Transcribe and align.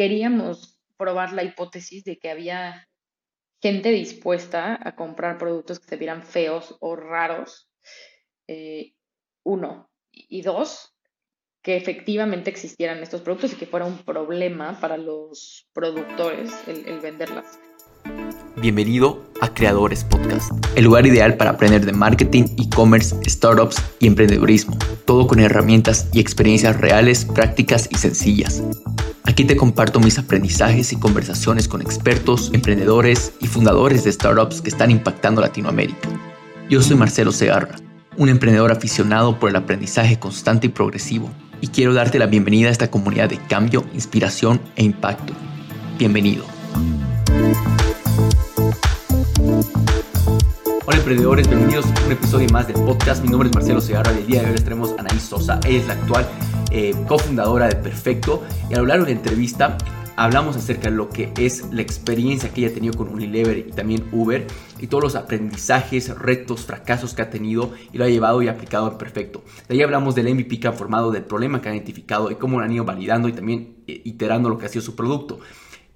queríamos 0.00 0.80
probar 0.96 1.34
la 1.34 1.42
hipótesis 1.42 2.04
de 2.04 2.18
que 2.18 2.30
había 2.30 2.88
gente 3.60 3.90
dispuesta 3.90 4.80
a 4.82 4.96
comprar 4.96 5.36
productos 5.36 5.78
que 5.78 5.88
se 5.88 5.98
vieran 5.98 6.22
feos 6.22 6.74
o 6.80 6.96
raros. 6.96 7.70
Eh, 8.48 8.94
uno. 9.42 9.90
Y 10.10 10.40
dos, 10.40 10.96
que 11.60 11.76
efectivamente 11.76 12.48
existieran 12.48 13.02
estos 13.02 13.20
productos 13.20 13.52
y 13.52 13.56
que 13.56 13.66
fuera 13.66 13.84
un 13.84 13.98
problema 13.98 14.80
para 14.80 14.96
los 14.96 15.68
productores 15.74 16.50
el, 16.66 16.88
el 16.88 17.00
venderlas. 17.00 17.58
Bienvenido 18.60 19.24
a 19.40 19.54
Creadores 19.54 20.04
Podcast, 20.04 20.52
el 20.76 20.84
lugar 20.84 21.06
ideal 21.06 21.38
para 21.38 21.52
aprender 21.52 21.86
de 21.86 21.94
marketing, 21.94 22.44
e-commerce, 22.58 23.16
startups 23.26 23.82
y 24.00 24.06
emprendedurismo, 24.06 24.76
todo 25.06 25.26
con 25.26 25.40
herramientas 25.40 26.08
y 26.12 26.20
experiencias 26.20 26.78
reales, 26.78 27.24
prácticas 27.24 27.88
y 27.90 27.96
sencillas. 27.96 28.62
Aquí 29.24 29.44
te 29.44 29.56
comparto 29.56 29.98
mis 29.98 30.18
aprendizajes 30.18 30.92
y 30.92 30.96
conversaciones 30.96 31.68
con 31.68 31.80
expertos, 31.80 32.50
emprendedores 32.52 33.32
y 33.40 33.46
fundadores 33.46 34.04
de 34.04 34.12
startups 34.12 34.60
que 34.60 34.68
están 34.68 34.90
impactando 34.90 35.40
Latinoamérica. 35.40 36.10
Yo 36.68 36.82
soy 36.82 36.96
Marcelo 36.96 37.32
Segarra, 37.32 37.76
un 38.18 38.28
emprendedor 38.28 38.72
aficionado 38.72 39.38
por 39.38 39.48
el 39.48 39.56
aprendizaje 39.56 40.18
constante 40.18 40.66
y 40.66 40.70
progresivo, 40.70 41.30
y 41.62 41.68
quiero 41.68 41.94
darte 41.94 42.18
la 42.18 42.26
bienvenida 42.26 42.68
a 42.68 42.72
esta 42.72 42.90
comunidad 42.90 43.30
de 43.30 43.38
cambio, 43.38 43.86
inspiración 43.94 44.60
e 44.76 44.84
impacto. 44.84 45.32
Bienvenido. 45.98 46.44
Hola 50.90 50.98
emprendedores, 50.98 51.46
bienvenidos 51.48 51.86
a 51.86 52.04
un 52.04 52.10
episodio 52.10 52.48
más 52.52 52.66
del 52.66 52.74
podcast. 52.74 53.22
Mi 53.22 53.28
nombre 53.28 53.48
es 53.48 53.54
Marcelo 53.54 53.80
Segarra 53.80 54.12
y 54.12 54.18
el 54.18 54.26
día 54.26 54.40
de 54.40 54.48
hoy 54.48 54.52
les 54.54 54.64
traemos 54.64 54.90
a 54.90 55.02
Anaís 55.02 55.22
Sosa. 55.22 55.60
Ella 55.64 55.78
es 55.78 55.86
la 55.86 55.92
actual 55.92 56.28
eh, 56.72 56.92
cofundadora 57.06 57.68
de 57.68 57.76
Perfecto 57.76 58.42
y 58.68 58.74
a 58.74 58.78
lo 58.78 58.86
largo 58.86 59.04
de 59.04 59.12
la 59.12 59.16
entrevista 59.16 59.78
hablamos 60.16 60.56
acerca 60.56 60.90
de 60.90 60.96
lo 60.96 61.08
que 61.08 61.32
es 61.38 61.72
la 61.72 61.80
experiencia 61.80 62.52
que 62.52 62.62
ella 62.62 62.70
ha 62.70 62.74
tenido 62.74 62.94
con 62.94 63.08
Unilever 63.08 63.56
y 63.56 63.70
también 63.70 64.08
Uber 64.10 64.48
y 64.80 64.88
todos 64.88 65.04
los 65.04 65.14
aprendizajes, 65.14 66.08
retos, 66.18 66.62
fracasos 66.62 67.14
que 67.14 67.22
ha 67.22 67.30
tenido 67.30 67.70
y 67.92 67.98
lo 67.98 68.04
ha 68.04 68.08
llevado 68.08 68.42
y 68.42 68.48
aplicado 68.48 68.90
en 68.90 68.98
perfecto. 68.98 69.44
De 69.68 69.76
ahí 69.76 69.82
hablamos 69.82 70.16
del 70.16 70.34
MVP 70.34 70.58
que 70.58 70.66
ha 70.66 70.72
formado, 70.72 71.12
del 71.12 71.22
problema 71.22 71.62
que 71.62 71.68
han 71.68 71.76
identificado 71.76 72.32
y 72.32 72.34
cómo 72.34 72.58
lo 72.58 72.64
han 72.64 72.72
ido 72.72 72.84
validando 72.84 73.28
y 73.28 73.32
también 73.32 73.76
eh, 73.86 74.02
iterando 74.06 74.48
lo 74.48 74.58
que 74.58 74.66
ha 74.66 74.68
sido 74.68 74.82
su 74.82 74.96
producto. 74.96 75.38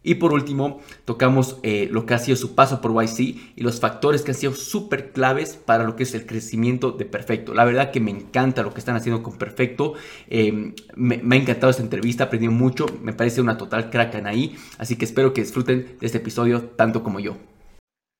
Y 0.06 0.16
por 0.16 0.34
último, 0.34 0.82
tocamos 1.06 1.58
eh, 1.62 1.88
lo 1.90 2.04
que 2.04 2.12
ha 2.12 2.18
sido 2.18 2.36
su 2.36 2.54
paso 2.54 2.82
por 2.82 2.92
YC 2.92 3.20
y 3.56 3.62
los 3.62 3.80
factores 3.80 4.22
que 4.22 4.32
han 4.32 4.36
sido 4.36 4.54
súper 4.54 5.12
claves 5.12 5.56
para 5.56 5.82
lo 5.82 5.96
que 5.96 6.02
es 6.02 6.14
el 6.14 6.26
crecimiento 6.26 6.92
de 6.92 7.06
Perfecto. 7.06 7.54
La 7.54 7.64
verdad 7.64 7.90
que 7.90 8.00
me 8.00 8.10
encanta 8.10 8.62
lo 8.62 8.74
que 8.74 8.80
están 8.80 8.96
haciendo 8.96 9.22
con 9.22 9.38
Perfecto. 9.38 9.94
Em, 10.28 10.74
me, 10.94 11.16
ha 11.16 11.40
encantado 11.40 11.70
esta 11.70 11.82
entrevista, 11.82 12.24
aprendí 12.24 12.48
mucho. 12.48 12.86
Me 13.00 13.14
parece 13.14 13.40
una 13.40 13.56
total 13.56 13.88
crack 13.88 14.16
Anaí. 14.16 14.54
Así 14.76 14.96
que 14.96 15.06
espero 15.06 15.32
que 15.32 15.40
disfruten 15.40 15.96
de 15.98 16.06
este 16.06 16.18
episodio 16.18 16.68
tanto 16.68 17.02
como 17.02 17.18
yo. 17.18 17.38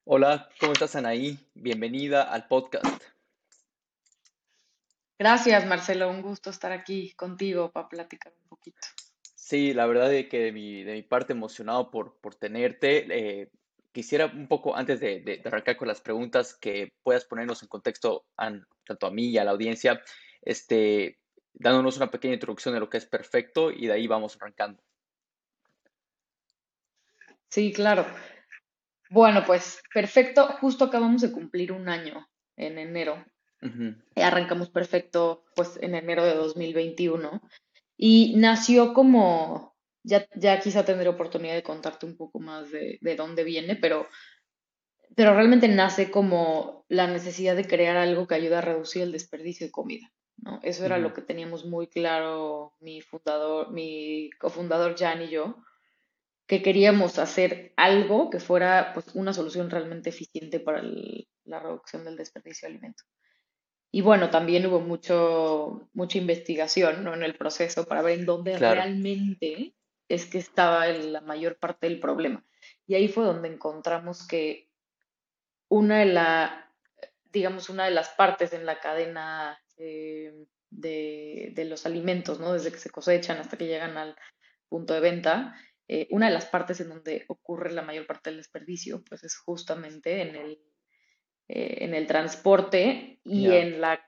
Hola, 0.07 0.48
¿cómo 0.59 0.73
estás 0.73 0.97
Anaí? 0.97 1.39
Bienvenida 1.55 2.23
al 2.23 2.48
podcast. 2.48 3.05
Gracias 5.19 5.67
Marcelo, 5.67 6.11
un 6.11 6.23
gusto 6.23 6.48
estar 6.48 6.73
aquí 6.73 7.13
contigo 7.13 7.71
para 7.71 7.89
platicar 7.89 8.33
un 8.43 8.48
poquito. 8.48 8.89
Sí, 9.45 9.75
la 9.75 9.84
verdad 9.84 10.11
es 10.14 10.31
que 10.31 10.39
de 10.39 10.53
mi, 10.53 10.84
de 10.84 10.95
mi 10.95 11.03
parte 11.03 11.34
emocionado 11.34 11.91
por, 11.91 12.17
por 12.23 12.34
tenerte. 12.34 13.06
Eh, 13.11 13.51
quisiera 13.92 14.25
un 14.25 14.48
poco, 14.48 14.75
antes 14.75 15.01
de, 15.01 15.42
arrancar 15.45 15.77
con 15.77 15.86
las 15.86 16.01
preguntas, 16.01 16.55
que 16.55 16.95
puedas 17.03 17.27
ponernos 17.27 17.62
en 17.62 17.69
contexto 17.69 18.25
tanto 18.36 19.06
a 19.06 19.11
mí 19.11 19.27
y 19.27 19.36
a 19.36 19.45
la 19.45 19.51
audiencia, 19.51 20.01
este, 20.41 21.19
dándonos 21.53 21.98
una 21.98 22.11
pequeña 22.11 22.33
introducción 22.33 22.73
de 22.73 22.81
lo 22.81 22.89
que 22.89 22.97
es 22.97 23.05
perfecto 23.05 23.70
y 23.70 23.86
de 23.86 23.92
ahí 23.92 24.06
vamos 24.06 24.34
arrancando. 24.36 24.83
Sí, 27.51 27.70
claro. 27.75 28.06
Bueno, 29.11 29.45
pues 29.45 29.83
perfecto. 29.92 30.47
Justo 30.62 30.86
acabamos 30.86 31.20
de 31.20 31.33
cumplir 31.33 31.70
un 31.70 31.91
año 31.91 32.31
en 32.56 32.79
enero. 32.79 33.23
Arrancamos 34.17 34.70
perfecto 34.70 35.45
pues 35.55 35.79
en 35.83 35.95
enero 35.95 36.24
de 36.24 36.35
2021 36.35 37.42
y 37.97 38.35
nació 38.37 38.95
como, 38.95 39.77
ya, 40.03 40.27
ya 40.35 40.61
quizá 40.61 40.85
tendré 40.85 41.09
oportunidad 41.09 41.55
de 41.55 41.63
contarte 41.63 42.07
un 42.07 42.17
poco 42.17 42.41
más 42.41 42.71
de, 42.71 42.99
de 43.01 43.17
dónde 43.17 43.45
viene, 43.45 43.77
pero, 43.77 44.07
pero 45.17 45.35
realmente 45.35 45.69
nace 45.69 46.11
como 46.11 46.85
la 46.89 47.07
necesidad 47.07 47.57
de 47.57 47.67
crear 47.67 47.97
algo 47.97 48.27
que 48.27 48.35
ayude 48.35 48.57
a 48.57 48.61
reducir 48.61 49.03
el 49.03 49.13
desperdicio 49.13 49.67
de 49.67 49.73
comida. 49.73 50.13
¿no? 50.37 50.61
Eso 50.63 50.85
era 50.85 50.99
lo 50.99 51.13
que 51.13 51.23
teníamos 51.23 51.65
muy 51.65 51.87
claro 51.87 52.75
mi 52.81 53.01
fundador, 53.01 53.71
mi 53.73 54.31
cofundador 54.39 54.97
Jan 54.99 55.23
y 55.23 55.29
yo, 55.29 55.57
que 56.47 56.63
queríamos 56.63 57.19
hacer 57.19 57.73
algo 57.77 58.31
que 58.31 58.41
fuera 58.41 58.93
pues, 58.93 59.15
una 59.15 59.33
solución 59.33 59.71
realmente 59.71 60.11
eficiente 60.11 60.61
para 60.61 60.83
la 61.45 61.61
reducción 61.61 62.05
del 62.05 62.17
desperdicio 62.17 62.69
de 62.69 62.75
alimentos. 62.75 63.07
Y 63.95 64.01
bueno, 64.01 64.29
también 64.29 64.67
hubo 64.67 64.81
mucho, 64.81 65.89
mucha 65.93 66.19
investigación 66.19 67.05
¿no? 67.05 67.15
en 67.15 67.23
el 67.23 67.37
proceso 67.37 67.85
para 67.87 68.03
ver 68.03 68.19
en 68.19 68.27
dónde 68.27 68.59
realmente 68.59 69.77
es 70.09 70.27
que 70.27 70.39
estaba 70.39 70.89
la 70.89 71.21
mayor 71.21 71.61
parte 71.61 71.89
del 71.89 72.01
problema. 72.01 72.45
Y 72.89 72.97
ahí 72.97 73.07
fue 73.07 73.23
donde 73.23 73.47
encontramos 73.47 74.27
que 74.27 74.69
una 75.69 76.01
de 76.01 76.07
la, 76.07 76.75
digamos, 77.33 77.71
una 77.71 77.85
de 77.85 77.93
las 77.93 78.09
partes 78.09 78.53
en 78.53 78.67
la 78.67 78.81
cadena 78.81 79.63
eh, 79.77 80.45
de, 80.71 81.53
de, 81.55 81.65
los 81.65 81.87
alimentos, 81.87 82.41
¿no? 82.41 82.53
Desde 82.53 82.73
que 82.73 82.79
se 82.79 82.91
cosechan 82.91 83.39
hasta 83.39 83.57
que 83.57 83.69
llegan 83.69 83.97
al 83.97 84.17
punto 84.69 84.93
de 84.95 84.99
venta, 84.99 85.55
eh, 85.87 86.09
una 86.11 86.27
de 86.27 86.35
las 86.35 86.47
partes 86.47 86.81
en 86.81 86.89
donde 86.89 87.27
ocurre 87.29 87.71
la 87.71 87.83
mayor 87.83 88.09
parte 88.09 88.31
del 88.31 88.39
desperdicio, 88.39 89.05
pues 89.05 89.23
es 89.23 89.37
justamente 89.37 90.21
en 90.21 90.35
el 90.35 90.59
eh, 91.49 91.79
en 91.81 91.95
el 91.95 92.07
transporte 92.07 93.21
y 93.25 93.51
en 93.51 93.81
la, 93.81 94.01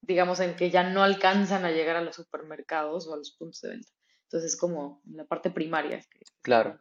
digamos, 0.00 0.40
en 0.40 0.56
que 0.56 0.70
ya 0.70 0.84
no 0.84 1.02
alcanzan 1.02 1.64
a 1.64 1.70
llegar 1.70 1.96
a 1.96 2.02
los 2.02 2.16
supermercados 2.16 3.06
o 3.06 3.14
a 3.14 3.16
los 3.16 3.32
puntos 3.32 3.60
de 3.60 3.70
venta. 3.70 3.92
Entonces, 4.24 4.56
como 4.56 5.02
en 5.06 5.16
la 5.16 5.24
parte 5.24 5.50
primaria. 5.50 6.04
Claro. 6.42 6.80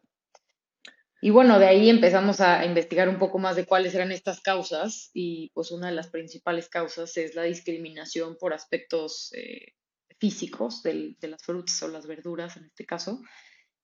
Y 1.19 1.31
bueno, 1.31 1.59
de 1.59 1.65
ahí 1.65 1.89
empezamos 1.89 2.41
a 2.41 2.63
investigar 2.65 3.09
un 3.09 3.17
poco 3.17 3.39
más 3.39 3.55
de 3.55 3.65
cuáles 3.65 3.95
eran 3.95 4.11
estas 4.11 4.39
causas 4.39 5.09
y 5.13 5.49
pues 5.53 5.71
una 5.71 5.87
de 5.87 5.95
las 5.95 6.09
principales 6.09 6.69
causas 6.69 7.17
es 7.17 7.35
la 7.35 7.43
discriminación 7.43 8.37
por 8.39 8.53
aspectos 8.53 9.33
eh, 9.33 9.73
físicos 10.19 10.83
de 10.83 11.15
las 11.21 11.43
frutas 11.43 11.81
o 11.81 11.87
las 11.87 12.05
verduras 12.05 12.55
en 12.57 12.65
este 12.65 12.85
caso 12.85 13.19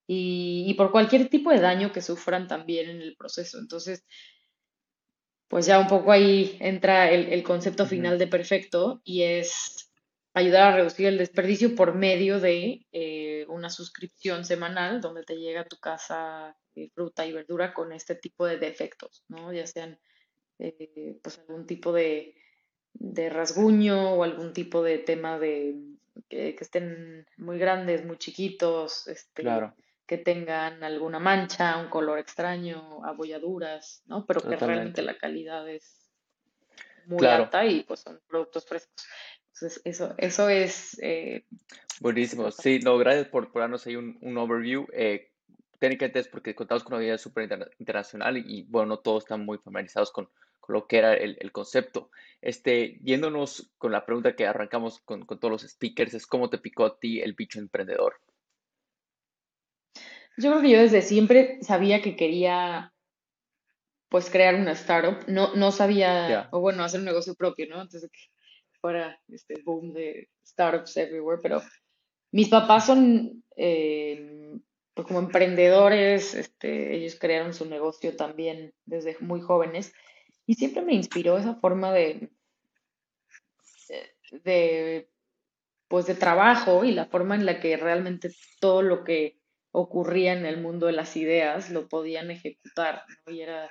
y, 0.06 0.64
y, 0.68 0.74
por 0.74 0.92
cualquier 0.92 1.28
tipo 1.28 1.50
de 1.50 1.60
daño 1.60 1.92
que 1.92 2.02
sufran 2.02 2.46
también 2.46 2.90
en 2.90 3.00
el 3.00 3.16
proceso. 3.16 3.58
Entonces, 3.58 4.04
pues 5.48 5.66
ya 5.66 5.78
un 5.78 5.86
poco 5.86 6.12
ahí 6.12 6.56
entra 6.60 7.10
el, 7.10 7.42
concepto 7.42 7.86
final 7.86 8.18
de 8.18 8.26
perfecto 8.26 9.00
y 9.04 9.22
es 9.22 9.90
ayudar 10.32 10.72
a 10.72 10.76
reducir 10.76 11.06
el 11.06 11.18
desperdicio 11.18 11.74
por 11.74 11.94
medio 11.94 12.40
de 12.40 12.86
eh, 12.92 13.46
una 13.48 13.70
suscripción 13.70 14.44
semanal 14.44 15.00
donde 15.00 15.22
te 15.22 15.36
llega 15.36 15.60
a 15.60 15.68
tu 15.68 15.76
casa 15.78 16.56
eh, 16.74 16.90
fruta 16.94 17.26
y 17.26 17.32
verdura 17.32 17.72
con 17.72 17.92
este 17.92 18.14
tipo 18.14 18.46
de 18.46 18.58
defectos, 18.58 19.24
¿no? 19.28 19.52
Ya 19.52 19.66
sean 19.66 19.98
eh, 20.58 21.18
pues 21.22 21.38
algún 21.38 21.66
tipo 21.66 21.92
de, 21.92 22.34
rasguño 23.30 24.14
o 24.14 24.24
algún 24.24 24.52
tipo 24.52 24.82
de 24.82 24.98
tema 24.98 25.38
de 25.38 25.76
que, 26.28 26.56
estén 26.58 27.26
muy 27.36 27.58
grandes, 27.58 28.04
muy 28.04 28.18
chiquitos, 28.18 29.06
este, 29.08 29.42
claro 29.42 29.74
que 30.06 30.18
tengan 30.18 30.82
alguna 30.84 31.18
mancha, 31.18 31.78
un 31.78 31.88
color 31.88 32.18
extraño, 32.18 33.04
abolladuras, 33.04 34.02
¿no? 34.06 34.26
Pero 34.26 34.42
que 34.42 34.56
realmente 34.56 35.02
la 35.02 35.16
calidad 35.16 35.68
es 35.68 36.10
muy 37.06 37.24
alta 37.26 37.64
y 37.64 37.82
pues 37.84 38.00
son 38.00 38.20
productos 38.26 38.66
frescos. 38.66 39.06
Entonces, 39.54 39.82
eso, 39.84 40.14
eso 40.18 40.48
es... 40.48 40.98
Eh, 41.00 41.46
Buenísimo, 42.00 42.50
sí, 42.50 42.80
no, 42.80 42.98
gracias 42.98 43.28
por, 43.28 43.52
darnos 43.52 43.86
ahí 43.86 43.96
un, 43.96 44.36
overview. 44.36 44.86
Eh, 44.92 45.30
técnicamente 45.78 46.18
es 46.18 46.28
porque 46.28 46.54
contamos 46.54 46.82
con 46.82 46.94
una 46.94 47.02
vida 47.04 47.18
súper 47.18 47.48
internacional 47.78 48.36
y, 48.36 48.64
bueno, 48.64 48.88
no 48.88 48.98
todos 48.98 49.24
están 49.24 49.44
muy 49.44 49.58
familiarizados 49.58 50.10
con, 50.10 50.28
lo 50.66 50.86
que 50.86 50.98
era 50.98 51.14
el, 51.14 51.52
concepto. 51.52 52.10
Este, 52.42 52.98
yéndonos 53.02 53.70
con 53.78 53.92
la 53.92 54.04
pregunta 54.04 54.34
que 54.34 54.46
arrancamos 54.46 55.00
con, 55.00 55.24
con 55.24 55.38
todos 55.38 55.52
los 55.52 55.70
speakers, 55.70 56.14
es 56.14 56.26
cómo 56.26 56.50
te 56.50 56.58
picó 56.58 56.84
a 56.84 56.98
ti 56.98 57.20
el 57.20 57.34
bicho 57.34 57.58
emprendedor. 57.58 58.16
Yo 60.36 60.50
creo 60.50 60.62
que 60.62 60.70
yo 60.70 60.78
desde 60.78 61.02
siempre 61.02 61.58
sabía 61.62 62.02
que 62.02 62.16
quería 62.16 62.92
pues 64.08 64.30
crear 64.30 64.54
una 64.54 64.72
startup. 64.72 65.24
No, 65.26 65.54
no 65.54 65.72
sabía, 65.72 66.48
o 66.52 66.60
bueno, 66.60 66.84
hacer 66.84 67.00
un 67.00 67.06
negocio 67.06 67.34
propio, 67.34 67.66
¿no? 67.68 67.80
Antes 67.80 68.02
de 68.02 68.08
que 68.08 68.20
fuera 68.80 69.20
este 69.28 69.54
boom 69.64 69.92
de 69.92 70.28
startups 70.46 70.96
everywhere, 70.96 71.40
pero 71.42 71.62
mis 72.30 72.48
papás 72.48 72.86
son 72.86 73.42
eh, 73.56 74.58
pues 74.94 75.08
como 75.08 75.18
emprendedores, 75.18 76.34
este, 76.34 76.94
ellos 76.94 77.18
crearon 77.18 77.54
su 77.54 77.66
negocio 77.66 78.14
también 78.16 78.72
desde 78.84 79.16
muy 79.20 79.40
jóvenes 79.40 79.92
y 80.46 80.54
siempre 80.54 80.82
me 80.82 80.94
inspiró 80.94 81.36
esa 81.36 81.56
forma 81.56 81.92
de, 81.92 82.30
de 84.44 85.08
pues 85.88 86.06
de 86.06 86.14
trabajo 86.14 86.84
y 86.84 86.92
la 86.92 87.06
forma 87.06 87.34
en 87.34 87.46
la 87.46 87.60
que 87.60 87.76
realmente 87.76 88.30
todo 88.60 88.82
lo 88.82 89.04
que 89.04 89.38
ocurría 89.76 90.34
en 90.34 90.46
el 90.46 90.60
mundo 90.60 90.86
de 90.86 90.92
las 90.92 91.16
ideas 91.16 91.68
lo 91.70 91.88
podían 91.88 92.30
ejecutar, 92.30 93.02
¿no? 93.26 93.32
Y 93.32 93.42
era, 93.42 93.68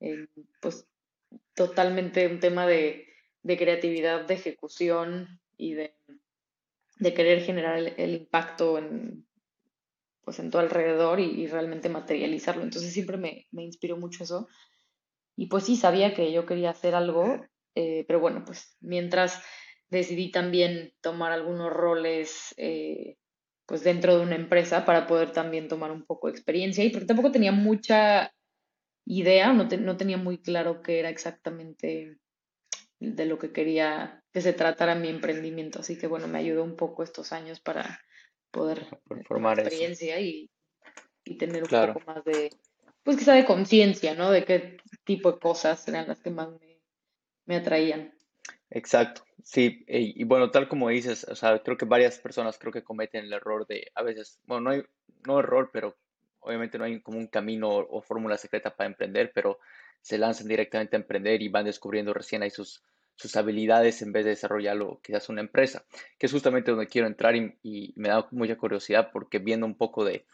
eh, 0.00 0.26
pues, 0.60 0.88
totalmente 1.54 2.26
un 2.26 2.40
tema 2.40 2.66
de, 2.66 3.06
creatividad, 3.44 4.26
de 4.26 4.34
ejecución 4.34 5.40
y 5.56 5.74
de, 5.74 5.94
querer 7.14 7.42
generar 7.42 7.78
el, 7.78 8.14
impacto 8.14 8.76
en, 8.78 9.24
pues, 10.24 10.40
en 10.40 10.50
todo 10.50 10.62
alrededor 10.62 11.20
y, 11.20 11.46
realmente 11.46 11.88
materializarlo. 11.88 12.64
Entonces 12.64 12.92
siempre 12.92 13.16
me, 13.16 13.46
me, 13.52 13.62
inspiró 13.62 13.96
mucho 13.96 14.24
eso. 14.24 14.48
Y 15.36 15.46
pues 15.46 15.62
sí, 15.62 15.76
sabía 15.76 16.12
que 16.12 16.32
yo 16.32 16.44
quería 16.44 16.70
hacer 16.70 16.96
algo, 16.96 17.46
eh, 17.76 18.04
pero 18.08 18.18
bueno, 18.18 18.42
pues 18.44 18.76
mientras 18.80 19.40
decidí 19.90 20.32
también 20.32 20.92
tomar 21.00 21.30
algunos 21.30 21.72
roles 21.72 22.52
eh, 22.56 23.16
pues 23.66 23.82
dentro 23.82 24.16
de 24.16 24.22
una 24.22 24.36
empresa 24.36 24.84
para 24.84 25.06
poder 25.06 25.32
también 25.32 25.68
tomar 25.68 25.90
un 25.90 26.04
poco 26.04 26.28
de 26.28 26.32
experiencia 26.32 26.84
y 26.84 26.90
porque 26.90 27.06
tampoco 27.06 27.32
tenía 27.32 27.52
mucha 27.52 28.32
idea, 29.04 29.52
no, 29.52 29.64
no 29.64 29.96
tenía 29.96 30.16
muy 30.16 30.38
claro 30.38 30.82
qué 30.82 31.00
era 31.00 31.10
exactamente 31.10 32.18
de 32.98 33.26
lo 33.26 33.38
que 33.38 33.52
quería 33.52 34.22
que 34.32 34.40
se 34.40 34.52
tratara 34.52 34.94
mi 34.94 35.08
emprendimiento. 35.08 35.80
Así 35.80 35.98
que 35.98 36.06
bueno, 36.06 36.28
me 36.28 36.38
ayudó 36.38 36.62
un 36.64 36.76
poco 36.76 37.02
estos 37.02 37.32
años 37.32 37.60
para 37.60 38.00
poder 38.50 38.86
formar 39.26 39.60
experiencia 39.60 40.20
y, 40.20 40.50
tener 41.38 41.64
un 41.64 41.68
poco 41.68 42.00
más 42.06 42.24
de, 42.24 42.50
pues 43.02 43.16
quizá 43.16 43.34
de 43.34 43.44
conciencia, 43.44 44.14
¿no? 44.14 44.30
De 44.30 44.44
qué 44.44 44.76
tipo 45.04 45.32
de 45.32 45.40
cosas 45.40 45.86
eran 45.88 46.06
las 46.06 46.20
que 46.20 46.30
más 46.30 46.48
me, 46.60 46.80
me 47.46 47.56
atraían. 47.56 48.15
Exacto, 48.70 49.22
sí, 49.44 49.84
y, 49.86 50.24
bueno, 50.24 50.50
tal 50.50 50.68
como 50.68 50.88
dices, 50.88 51.24
o 51.30 51.36
sea, 51.36 51.60
creo 51.62 51.76
que 51.76 51.84
varias 51.84 52.18
personas 52.18 52.58
creo 52.58 52.72
que 52.72 52.82
cometen 52.82 53.24
el 53.24 53.32
error 53.32 53.64
de, 53.66 53.92
a 53.94 54.02
veces, 54.02 54.40
bueno, 54.44 54.62
no 54.62 54.70
hay, 54.70 54.82
no 55.26 55.38
error, 55.38 55.70
pero 55.72 55.96
obviamente 56.40 56.76
no 56.76 56.84
hay 56.84 57.00
como 57.00 57.18
un 57.18 57.28
camino 57.28 57.68
o, 57.68 58.02
fórmula 58.02 58.36
secreta 58.38 58.74
para 58.74 58.88
emprender, 58.88 59.30
pero 59.32 59.60
se 60.02 60.18
lanzan 60.18 60.48
directamente 60.48 60.96
a 60.96 61.00
emprender 61.00 61.42
y 61.42 61.48
van 61.48 61.64
descubriendo 61.64 62.12
recién 62.12 62.42
ahí 62.42 62.50
sus, 62.50 62.82
sus 63.14 63.36
habilidades 63.36 64.02
en 64.02 64.12
vez 64.12 64.24
de 64.24 64.30
desarrollarlo 64.30 65.00
quizás 65.02 65.28
una 65.28 65.42
empresa, 65.42 65.84
que 66.18 66.26
es 66.26 66.32
justamente 66.32 66.72
donde 66.72 66.88
quiero 66.88 67.06
entrar 67.06 67.36
y 67.36 67.92
me 67.96 68.08
da 68.08 68.26
mucha 68.32 68.56
curiosidad 68.56 69.10
porque 69.12 69.38
viendo 69.38 69.66
un 69.66 69.76
poco 69.76 70.04
de, 70.04 70.26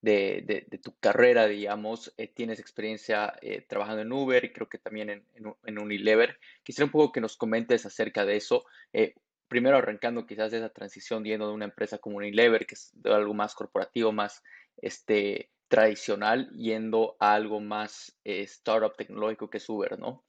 de, 0.00 0.64
de, 0.68 0.78
tu 0.78 0.96
carrera, 0.98 1.46
digamos, 1.46 2.14
eh, 2.16 2.28
tienes 2.28 2.60
experiencia 2.60 3.34
eh, 3.42 3.62
trabajando 3.62 4.02
en 4.02 4.12
Uber 4.12 4.44
y 4.44 4.52
creo 4.52 4.68
que 4.68 4.78
también 4.78 5.10
en, 5.10 5.24
en, 5.64 5.78
Unilever. 5.78 6.38
Quisiera 6.62 6.86
un 6.86 6.92
poco 6.92 7.12
que 7.12 7.20
nos 7.20 7.36
comentes 7.36 7.84
acerca 7.84 8.24
de 8.24 8.36
eso. 8.36 8.64
Eh, 8.92 9.14
primero 9.48 9.76
arrancando 9.76 10.26
quizás 10.26 10.52
de 10.52 10.58
esa 10.58 10.68
transición 10.68 11.24
yendo 11.24 11.48
de 11.48 11.54
una 11.54 11.64
empresa 11.64 11.98
como 11.98 12.18
Unilever, 12.18 12.66
que 12.66 12.74
es 12.74 12.90
de 12.94 13.12
algo 13.12 13.34
más 13.34 13.54
corporativo, 13.54 14.12
más 14.12 14.42
este, 14.76 15.50
tradicional, 15.66 16.50
yendo 16.50 17.16
a 17.18 17.34
algo 17.34 17.60
más 17.60 18.16
startup 18.24 18.96
tecnológico 18.96 19.50
que 19.50 19.58
es 19.58 19.68
Uber, 19.68 19.98
¿no? 19.98 20.24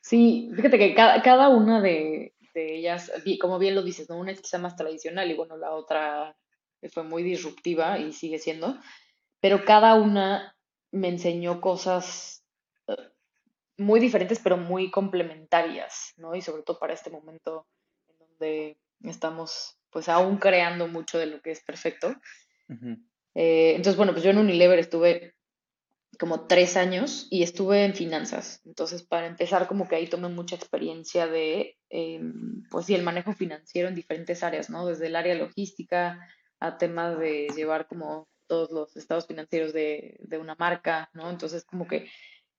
Sí, 0.00 0.50
fíjate 0.56 0.78
que 0.78 0.94
cada, 0.94 1.22
cada 1.22 1.48
una 1.48 1.80
de, 1.80 2.34
de 2.54 2.76
ellas, 2.76 3.12
como 3.40 3.60
bien 3.60 3.76
lo 3.76 3.82
dices, 3.82 4.08
¿no? 4.10 4.18
Una 4.18 4.32
es 4.32 4.40
quizá 4.40 4.58
más 4.58 4.74
tradicional 4.74 5.30
y 5.30 5.34
bueno, 5.34 5.56
la 5.56 5.70
otra 5.70 6.36
fue 6.88 7.02
muy 7.02 7.22
disruptiva 7.22 7.98
y 7.98 8.12
sigue 8.12 8.38
siendo, 8.38 8.78
pero 9.40 9.64
cada 9.64 9.94
una 9.94 10.56
me 10.90 11.08
enseñó 11.08 11.60
cosas 11.60 12.44
eh, 12.88 12.96
muy 13.78 14.00
diferentes, 14.00 14.38
pero 14.38 14.56
muy 14.56 14.90
complementarias, 14.90 16.14
¿no? 16.16 16.34
Y 16.34 16.42
sobre 16.42 16.62
todo 16.62 16.78
para 16.78 16.94
este 16.94 17.10
momento 17.10 17.66
en 18.08 18.18
donde 18.18 18.78
estamos 19.04 19.78
pues 19.90 20.08
aún 20.08 20.38
creando 20.38 20.88
mucho 20.88 21.18
de 21.18 21.26
lo 21.26 21.42
que 21.42 21.50
es 21.50 21.62
perfecto. 21.62 22.14
Eh, 23.34 23.72
entonces, 23.76 23.96
bueno, 23.96 24.12
pues 24.12 24.24
yo 24.24 24.30
en 24.30 24.38
Unilever 24.38 24.78
estuve 24.78 25.34
como 26.18 26.46
tres 26.46 26.76
años 26.76 27.26
y 27.30 27.42
estuve 27.42 27.84
en 27.84 27.94
finanzas. 27.94 28.62
Entonces, 28.64 29.02
para 29.02 29.26
empezar, 29.26 29.66
como 29.66 29.88
que 29.88 29.96
ahí 29.96 30.06
tomé 30.06 30.28
mucha 30.28 30.56
experiencia 30.56 31.26
de, 31.26 31.76
em, 31.90 32.62
pues 32.70 32.86
sí, 32.86 32.94
el 32.94 33.02
manejo 33.02 33.32
financiero 33.32 33.88
en 33.88 33.94
diferentes 33.94 34.42
áreas, 34.42 34.70
¿no? 34.70 34.86
Desde 34.86 35.06
el 35.06 35.16
área 35.16 35.34
logística, 35.34 36.18
a 36.62 36.78
temas 36.78 37.18
de 37.18 37.48
llevar 37.56 37.88
como 37.88 38.28
todos 38.46 38.70
los 38.70 38.96
estados 38.96 39.26
financieros 39.26 39.72
de, 39.72 40.18
una 40.40 40.54
marca, 40.54 41.10
¿no? 41.12 41.28
Entonces, 41.28 41.64
como 41.64 41.88
que, 41.88 42.08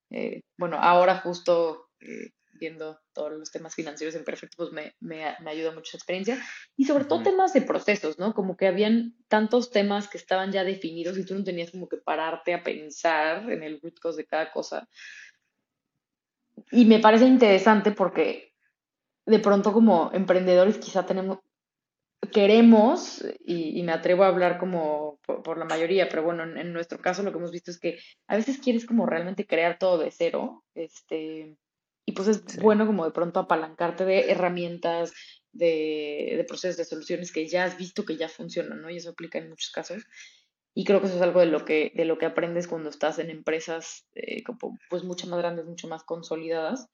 eh, 0.10 0.42
bueno, 0.58 0.78
ahora 0.78 1.20
justo 1.20 1.90
eh, 2.02 2.32
viendo 2.60 3.00
todos 3.14 3.32
los 3.32 3.52
temas 3.52 3.76
financieros 3.76 4.16
en 4.16 4.26
Perfecto, 4.26 4.58
pues 4.58 4.72
me, 4.72 4.96
me, 5.00 5.24
ayuda 5.50 5.72
mucho 5.72 5.90
esa 5.90 5.98
experiencia. 5.98 6.38
Y 6.76 6.86
sobre 6.86 7.06
todo 7.06 7.24
temas 7.24 7.54
de 7.54 7.62
procesos, 7.62 8.20
¿no? 8.20 8.34
Como 8.34 8.58
que 8.58 8.68
habían 8.68 9.16
tantos 9.28 9.72
temas 9.72 10.08
que 10.10 10.18
estaban 10.18 10.52
ya 10.52 10.64
definidos 10.64 11.18
y 11.18 11.26
tú 11.26 11.36
no 11.36 11.44
tenías 11.44 11.72
como 11.72 11.88
que 11.88 11.98
pararte 11.98 12.54
a 12.54 12.64
pensar 12.64 13.50
en 13.50 13.64
el 13.64 13.80
root 13.82 14.00
cause 14.00 14.18
de 14.18 14.26
cada 14.26 14.52
cosa. 14.52 14.90
Y 16.72 16.86
me 16.86 17.00
parece 17.00 17.26
interesante 17.26 17.92
porque 17.92 18.54
de 19.26 19.40
pronto 19.40 19.72
como 19.72 20.12
emprendedores 20.14 20.78
quizá 20.78 21.06
tenemos, 21.06 21.40
queremos, 22.32 23.24
y, 23.46 23.82
me 23.84 23.92
atrevo 23.92 24.24
a 24.24 24.28
hablar 24.28 24.58
como 24.58 25.20
por, 25.26 25.58
la 25.58 25.66
mayoría, 25.66 26.10
pero 26.10 26.24
bueno, 26.24 26.44
en, 26.44 26.74
nuestro 26.74 27.00
caso 27.00 27.24
lo 27.24 27.32
que 27.32 27.38
hemos 27.38 27.52
visto 27.52 27.72
es 27.72 27.80
que 27.80 28.00
a 28.28 28.36
veces 28.36 28.60
quieres 28.60 28.86
como 28.86 29.06
realmente 29.06 29.46
crear 29.46 29.78
todo 29.80 29.98
de 29.98 30.12
cero, 30.12 30.64
este, 30.76 31.58
y 32.06 32.12
pues 32.14 32.28
es 32.28 32.58
bueno 32.58 32.86
como 32.86 33.06
de 33.06 33.12
pronto 33.12 33.40
apalancarte 33.40 34.06
de 34.06 34.32
herramientas, 34.32 35.14
de, 35.52 36.34
de, 36.38 36.44
procesos, 36.46 36.78
de 36.78 36.86
soluciones 36.86 37.32
que 37.32 37.48
ya 37.48 37.66
has 37.66 37.78
visto 37.78 38.06
que 38.06 38.18
ya 38.18 38.30
funcionan, 38.30 38.82
¿no? 38.82 38.90
Y 38.90 38.98
eso 38.98 39.12
aplica 39.12 39.38
en 39.38 39.50
muchos 39.50 39.72
casos. 39.72 40.04
Y 40.74 40.86
creo 40.86 41.00
que 41.00 41.08
eso 41.08 41.18
es 41.18 41.22
algo 41.22 41.40
de 41.40 41.46
lo 41.46 41.66
que, 41.66 41.92
de 41.96 42.06
lo 42.06 42.18
que 42.18 42.26
aprendes 42.26 42.68
cuando 42.68 42.90
estás 42.90 43.20
en 43.20 43.30
empresas 43.30 44.08
eh, 44.16 44.44
como, 44.44 44.80
pues 44.90 45.04
mucho 45.04 45.28
más 45.28 45.38
grandes, 45.40 45.66
mucho 45.66 45.88
más 45.88 46.04
consolidadas 46.04 46.90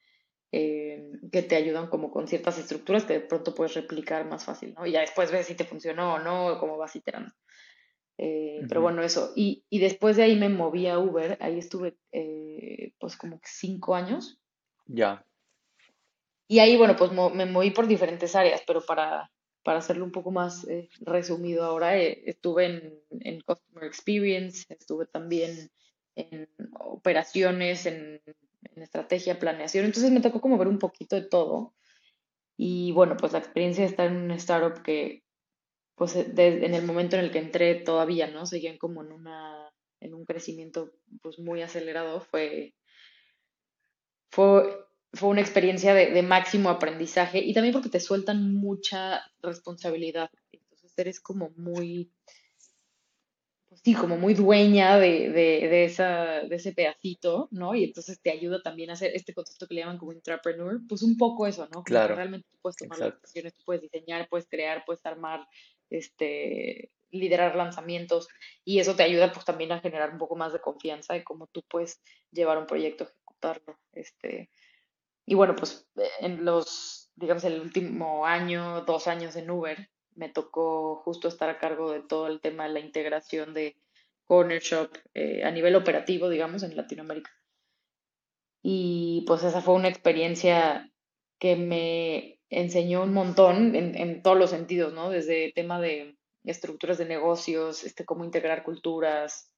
eh, 0.52 1.12
que 1.32 1.44
te 1.44 1.56
ayudan 1.56 1.88
como 1.88 2.10
con 2.10 2.28
ciertas 2.28 2.58
estructuras 2.58 3.06
que 3.06 3.14
de 3.14 3.20
pronto 3.20 3.54
puedes 3.54 3.76
replicar 3.76 4.26
más 4.26 4.46
fácil, 4.46 4.74
¿no? 4.74 4.86
Y 4.88 4.94
ya 4.94 5.02
después 5.02 5.32
ves 5.32 5.46
si 5.46 5.54
te 5.54 5.64
funcionó 5.64 6.16
o 6.16 6.20
no, 6.20 6.58
cómo 6.60 6.76
vas 6.78 6.96
iterando. 6.96 7.32
Eh, 8.18 8.62
pero 8.68 8.82
bueno, 8.82 9.04
eso. 9.04 9.32
Y, 9.36 9.64
y, 9.70 9.80
después 9.80 10.18
de 10.18 10.24
ahí 10.24 10.36
me 10.36 10.50
moví 10.50 10.88
a 10.88 10.98
Uber, 10.98 11.38
ahí 11.40 11.58
estuve 11.58 11.98
eh, 12.12 12.94
pues 13.00 13.16
como 13.16 13.40
cinco 13.44 13.96
años. 13.96 14.40
Ya. 14.88 15.24
Y 16.48 16.60
ahí, 16.60 16.76
bueno, 16.78 16.96
pues 16.96 17.12
me 17.12 17.46
moví 17.46 17.70
por 17.70 17.86
diferentes 17.88 18.36
áreas, 18.36 18.64
pero 18.66 18.82
para, 18.82 19.32
para 19.64 19.80
hacerlo 19.80 20.04
un 20.04 20.12
poco 20.12 20.32
más 20.32 20.66
resumido 21.02 21.64
ahora, 21.64 21.96
estuve 21.96 22.66
en, 22.66 23.00
en 23.22 23.40
Customer 23.42 23.86
Experience, 23.86 24.66
estuve 24.68 25.06
también 25.06 25.70
en 26.16 26.50
operaciones, 26.80 27.86
en 27.86 28.20
en 28.64 28.84
estrategia, 28.84 29.40
planeación. 29.40 29.86
Entonces 29.86 30.12
me 30.12 30.22
tocó 30.22 30.42
como 30.42 30.58
ver 30.58 30.68
un 30.68 30.80
poquito 30.80 31.16
de 31.16 31.24
todo. 31.24 31.74
Y 32.58 32.92
bueno, 32.92 33.16
pues 33.18 33.32
la 33.34 33.40
experiencia 33.40 33.84
de 33.84 33.90
estar 33.90 34.08
en 34.08 34.18
un 34.18 34.32
startup 34.32 34.84
que, 34.84 35.24
pues 35.96 36.16
en 36.16 36.74
el 36.74 36.86
momento 36.86 37.16
en 37.16 37.26
el 37.26 37.32
que 37.32 37.40
entré 37.40 37.76
todavía, 37.76 38.28
¿no? 38.28 38.46
Seguían 38.46 38.78
como 38.78 39.04
en 39.04 39.12
una, 39.12 39.72
en 40.00 40.14
un 40.14 40.26
crecimiento 40.26 40.92
pues 41.22 41.40
muy 41.40 41.62
acelerado, 41.62 42.22
fue, 42.22 42.76
fue, 44.32 44.86
fue 45.14 45.30
una 45.30 45.42
experiencia 45.42 45.94
de, 45.94 46.12
de 46.12 46.22
máximo 46.22 46.70
aprendizaje 46.70 47.40
y 47.40 47.54
también 47.54 47.74
porque 47.74 47.90
te 47.90 48.00
sueltan 48.00 48.54
mucha 48.54 49.22
responsabilidad. 49.42 50.30
Entonces 50.52 50.98
eres 50.98 51.20
como 51.20 51.52
muy, 51.58 52.12
sí, 53.84 53.94
como 53.94 54.18
muy 54.18 54.34
dueña 54.34 54.98
de, 54.98 55.30
de, 55.30 55.86
esa, 55.86 56.42
de 56.42 56.56
ese 56.56 56.74
pedacito, 56.74 57.48
¿no? 57.52 57.76
Y 57.76 57.84
entonces 57.84 58.22
te 58.22 58.32
ayuda 58.32 58.62
también 58.62 58.90
a 58.90 58.94
hacer 58.94 59.12
este 59.16 59.34
concepto 59.34 59.68
que 59.68 59.76
le 59.76 59.82
llaman 59.82 59.98
como 59.98 60.14
intrapreneur, 60.14 60.82
pues 60.88 61.02
un 61.04 61.18
poco 61.18 61.48
eso, 61.48 61.68
¿no? 61.74 61.84
claro. 61.84 62.16
realmente 62.16 62.48
tú 62.52 62.58
puedes 62.62 62.78
tomar 62.78 63.00
las 63.00 63.22
decisiones, 63.22 63.54
tú 63.54 63.64
puedes 63.66 63.82
diseñar, 63.82 64.28
puedes 64.30 64.48
crear, 64.48 64.84
puedes 64.86 65.06
armar, 65.06 65.48
este, 65.90 66.92
liderar 67.12 67.56
lanzamientos 67.56 68.28
y 68.64 68.80
eso 68.80 68.96
te 68.96 69.04
ayuda 69.04 69.32
pues 69.32 69.46
también 69.46 69.72
a 69.72 69.80
generar 69.80 70.12
un 70.12 70.20
poco 70.20 70.36
más 70.36 70.54
de 70.54 70.62
confianza 70.62 71.14
de 71.14 71.24
cómo 71.24 71.48
tú 71.48 71.64
puedes 71.68 72.02
llevar 72.32 72.58
un 72.58 72.68
proyecto, 72.68 73.06
ejecutarlo, 73.06 73.80
este, 73.94 74.50
y 75.26 75.36
bueno, 75.36 75.56
pues 75.56 75.88
en 76.22 76.44
los, 76.44 77.12
digamos, 77.16 77.44
el 77.44 77.62
último 77.62 78.26
año, 78.26 78.82
dos 78.82 79.08
años 79.08 79.36
en 79.36 79.52
Uber, 79.52 79.88
me 80.20 80.30
tocó 80.30 80.98
justo 80.98 81.30
estar 81.30 81.50
a 81.50 81.58
cargo 81.58 81.92
de 81.92 82.02
todo 82.02 82.28
el 82.28 82.42
tema 82.42 82.66
de 82.66 82.74
la 82.74 82.82
integración 82.82 83.54
de 83.54 83.78
Corner 84.26 84.62
Shop 84.62 84.92
eh, 85.14 85.44
a 85.46 85.52
nivel 85.52 85.76
operativo, 85.76 86.30
digamos, 86.30 86.62
en 86.62 86.76
Latinoamérica. 86.76 87.32
Y 88.62 89.24
pues 89.26 89.44
esa 89.44 89.62
fue 89.62 89.76
una 89.76 89.88
experiencia 89.88 90.92
que 91.40 91.56
me 91.56 92.42
enseñó 92.50 93.04
un 93.04 93.14
montón 93.14 93.74
en, 93.76 94.22
todos 94.22 94.38
los 94.38 94.50
sentidos, 94.50 94.94
¿no? 94.94 95.10
Desde 95.10 95.54
tema 95.54 95.80
de 95.80 96.18
estructuras 96.44 96.98
de 96.98 97.06
negocios, 97.06 97.86
este, 97.86 98.04
cómo 98.04 98.26
integrar 98.26 98.64
culturas, 98.64 99.54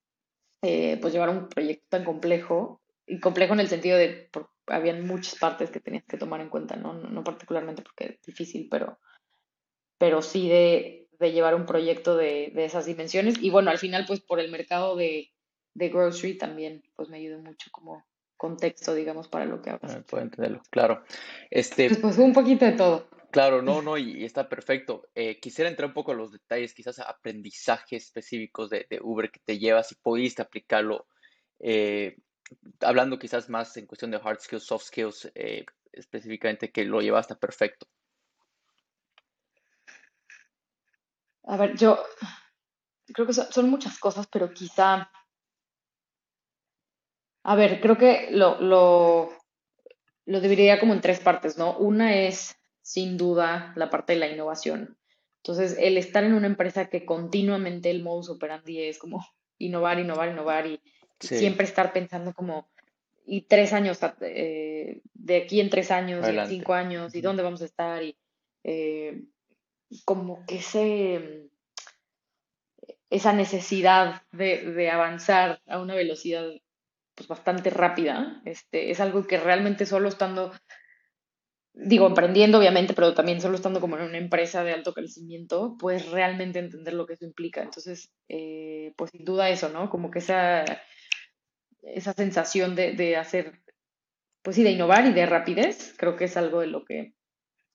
eh, 0.62 1.00
pues 1.01 1.12
llevar 1.12 1.30
un 1.30 1.50
proyecto 1.50 1.88
tan 1.89 2.03
complejo, 2.03 2.82
y 3.08 3.20
complejo 3.20 3.53
en 3.53 3.62
el 3.62 3.68
sentido 3.68 3.98
de, 3.98 4.30
habían 4.68 5.08
muchas 5.08 5.36
partes 5.39 5.72
que 5.72 5.80
tenías 5.80 6.03
que 6.06 6.18
tomar 6.18 6.39
en 6.39 6.50
cuenta. 6.50 6.75
No, 6.75 6.94
no 6.94 7.24
particularmente 7.24 7.82
porque 7.82 8.06
es 8.06 8.22
difícil, 8.22 8.68
pero 8.70 9.00
pero 10.01 10.24
sí 10.24 10.50
de, 10.50 11.08
de 11.20 11.31
llevar 11.31 11.53
un 11.53 11.67
proyecto 11.67 12.17
de, 12.17 12.51
de, 12.55 12.65
esas 12.65 12.88
dimensiones. 12.88 13.36
Y 13.39 13.51
bueno, 13.51 13.70
al 13.70 13.77
final, 13.77 14.05
pues 14.08 14.20
por 14.20 14.39
el 14.39 14.50
mercado 14.50 14.96
de, 14.96 15.31
de 15.75 15.89
grocery 15.89 16.39
también, 16.39 16.81
pues 16.96 17.08
me 17.10 17.17
ayudó 17.17 17.38
mucho 17.38 17.70
como 17.72 18.03
contexto, 18.36 18.96
digamos, 18.96 19.27
para 19.27 19.46
lo 19.46 19.62
que 19.62 19.70
hagas. 19.70 19.93
Ah, 19.96 20.03
puedo 20.10 20.24
entenderlo, 20.24 20.63
claro. 20.72 21.03
Este, 21.51 21.88
pues, 21.88 22.00
pues, 22.00 22.17
un 22.17 22.34
poquito 22.34 22.65
de 22.65 22.72
todo. 22.72 23.10
Claro, 23.29 23.62
no, 23.62 23.84
no, 23.84 23.96
y, 23.96 24.25
está 24.25 24.50
perfecto. 24.50 25.08
Eh, 25.13 25.39
quisiera 25.39 25.70
entrar 25.70 25.89
un 25.89 25.93
poco 25.93 26.13
a 26.13 26.15
los 26.15 26.31
detalles, 26.31 26.74
quizás 26.74 26.98
aprendizajes 26.98 28.05
específicos 28.05 28.72
de, 28.72 28.88
de 28.89 29.00
Uber 29.03 29.29
que 29.29 29.39
te 29.46 29.60
llevas 29.60 29.91
y 29.91 29.96
pudiste 30.01 30.41
aplicarlo, 30.41 31.05
eh, 31.60 32.17
hablando 32.79 33.20
quizás 33.20 33.50
más 33.50 33.77
en 33.77 33.86
cuestión 33.86 34.10
de 34.10 34.17
hard 34.17 34.39
skills, 34.39 34.63
soft 34.63 34.86
skills, 34.86 35.31
eh, 35.36 35.63
específicamente 35.93 36.72
que 36.72 36.86
lo 36.86 37.01
llevaste 37.01 37.36
perfecto. 37.36 37.86
A 41.51 41.58
ver, 41.58 41.75
yo 41.75 42.01
creo 43.13 43.27
que 43.27 43.34
son, 43.34 43.70
muchas 43.70 44.00
cosas, 44.00 44.25
pero 44.31 44.53
quizá, 44.53 45.12
a 47.43 47.55
ver, 47.55 47.81
creo 47.81 47.98
que 47.98 48.29
lo, 48.31 48.62
lo, 48.62 49.29
lo 50.25 50.39
dividiría 50.39 50.79
como 50.79 50.93
en 50.93 51.01
tres 51.01 51.20
partes, 51.20 51.58
¿no? 51.58 51.77
Una 51.77 52.15
es, 52.15 52.55
sin 52.81 53.17
duda, 53.17 53.74
la 53.75 53.89
parte 53.89 54.13
de 54.13 54.20
la 54.20 54.29
innovación. 54.29 54.98
Entonces, 55.43 55.75
el 55.77 55.98
estar 55.98 56.24
en 56.24 56.36
una 56.36 56.48
empresa 56.48 56.88
que 56.88 57.03
continuamente 57.03 57.91
el 57.91 58.01
modus 58.01 58.29
operandi 58.29 58.84
es 58.84 58.98
como 58.98 59.20
innovar, 59.58 60.00
innovar, 60.00 60.29
innovar 60.29 60.67
y 60.67 60.79
siempre 61.20 61.65
estar 61.65 61.91
pensando 61.91 62.34
como, 62.34 62.70
y 63.25 63.41
tres 63.41 63.74
años, 63.74 64.00
eh, 64.22 65.01
de 65.13 65.36
aquí 65.36 65.60
en 65.60 65.70
tres 65.70 65.91
años, 65.91 66.25
y 66.29 66.38
en 66.38 66.48
cinco 66.48 66.74
años, 66.75 67.13
y 67.13 67.20
dónde 67.20 67.43
vamos 67.43 67.62
a 67.62 67.65
estar, 67.65 68.01
y 68.01 68.17
eh, 68.63 69.25
como 70.05 70.45
que 70.45 70.57
ese, 70.57 71.50
esa 73.10 73.33
necesidad 73.33 74.24
de, 74.31 74.89
avanzar 74.89 75.62
a 75.67 75.79
una 75.79 75.95
velocidad 75.95 76.48
pues, 77.15 77.27
bastante 77.27 77.69
rápida, 77.69 78.41
este, 78.45 78.91
es 78.91 79.00
algo 79.00 79.27
que 79.27 79.38
realmente 79.38 79.86
solo 79.86 80.07
estando, 80.07 80.53
digo, 81.74 82.07
emprendiendo 82.07 82.57
obviamente, 82.57 82.93
pero 82.93 83.13
también 83.13 83.41
solo 83.41 83.55
estando 83.55 83.81
como 83.81 83.98
en 83.98 84.03
una 84.03 84.17
empresa 84.17 84.63
de 84.63 84.71
alto 84.71 84.93
crecimiento, 84.93 85.75
puedes 85.77 86.10
realmente 86.10 86.60
entender 86.60 86.93
lo 86.93 87.05
que 87.05 87.13
eso 87.13 87.25
implica. 87.25 87.62
Entonces, 87.62 88.12
eh, 88.29 88.93
pues 88.95 89.12
sin 89.12 89.25
duda 89.25 89.50
eso, 89.50 89.69
¿no? 89.69 89.89
Como 89.89 90.10
que 90.10 90.19
esa, 90.19 90.63
esa 91.81 92.13
sensación 92.13 92.75
de, 92.75 92.93
de 92.93 93.17
hacer, 93.17 93.62
pues 94.41 94.55
sí, 94.55 94.63
de 94.63 94.71
innovar 94.71 95.05
y 95.05 95.13
de 95.13 95.25
rapidez, 95.25 95.93
creo 95.98 96.15
que 96.15 96.25
es 96.25 96.38
algo 96.38 96.62
de 96.62 96.67
lo 96.67 96.86
que 96.86 97.13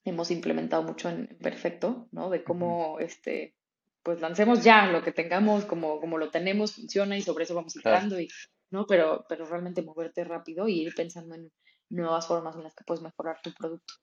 hemos 0.07 0.31
implementado 0.31 0.83
mucho 0.83 1.09
en, 1.09 1.27
Perfecto, 1.41 2.09
¿no? 2.13 2.31
De 2.31 2.43
cómo, 2.43 2.99
este, 3.01 3.55
pues 4.03 4.21
lancemos 4.21 4.63
ya 4.63 4.87
lo 4.87 5.03
que 5.03 5.13
tengamos, 5.13 5.65
como, 5.65 6.01
como 6.01 6.17
lo 6.19 6.31
tenemos, 6.31 6.75
funciona 6.75 7.17
y 7.17 7.23
sobre 7.23 7.45
eso 7.45 7.55
vamos 7.55 7.75
entrando, 7.77 8.21
y, 8.21 8.29
¿no? 8.71 8.87
Pero, 8.87 9.25
pero 9.29 9.47
realmente 9.47 9.83
moverte 9.83 10.25
rápido 10.25 10.69
y 10.69 10.81
ir 10.81 10.95
pensando 10.95 11.35
en 11.35 11.51
nuevas 11.91 12.27
formas 12.27 12.57
en 12.57 12.63
las 12.63 12.75
que 12.75 12.85
puedes 12.85 13.03
mejorar 13.03 13.41
tu 13.43 13.53
producto. 13.53 13.95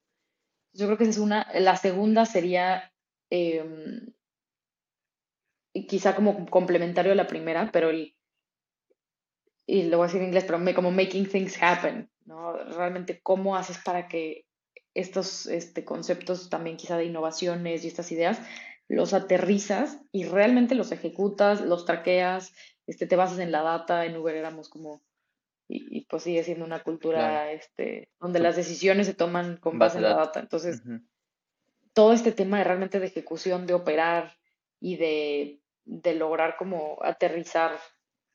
Yo 0.74 0.88
creo 0.88 0.98
que 0.98 1.04
esa 1.04 1.12
es 1.12 1.18
una. 1.20 1.48
La 1.54 1.78
segunda 1.78 2.26
sería, 2.26 2.92
em, 3.30 4.14
quizá 5.88 6.16
como 6.16 6.46
complementario 6.48 7.12
a 7.12 7.16
la 7.16 7.28
primera, 7.28 7.70
pero 7.72 7.90
el, 7.90 8.16
y 9.66 9.84
lo 9.84 9.98
voy 9.98 10.06
a 10.06 10.08
decir 10.08 10.22
en 10.22 10.28
inglés, 10.28 10.46
pero 10.46 10.60
como 10.76 10.92
making 10.92 11.28
things 11.28 11.62
happen, 11.62 12.10
¿no? 12.26 12.58
Realmente 12.58 13.22
cómo 13.22 13.56
haces 13.56 13.78
para 13.78 14.08
que 14.08 14.46
estos 14.94 15.48
este, 15.48 15.84
conceptos 15.86 16.50
también 16.50 16.78
quizá 16.78 16.98
de 16.98 17.06
innovaciones 17.06 17.84
y 17.84 17.88
estas 17.88 18.12
ideas, 18.12 18.40
los 18.88 19.14
aterrizas 19.14 20.00
y 20.12 20.26
realmente 20.26 20.76
los 20.76 20.92
ejecutas, 20.92 21.62
los 21.62 21.86
traqueas, 21.86 22.54
este, 22.86 23.08
te 23.08 23.16
basas 23.16 23.40
en 23.40 23.52
la 23.52 23.62
data, 23.62 24.06
en 24.06 24.18
Uber 24.18 24.36
éramos 24.36 24.70
como, 24.70 25.02
y, 25.68 26.02
pues 26.06 26.24
sigue 26.24 26.44
siendo 26.44 26.66
una 26.66 26.84
cultura 26.84 27.52
este, 27.52 28.10
donde 28.20 28.40
las 28.40 28.56
decisiones 28.56 29.08
se 29.08 29.14
toman 29.14 29.58
con 29.58 29.80
base 29.80 29.98
en 29.98 30.04
la 30.04 30.16
data. 30.16 30.40
Entonces, 30.40 30.84
todo 31.94 32.14
este 32.14 32.32
tema 32.32 32.60
de 32.60 32.66
realmente 32.66 33.00
de 33.00 33.08
ejecución, 33.08 33.66
de 33.66 33.74
operar 33.74 34.38
y 34.80 34.98
de, 34.98 35.62
de 35.86 36.14
lograr 36.14 36.58
como 36.58 37.00
aterrizar 37.02 37.80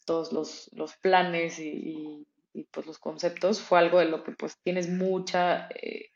todos 0.04 0.32
los, 0.32 0.70
los 0.72 0.96
planes 0.96 1.60
y, 1.60 2.26
y, 2.54 2.64
pues 2.72 2.86
los 2.86 2.98
conceptos 2.98 3.60
fue 3.60 3.78
algo 3.78 4.00
de 4.00 4.06
lo 4.06 4.24
que 4.24 4.32
pues 4.32 4.58
tienes 4.62 4.88
mucha... 4.88 5.68
Eh, 5.68 6.10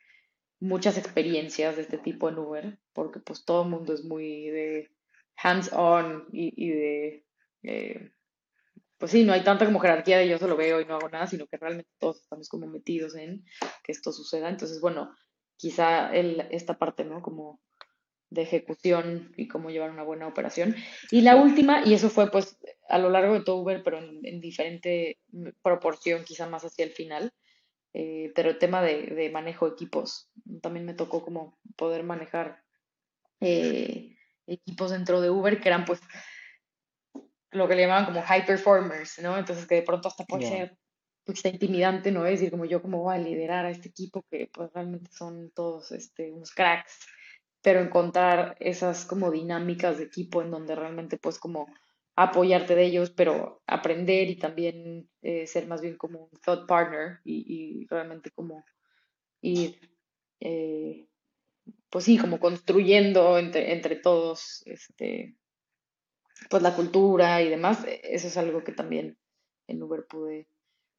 muchas 0.63 0.97
experiencias 0.97 1.75
de 1.75 1.83
este 1.83 1.99
tipo 1.99 2.29
en 2.29 2.39
Uber, 2.39 2.79
porque 2.93 3.19
pues 3.19 3.45
todo 3.45 3.65
el 3.65 3.71
mundo 3.71 3.93
es 3.93 4.05
muy 4.05 4.49
de 4.49 4.93
hands-on 5.37 6.29
y, 6.33 6.71
de, 6.71 7.27
eh, 7.65 8.13
pues 8.97 9.11
sí, 9.11 9.25
no 9.25 9.33
hay 9.33 9.43
tanta 9.43 9.67
como 9.67 9.81
jerarquía 9.81 10.19
de 10.19 10.29
yo 10.29 10.39
solo 10.39 10.57
veo 10.57 10.81
y 10.81 10.85
no 10.85 10.95
hago 10.95 11.09
nada, 11.09 11.27
sino 11.27 11.49
que 11.49 11.57
realmente 11.57 11.91
todos 11.99 12.23
estamos 12.23 12.49
como 12.49 12.69
metidos 12.69 13.17
en 13.17 13.45
que 13.83 13.91
esto 13.91 14.13
suceda. 14.13 14.49
Entonces, 14.49 14.81
bueno, 14.81 15.13
quizá 15.57 16.15
el, 16.15 16.47
esta 16.53 16.79
parte, 16.79 17.05
¿no? 17.05 17.23
Como 17.23 17.61
de 18.31 18.43
ejecución 18.43 19.35
y 19.37 19.49
cómo 19.49 19.71
llevar 19.71 19.91
una 19.91 20.05
buena 20.05 20.29
operación. 20.29 20.77
Y 21.11 21.23
la 21.23 21.35
última, 21.35 21.85
y 21.85 21.95
eso 21.95 22.09
fue 22.09 22.31
pues 22.31 22.57
a 22.89 22.99
lo 22.99 23.11
largo 23.11 23.35
de 23.35 23.43
todo 23.43 23.57
Uber, 23.57 23.83
pero 23.83 23.99
en, 23.99 24.21
en 24.23 24.41
diferente 24.41 25.19
proporción, 25.61 26.23
quizá 26.23 26.49
más 26.49 26.65
hacia 26.65 26.85
el 26.85 26.93
final, 26.93 27.33
eh, 27.95 28.33
pero 28.35 28.51
el 28.51 28.59
tema 28.59 28.83
de, 28.83 29.31
manejo 29.33 29.67
de 29.67 29.73
equipos, 29.73 30.31
también 30.63 30.87
me 30.87 30.95
tocó 30.95 31.23
como 31.23 31.59
poder 31.77 32.05
manejar 32.05 32.63
eh, 33.41 34.17
equipos 34.47 34.91
dentro 34.91 35.21
de 35.21 35.31
Uber 35.31 35.61
que 35.61 35.69
eran 35.69 35.85
pues 35.85 36.01
lo 37.51 37.69
que 37.69 37.75
le 37.75 37.83
llamaban 37.83 38.07
como 38.07 38.23
high 38.23 38.47
performers, 38.47 39.19
¿no? 39.19 39.37
Entonces 39.37 39.67
que 39.67 39.77
de 39.77 39.83
pronto 39.83 40.09
hasta 40.09 40.25
puede 40.25 40.49
ser 40.49 40.79
pues, 41.25 41.45
intimidante, 41.45 42.11
¿no? 42.11 42.25
Es 42.25 42.41
decir, 42.41 42.51
como 42.51 42.65
yo 42.65 42.81
cómo 42.81 43.03
voy 43.03 43.15
a 43.15 43.19
liderar 43.19 43.67
a 43.67 43.71
este 43.71 43.91
equipo 43.91 44.25
que 44.31 44.51
pues 44.53 44.73
realmente 44.73 45.11
son 45.13 45.51
todos 45.51 45.93
este, 45.93 46.33
unos 46.33 46.53
cracks, 46.53 47.07
pero 47.61 47.81
encontrar 47.81 48.57
esas 48.59 49.05
como 49.05 49.31
dinámicas 49.31 49.99
de 49.99 50.05
equipo 50.05 50.41
en 50.41 50.51
donde 50.51 50.75
realmente 50.75 51.19
pues 51.19 51.39
como 51.39 51.67
apoyarte 52.17 52.75
de 52.75 52.85
ellos, 52.85 53.11
pero 53.11 53.63
aprender 53.67 54.29
y 54.29 54.37
también 54.37 55.09
eh, 55.23 55.47
ser 55.47 55.67
más 55.67 55.81
bien 55.81 55.97
como 55.97 56.25
un 56.25 56.41
thought 56.41 56.67
partner 56.67 57.21
y, 57.25 57.87
realmente 57.89 58.31
como 58.31 58.65
ir, 59.41 59.79
eh, 60.41 61.07
pues 61.91 62.05
sí, 62.05 62.19
como 62.19 62.39
construyendo 62.39 63.39
entre, 63.39 63.73
entre 63.73 63.97
todos 63.97 64.63
este, 64.67 65.37
pues 66.51 66.63
la 66.63 66.75
cultura 66.75 67.43
y 67.43 67.49
demás. 67.49 67.85
E, 67.87 68.01
eso 68.03 68.29
es 68.29 68.37
algo 68.37 68.63
que 68.63 68.73
también 68.73 69.19
en 69.67 69.83
Uber 69.83 70.07
pude 70.07 70.49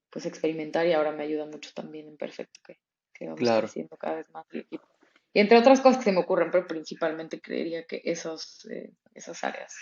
pues 0.09 0.25
experimentar 0.25 0.85
y 0.85 0.93
ahora 0.93 1.11
me 1.11 1.23
ayuda 1.23 1.45
mucho 1.45 1.71
también 1.73 2.07
en 2.07 2.17
Perfecto 2.17 2.59
que, 2.65 2.79
que 3.13 3.27
vamos 3.27 3.49
haciendo 3.49 3.97
cada 3.97 4.17
vez 4.17 4.29
más 4.31 4.45
el 4.51 4.61
equipo. 4.61 4.87
Y 5.33 5.39
entre 5.39 5.57
otras 5.57 5.81
cosas 5.81 5.97
que 5.97 6.03
se 6.05 6.11
me 6.11 6.19
ocurren, 6.19 6.51
pero 6.51 6.67
principalmente 6.67 7.41
creería 7.41 7.85
que 7.85 8.01
esos, 8.05 8.67
eh, 8.69 8.93
esas 9.15 9.43
áreas. 9.43 9.75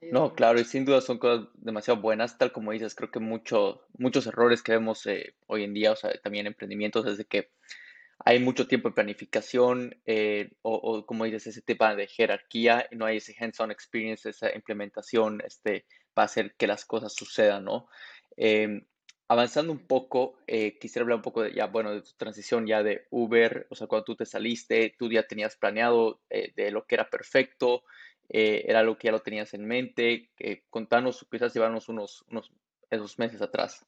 No, 0.00 0.34
claro, 0.34 0.60
y 0.60 0.64
sin 0.64 0.84
duda 0.84 1.00
son 1.00 1.18
cosas 1.18 1.48
demasiado 1.54 2.00
buenas, 2.00 2.36
tal 2.36 2.52
como 2.52 2.72
dices, 2.72 2.94
creo 2.94 3.10
que 3.10 3.20
mucho, 3.20 3.86
muchos 3.96 4.26
errores 4.26 4.62
que 4.62 4.72
vemos 4.72 5.06
eh, 5.06 5.34
hoy 5.46 5.64
en 5.64 5.72
día, 5.74 5.92
o 5.92 5.96
sea, 5.96 6.12
también 6.22 6.46
emprendimientos, 6.46 7.04
desde 7.04 7.24
que 7.24 7.50
hay 8.24 8.38
mucho 8.38 8.68
tiempo 8.68 8.88
de 8.88 8.94
planificación, 8.94 10.00
eh, 10.06 10.52
o, 10.62 11.04
como 11.06 11.24
dices, 11.24 11.46
ese 11.48 11.62
tema 11.62 11.94
de 11.96 12.06
jerarquía, 12.06 12.86
no 12.92 13.06
hay 13.06 13.16
ese 13.16 13.34
hands-on 13.38 13.70
experience, 13.70 14.28
esa 14.28 14.54
implementación, 14.54 15.42
este, 15.46 15.86
para 16.12 16.26
hacer 16.26 16.54
que 16.56 16.66
las 16.66 16.84
cosas 16.84 17.14
sucedan, 17.14 17.64
¿no? 17.64 17.88
Em, 18.36 18.86
avanzando 19.28 19.72
un 19.72 19.86
poco, 19.86 20.38
eh, 20.46 20.78
quisiera 20.78 21.02
hablar 21.04 21.16
un 21.16 21.22
poco 21.22 21.42
de, 21.42 21.54
ya, 21.54 21.66
bueno, 21.66 21.92
de 21.92 22.02
tu 22.02 22.12
transición 22.16 22.66
ya 22.66 22.82
de 22.82 23.06
Uber, 23.10 23.66
o 23.70 23.74
sea, 23.74 23.86
cuando 23.86 24.04
tú 24.04 24.16
te 24.16 24.26
saliste, 24.26 24.94
tú 24.98 25.10
ya 25.10 25.24
tenías 25.26 25.56
planeado 25.56 26.20
de 26.30 26.70
lo 26.70 26.86
que 26.86 26.94
era 26.96 27.08
perfecto, 27.08 27.84
eh, 28.28 28.64
era 28.66 28.80
algo 28.80 28.96
que 28.96 29.06
ya 29.06 29.12
lo 29.12 29.20
tenías 29.20 29.54
en 29.54 29.66
mente. 29.66 30.30
contanos, 30.70 31.26
quizás 31.30 31.54
llevarnos 31.54 31.88
unos, 31.88 32.24
unos 32.30 32.50
esos 32.90 33.18
meses 33.18 33.42
atrás. 33.42 33.84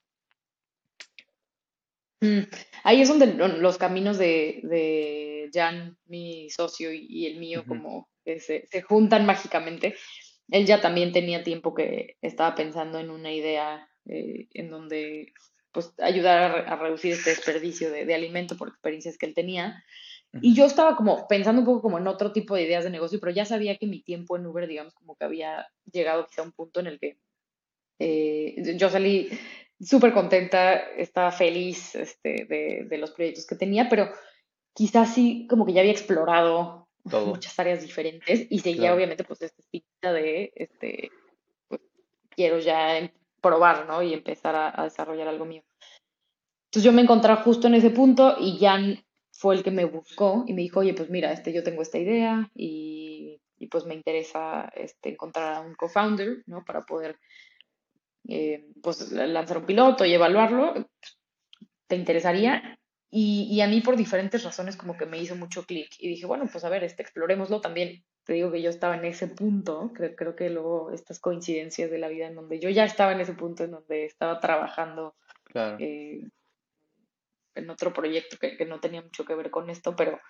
Mm, 2.20 2.48
ahí 2.84 3.02
es 3.02 3.08
donde 3.08 3.26
los 3.26 3.78
caminos 3.78 4.18
de, 4.18 4.60
de 4.62 5.50
Jan, 5.52 5.98
mi 6.06 6.48
socio, 6.50 6.92
y, 6.92 7.26
el 7.26 7.38
mío, 7.38 7.64
como 7.66 8.08
se, 8.24 8.66
se, 8.66 8.82
juntan 8.82 9.26
mágicamente. 9.26 9.94
Él 10.50 10.66
ya 10.66 10.80
también 10.80 11.12
tenía 11.12 11.42
tiempo 11.42 11.74
que 11.74 12.16
estaba 12.22 12.54
pensando 12.54 12.98
en 12.98 13.10
una 13.10 13.32
idea 13.32 13.88
eh, 14.08 14.48
en 14.54 14.70
donde 14.70 15.32
pues 15.72 15.92
ayudar 15.98 16.64
a, 16.68 16.76
reducir 16.76 17.12
este 17.12 17.30
desperdicio 17.30 17.90
de, 17.90 18.06
de, 18.06 18.14
alimento 18.14 18.56
por 18.56 18.68
experiencias 18.68 19.18
que 19.18 19.26
él 19.26 19.34
tenía. 19.34 19.84
Y 20.42 20.54
yo 20.54 20.64
estaba 20.64 20.96
como 20.96 21.26
pensando 21.28 21.60
un 21.60 21.66
poco 21.66 21.82
como 21.82 21.98
en 21.98 22.06
otro 22.06 22.32
tipo 22.32 22.54
de 22.54 22.62
ideas 22.62 22.84
de 22.84 22.90
negocio, 22.90 23.20
pero 23.20 23.32
ya 23.32 23.44
sabía 23.44 23.76
que 23.76 23.86
mi 23.86 24.02
tiempo 24.02 24.36
en 24.36 24.46
Uber, 24.46 24.66
digamos, 24.66 24.94
como 24.94 25.16
que 25.16 25.24
había 25.24 25.66
llegado 25.90 26.26
quizá 26.26 26.42
a 26.42 26.44
un 26.44 26.52
punto 26.52 26.80
en 26.80 26.86
el 26.88 26.98
que 26.98 27.18
eh, 27.98 28.76
yo 28.76 28.90
salí 28.90 29.30
súper 29.80 30.12
contenta, 30.12 30.74
estaba 30.74 31.32
feliz 31.32 31.94
este, 31.94 32.46
de, 32.46 32.86
de, 32.88 32.98
los 32.98 33.10
proyectos 33.10 33.46
que 33.46 33.56
tenía, 33.56 33.88
pero 33.88 34.10
quizás 34.74 35.14
sí 35.14 35.46
como 35.48 35.64
que 35.64 35.72
ya 35.72 35.80
había 35.80 35.92
explorado 35.92 36.88
muchas 37.04 37.58
áreas 37.58 37.82
diferentes 37.82 38.46
y 38.50 38.58
seguía 38.58 38.94
obviamente 38.94 39.24
pues 39.24 39.42
esta 39.42 39.60
espinita 39.60 40.12
de, 40.12 40.52
este, 40.56 41.10
pues, 41.68 41.80
quiero 42.30 42.58
ya 42.58 43.10
probar, 43.40 43.86
¿no? 43.86 44.02
Y 44.02 44.12
empezar 44.12 44.74
a, 44.76 44.84
desarrollar 44.84 45.28
algo 45.28 45.44
mío. 45.44 45.62
Entonces 46.66 46.84
yo 46.84 46.92
me 46.92 47.02
encontraba 47.02 47.42
justo 47.42 47.68
en 47.68 47.74
ese 47.74 47.90
punto 47.90 48.36
y 48.40 48.58
Jan 48.58 49.04
fue 49.38 49.54
el 49.54 49.62
que 49.62 49.70
me 49.70 49.84
buscó 49.84 50.44
y 50.46 50.54
me 50.54 50.62
dijo, 50.62 50.80
oye, 50.80 50.94
pues 50.94 51.10
mira, 51.10 51.32
este, 51.32 51.52
yo 51.52 51.62
tengo 51.62 51.82
esta 51.82 51.98
idea 51.98 52.50
y, 52.54 53.40
y 53.58 53.66
pues 53.68 53.84
me 53.84 53.94
interesa 53.94 54.70
este, 54.74 55.10
encontrar 55.10 55.54
a 55.54 55.60
un 55.60 55.74
co-founder, 55.74 56.42
¿no? 56.46 56.64
Para 56.64 56.82
poder 56.82 57.18
eh, 58.28 58.66
pues 58.82 59.12
lanzar 59.12 59.58
un 59.58 59.66
piloto 59.66 60.04
y 60.04 60.14
evaluarlo. 60.14 60.88
¿Te 61.86 61.96
interesaría? 61.96 62.78
Y, 63.08 63.60
a 63.60 63.68
mí 63.68 63.80
por 63.80 63.96
diferentes 63.96 64.42
razones 64.42 64.76
como 64.76 64.96
que 64.96 65.06
me 65.06 65.18
hizo 65.18 65.36
mucho 65.36 65.64
clic 65.64 65.88
y 65.98 66.08
dije, 66.08 66.26
bueno, 66.26 66.46
pues 66.50 66.64
a 66.64 66.68
ver, 66.68 66.84
este, 66.84 67.02
explorémoslo 67.02 67.60
también. 67.60 68.04
Te 68.24 68.32
digo 68.32 68.50
que 68.50 68.60
yo 68.60 68.68
estaba 68.68 68.96
en 68.96 69.04
ese 69.04 69.28
punto, 69.28 69.92
creo, 69.94 70.16
creo 70.16 70.34
que 70.34 70.50
luego 70.50 70.90
estas 70.90 71.20
coincidencias 71.20 71.90
de 71.90 71.98
la 71.98 72.08
vida 72.08 72.26
en 72.26 72.34
donde 72.34 72.58
yo 72.58 72.68
ya 72.68 72.84
estaba 72.84 73.12
en 73.12 73.20
ese 73.20 73.34
punto 73.34 73.64
en 73.64 73.70
donde 73.70 74.04
estaba 74.04 74.40
trabajando 74.40 75.14
eh, 75.78 76.24
en 77.56 77.70
otro 77.70 77.92
proyecto 77.92 78.36
que, 78.38 78.64
no 78.66 78.80
tenía 78.80 79.02
mucho 79.02 79.24
que 79.24 79.34
ver 79.34 79.50
con 79.50 79.70
esto, 79.70 79.96
pero 79.96 80.20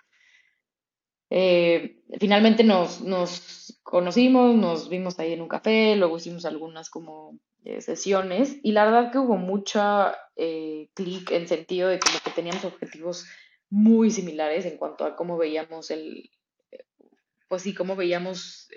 eh, 1.29 1.99
finalmente 2.19 2.63
nos, 2.63 3.01
nos 3.01 3.79
conocimos, 3.83 4.55
nos 4.55 4.89
vimos 4.89 5.19
ahí 5.19 5.33
en 5.33 5.41
un 5.41 5.49
café, 5.49 5.95
luego 5.95 6.17
hicimos 6.17 6.45
algunas 6.45 6.89
como 6.89 7.37
eh, 7.65 7.81
sesiones 7.81 8.57
y 8.63 8.71
la 8.71 8.85
verdad 8.85 9.11
que 9.11 9.19
hubo 9.19 9.35
mucha 9.35 10.15
eh, 10.37 10.89
clic 10.93 11.31
en 11.31 11.47
sentido 11.47 11.89
de 11.89 11.99
que 11.99 12.31
teníamos 12.33 12.63
objetivos 12.63 13.25
muy 13.69 14.09
similares 14.11 14.65
en 14.65 14.77
cuanto 14.77 15.03
a 15.03 15.17
cómo 15.17 15.37
veíamos 15.37 15.91
el, 15.91 16.29
pues 17.49 17.63
sí, 17.63 17.73
cómo 17.73 17.97
veíamos 17.97 18.69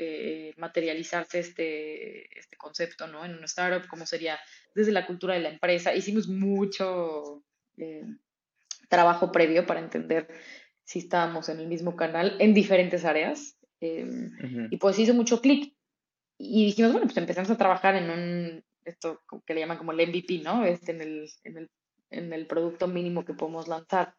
materializarse 0.57 1.39
este, 1.39 2.39
este 2.39 2.57
concepto, 2.57 3.07
¿no? 3.07 3.25
En 3.25 3.35
una 3.35 3.45
startup, 3.45 3.89
cómo 3.89 4.07
sería 4.07 4.39
desde 4.75 4.93
la 4.93 5.07
cultura 5.07 5.35
de 5.35 5.41
la 5.41 5.51
empresa. 5.51 5.95
Hicimos 5.95 6.29
mucho 6.29 7.45
trabajo 8.91 9.33
previo 9.33 9.65
para 9.65 9.81
entender 9.81 10.29
si 10.85 10.99
estábamos 10.99 11.49
en 11.49 11.61
el 11.61 11.69
mismo 11.69 11.97
canal 11.97 12.37
en 12.41 12.53
diferentes 12.53 13.07
áreas. 13.07 13.57
Y 13.81 14.77
pues 14.77 14.99
hizo 14.99 15.15
mucho 15.15 15.41
clic. 15.41 15.75
Y 16.37 16.67
dijimos, 16.67 16.93
bueno, 16.93 17.07
pues 17.07 17.17
empezamos 17.17 17.51
a 17.51 17.57
trabajar 17.57 17.97
en 17.97 18.11
un 18.11 18.65
esto 18.85 19.21
que 19.47 19.55
le 19.55 19.61
llaman 19.61 19.79
como 19.79 19.93
el 19.93 20.09
MVP, 20.09 20.41
¿no? 20.43 20.65
Este 20.65 20.93
en 20.93 21.01
el, 21.01 21.31
en 21.45 21.59
el, 21.59 21.71
en 22.11 22.33
el 22.33 22.47
producto 22.47 22.89
mínimo 22.89 23.25
que 23.25 23.35
podemos 23.35 23.69
lanzar. 23.69 24.15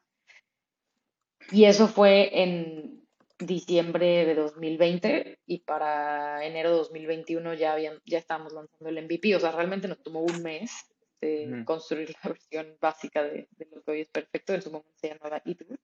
Y 1.51 1.65
eso 1.65 1.87
fue 1.87 2.41
en 2.41 3.01
diciembre 3.39 4.25
de 4.25 4.35
2020 4.35 5.39
y 5.47 5.59
para 5.59 6.45
enero 6.45 6.69
de 6.69 6.77
2021 6.77 7.55
ya, 7.55 7.73
habían, 7.73 7.99
ya 8.05 8.19
estábamos 8.19 8.53
lanzando 8.53 8.89
el 8.89 9.03
MVP. 9.03 9.35
O 9.35 9.39
sea, 9.39 9.51
realmente 9.51 9.87
nos 9.87 10.01
tomó 10.01 10.21
un 10.21 10.41
mes 10.43 10.71
de 11.21 11.63
construir 11.65 12.09
la 12.09 12.29
versión 12.29 12.77
básica 12.81 13.23
de, 13.23 13.47
de, 13.51 13.67
lo 13.73 13.81
que 13.83 13.91
hoy 13.91 14.01
es 14.01 14.09
perfecto. 14.09 14.53
En 14.53 14.61
su 14.61 14.71
momento 14.71 14.91
se 14.95 15.09
llamaba 15.09 15.41
eTool. 15.45 15.79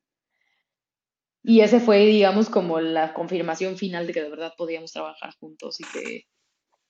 Y 1.43 1.61
ese 1.61 1.79
fue, 1.79 1.99
digamos, 1.99 2.49
como 2.49 2.81
la 2.81 3.13
confirmación 3.13 3.77
final 3.77 4.05
de 4.05 4.13
que 4.13 4.21
de 4.21 4.29
verdad 4.29 4.53
podíamos 4.57 4.91
trabajar 4.91 5.33
juntos 5.39 5.79
y 5.79 5.85
que, 5.85 6.27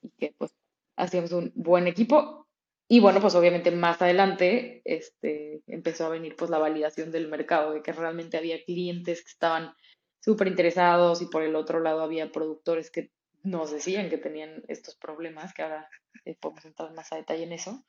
y 0.02 0.10
que 0.18 0.34
pues 0.36 0.52
hacíamos 0.96 1.32
un 1.32 1.52
buen 1.54 1.86
equipo. 1.86 2.48
Y 2.90 3.02
bueno, 3.02 3.20
pues 3.20 3.36
obviamente 3.36 3.70
más 3.70 4.02
adelante 4.02 4.82
este, 4.86 5.62
empezó 5.68 6.06
a 6.06 6.10
venir 6.10 6.36
pues 6.36 6.50
la 6.50 6.58
validación 6.58 7.12
del 7.12 7.28
mercado, 7.28 7.74
de 7.74 7.84
que 7.84 7.92
realmente 7.92 8.38
había 8.38 8.64
clientes 8.64 9.22
que 9.22 9.30
estaban 9.30 9.76
súper 10.22 10.48
interesados 10.48 11.22
y 11.22 11.26
por 11.26 11.44
el 11.44 11.56
otro 11.56 11.80
lado 11.80 12.02
había 12.02 12.32
productores 12.32 12.90
que 12.90 13.12
nos 13.44 13.72
decían 13.72 14.10
que 14.10 14.18
tenían 14.18 14.64
estos 14.68 14.96
problemas, 14.96 15.54
que 15.54 15.64
ahora 15.64 15.90
eh, 16.26 16.36
podemos 16.40 16.66
entrar 16.66 16.94
más 16.94 17.12
a 17.12 17.18
detalle 17.18 17.44
en 17.44 17.54
eso. 17.54 17.86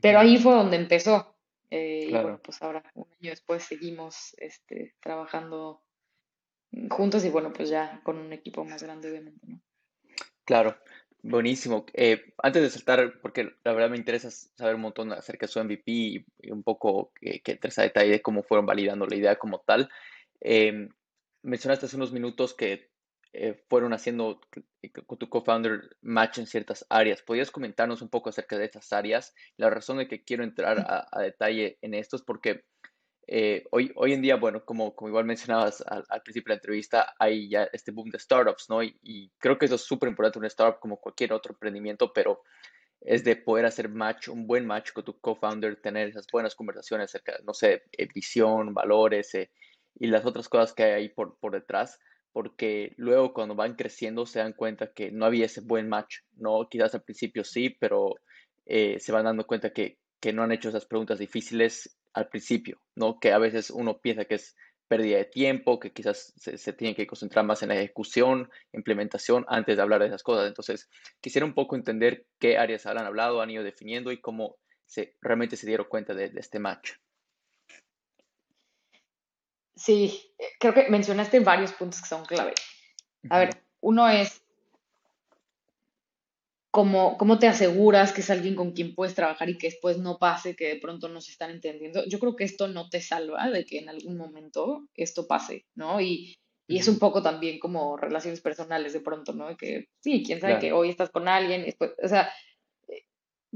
Pero 0.00 0.20
ahí 0.20 0.38
fue 0.38 0.54
donde 0.54 0.76
empezó. 0.76 1.36
Eh, 1.70 2.06
y 2.08 2.12
bueno, 2.12 2.40
pues 2.42 2.60
ahora, 2.62 2.82
un 2.94 3.06
año 3.20 3.30
después, 3.30 3.62
seguimos 3.62 4.34
este, 4.38 4.94
trabajando 5.00 5.82
juntos 6.90 7.24
y 7.24 7.30
bueno, 7.30 7.52
pues 7.52 7.68
ya 7.68 8.00
con 8.02 8.18
un 8.18 8.32
equipo 8.32 8.64
más 8.64 8.82
grande, 8.82 9.10
obviamente, 9.10 9.46
¿no? 9.46 9.60
Claro. 10.44 10.76
Buenísimo. 11.24 11.86
Eh, 11.94 12.34
antes 12.38 12.62
de 12.62 12.70
saltar, 12.70 13.20
porque 13.20 13.54
la 13.62 13.72
verdad 13.72 13.90
me 13.90 13.96
interesa 13.96 14.28
saber 14.28 14.74
un 14.74 14.80
montón 14.80 15.12
acerca 15.12 15.46
de 15.46 15.52
su 15.52 15.60
MVP 15.60 15.82
y, 15.86 16.26
un 16.50 16.64
poco 16.64 17.12
que, 17.14 17.40
que 17.40 17.52
entres 17.52 17.78
a 17.78 17.82
detalle 17.82 18.10
de 18.10 18.22
cómo 18.22 18.42
fueron 18.42 18.66
validando 18.66 19.06
la 19.06 19.14
idea 19.14 19.36
como 19.36 19.60
tal. 19.60 19.88
Em, 20.40 20.88
mencionaste 21.42 21.86
hace 21.86 21.96
unos 21.96 22.12
minutos 22.12 22.54
que 22.54 22.90
eh, 23.32 23.62
fueron 23.68 23.92
haciendo 23.92 24.40
con 25.06 25.18
tu 25.18 25.28
co-founder 25.28 25.96
match 26.02 26.38
en 26.38 26.46
ciertas 26.46 26.84
áreas. 26.88 27.22
¿Podrías 27.22 27.50
comentarnos 27.50 28.02
un 28.02 28.08
poco 28.08 28.30
acerca 28.30 28.58
de 28.58 28.66
estas 28.66 28.92
áreas? 28.92 29.34
La 29.56 29.70
razón 29.70 29.98
de 29.98 30.08
que 30.08 30.22
quiero 30.24 30.44
entrar 30.44 30.80
a, 30.80 31.06
a 31.10 31.22
detalle 31.22 31.78
en 31.80 31.94
esto 31.94 32.16
es 32.16 32.22
porque 32.22 32.64
eh, 33.26 33.64
hoy, 33.70 33.92
hoy 33.94 34.12
en 34.12 34.22
día, 34.22 34.36
bueno, 34.36 34.64
como, 34.64 34.94
como 34.94 35.08
igual 35.08 35.24
mencionabas 35.24 35.82
al, 35.86 36.22
principio 36.22 36.50
de 36.50 36.56
la 36.56 36.58
entrevista, 36.58 37.14
hay 37.18 37.48
ya 37.48 37.68
este 37.72 37.92
boom 37.92 38.10
de 38.10 38.18
startups, 38.18 38.68
¿no? 38.68 38.82
Y, 38.82 39.30
creo 39.38 39.58
que 39.58 39.66
eso 39.66 39.76
es 39.76 39.82
súper 39.82 40.08
importante, 40.08 40.38
un 40.38 40.44
startup 40.46 40.80
como 40.80 41.00
cualquier 41.00 41.32
otro 41.32 41.52
emprendimiento, 41.52 42.12
pero 42.12 42.42
es 43.00 43.24
de 43.24 43.36
poder 43.36 43.66
hacer 43.66 43.88
match, 43.88 44.28
un 44.28 44.46
buen 44.46 44.66
match 44.66 44.92
con 44.92 45.04
tu 45.04 45.18
co-founder, 45.20 45.80
tener 45.80 46.08
esas 46.08 46.26
buenas 46.32 46.54
conversaciones 46.54 47.06
acerca, 47.06 47.38
no 47.44 47.54
sé, 47.54 47.84
eh, 47.92 48.08
visión, 48.14 48.74
valores 48.74 49.34
eh, 49.34 49.50
y 49.98 50.08
las 50.08 50.24
otras 50.26 50.48
cosas 50.48 50.74
que 50.74 50.84
hay 50.84 50.92
ahí 50.92 51.08
por, 51.08 51.38
por 51.38 51.52
detrás, 51.52 51.98
porque 52.32 52.94
luego 52.96 53.32
cuando 53.32 53.54
van 53.54 53.74
creciendo 53.74 54.26
se 54.26 54.38
dan 54.38 54.52
cuenta 54.52 54.92
que 54.92 55.10
no 55.10 55.26
había 55.26 55.46
ese 55.46 55.60
buen 55.60 55.88
match, 55.88 56.18
¿no? 56.36 56.68
Quizás 56.70 56.94
al 56.94 57.02
principio 57.02 57.44
sí, 57.44 57.70
pero 57.70 58.14
se 58.66 59.12
van 59.12 59.24
dando 59.24 59.46
cuenta 59.46 59.72
que, 59.72 59.98
que 60.20 60.32
no 60.32 60.42
han 60.42 60.52
hecho 60.52 60.68
esas 60.68 60.86
preguntas 60.86 61.18
difíciles 61.18 61.98
al 62.14 62.28
principio, 62.28 62.80
¿no? 62.94 63.18
Que 63.18 63.32
a 63.32 63.38
veces 63.38 63.70
uno 63.70 63.98
piensa 64.00 64.24
que 64.24 64.36
es 64.36 64.54
pérdida 64.92 65.16
de 65.16 65.24
tiempo, 65.24 65.80
que 65.80 65.90
quizás 65.90 66.34
se, 66.36 66.72
tiene 66.74 66.94
que 66.94 67.06
concentrar 67.06 67.46
más 67.46 67.62
en 67.62 67.70
la 67.70 67.76
ejecución, 67.76 68.50
implementación, 68.74 69.46
antes 69.48 69.76
de 69.76 69.82
hablar 69.82 70.00
de 70.02 70.08
esas 70.08 70.22
cosas. 70.22 70.46
Entonces, 70.46 70.90
quisiera 71.22 71.46
un 71.46 71.54
poco 71.54 71.76
entender 71.76 72.26
qué 72.38 72.58
áreas 72.58 72.84
han 72.84 72.98
hablado, 72.98 73.40
han 73.40 73.48
ido 73.48 73.64
definiendo 73.64 74.12
y 74.12 74.20
cómo 74.20 74.56
se, 74.84 75.16
realmente 75.22 75.56
se 75.56 75.66
dieron 75.66 75.86
cuenta 75.88 76.12
de, 76.12 76.30
este 76.36 76.58
match. 76.58 76.92
Sí, 79.82 80.32
eh, 80.38 80.44
creo 80.60 80.72
que 80.74 80.88
mencionaste 80.88 81.40
varios 81.40 81.72
puntos 81.72 82.00
que 82.00 82.06
son 82.06 82.24
clave. 82.24 82.54
A 83.28 83.40
ver, 83.40 83.64
uno 83.80 84.08
es 84.08 84.40
cómo, 86.70 87.18
cómo 87.18 87.40
te 87.40 87.48
aseguras 87.48 88.12
que 88.12 88.20
es 88.20 88.30
alguien 88.30 88.54
con 88.54 88.74
quien 88.74 88.94
puedes 88.94 89.16
trabajar 89.16 89.50
y 89.50 89.58
que 89.58 89.70
después 89.70 89.98
no 89.98 90.18
pase, 90.18 90.54
que 90.54 90.68
de 90.68 90.76
pronto 90.80 91.08
no 91.08 91.20
se 91.20 91.32
están 91.32 91.50
entendiendo. 91.50 92.04
Yo 92.06 92.20
creo 92.20 92.36
que 92.36 92.44
esto 92.44 92.68
no 92.68 92.88
te 92.90 93.00
salva 93.00 93.50
de 93.50 93.64
que 93.64 93.78
en 93.78 93.88
algún 93.88 94.16
momento 94.16 94.86
esto 94.94 95.26
pase, 95.26 95.66
¿no? 95.74 96.00
Y, 96.00 96.38
y 96.68 96.78
es 96.78 96.86
un 96.86 97.00
poco 97.00 97.20
también 97.20 97.58
como 97.58 97.96
relaciones 97.96 98.40
personales 98.40 98.92
de 98.92 99.00
pronto, 99.00 99.32
¿no? 99.32 99.56
Que 99.56 99.88
sí, 99.98 100.22
quién 100.24 100.40
sabe 100.40 100.60
que 100.60 100.72
hoy 100.72 100.90
estás 100.90 101.10
con 101.10 101.26
alguien, 101.26 101.64
después, 101.64 101.90
o 102.00 102.06
sea, 102.06 102.32
eh, 102.86 103.02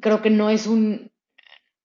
creo 0.01 0.21
que 0.21 0.31
no 0.31 0.51
es 0.51 0.67
un, 0.67 1.13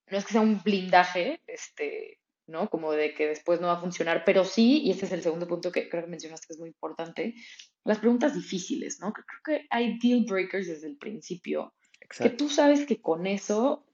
no 0.08 0.18
es 0.18 0.26
que 0.26 0.32
sea 0.32 0.42
un 0.42 0.64
blindaje, 0.64 1.44
este, 1.46 2.21
¿no? 2.52 2.70
Como 2.70 2.92
de 2.92 3.14
que 3.14 3.28
después 3.28 3.60
no 3.60 3.68
va 3.68 3.74
a 3.74 3.82
funcionar, 3.82 4.24
pero 4.26 4.46
sí, 4.46 4.82
y 4.84 4.92
ese 4.92 5.06
es 5.06 5.12
el 5.12 5.22
segundo 5.22 5.48
punto 5.48 5.72
que 5.72 5.90
creo 5.90 6.04
que 6.04 6.10
mencionaste 6.10 6.48
que 6.48 6.54
es 6.54 6.60
muy 6.60 6.70
importante, 6.70 7.34
las 7.84 8.00
preguntas 8.00 8.36
difíciles, 8.36 9.00
¿no? 9.00 9.12
Creo 9.14 9.26
que 9.44 9.68
hay 9.70 9.98
deal 10.00 10.26
breakers 10.28 10.68
desde 10.68 10.88
el 10.88 10.98
principio, 10.98 11.74
que 12.20 12.30
tú 12.30 12.50
sabes 12.50 12.86
que 12.86 13.02
con 13.02 13.26
eso 13.26 13.86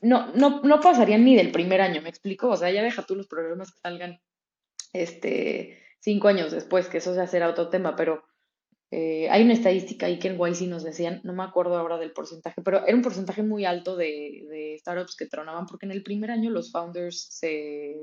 no, 0.00 0.32
no, 0.34 0.62
no 0.62 0.80
pasarían 0.80 1.24
ni 1.24 1.36
del 1.36 1.52
primer 1.52 1.80
año, 1.80 2.00
¿me 2.02 2.08
explico? 2.08 2.48
O 2.48 2.56
sea, 2.56 2.70
ya 2.70 2.82
deja 2.82 3.04
tú 3.04 3.14
los 3.14 3.26
problemas 3.26 3.72
que 3.72 3.80
salgan 3.80 4.20
este, 4.92 5.82
cinco 6.00 6.28
años 6.28 6.52
después, 6.52 6.88
que 6.88 6.98
eso 6.98 7.14
ya 7.14 7.26
será 7.26 7.48
otro 7.48 7.68
tema, 7.68 7.96
pero 7.96 8.24
eh, 8.90 9.28
hay 9.28 9.42
una 9.42 9.52
estadística 9.52 10.06
ahí 10.06 10.18
que 10.18 10.28
en 10.28 10.38
YC 10.38 10.62
nos 10.68 10.82
decían, 10.82 11.20
no 11.22 11.34
me 11.34 11.42
acuerdo 11.42 11.76
ahora 11.76 11.98
del 11.98 12.12
porcentaje, 12.12 12.62
pero 12.62 12.86
era 12.86 12.96
un 12.96 13.02
porcentaje 13.02 13.42
muy 13.42 13.66
alto 13.66 13.96
de, 13.96 14.76
startups 14.80 15.16
que 15.16 15.26
tronaban 15.26 15.66
porque 15.66 15.84
en 15.84 15.92
el 15.92 16.02
primer 16.02 16.30
año 16.30 16.50
los 16.50 16.72
founders 16.72 17.28
se, 17.30 17.96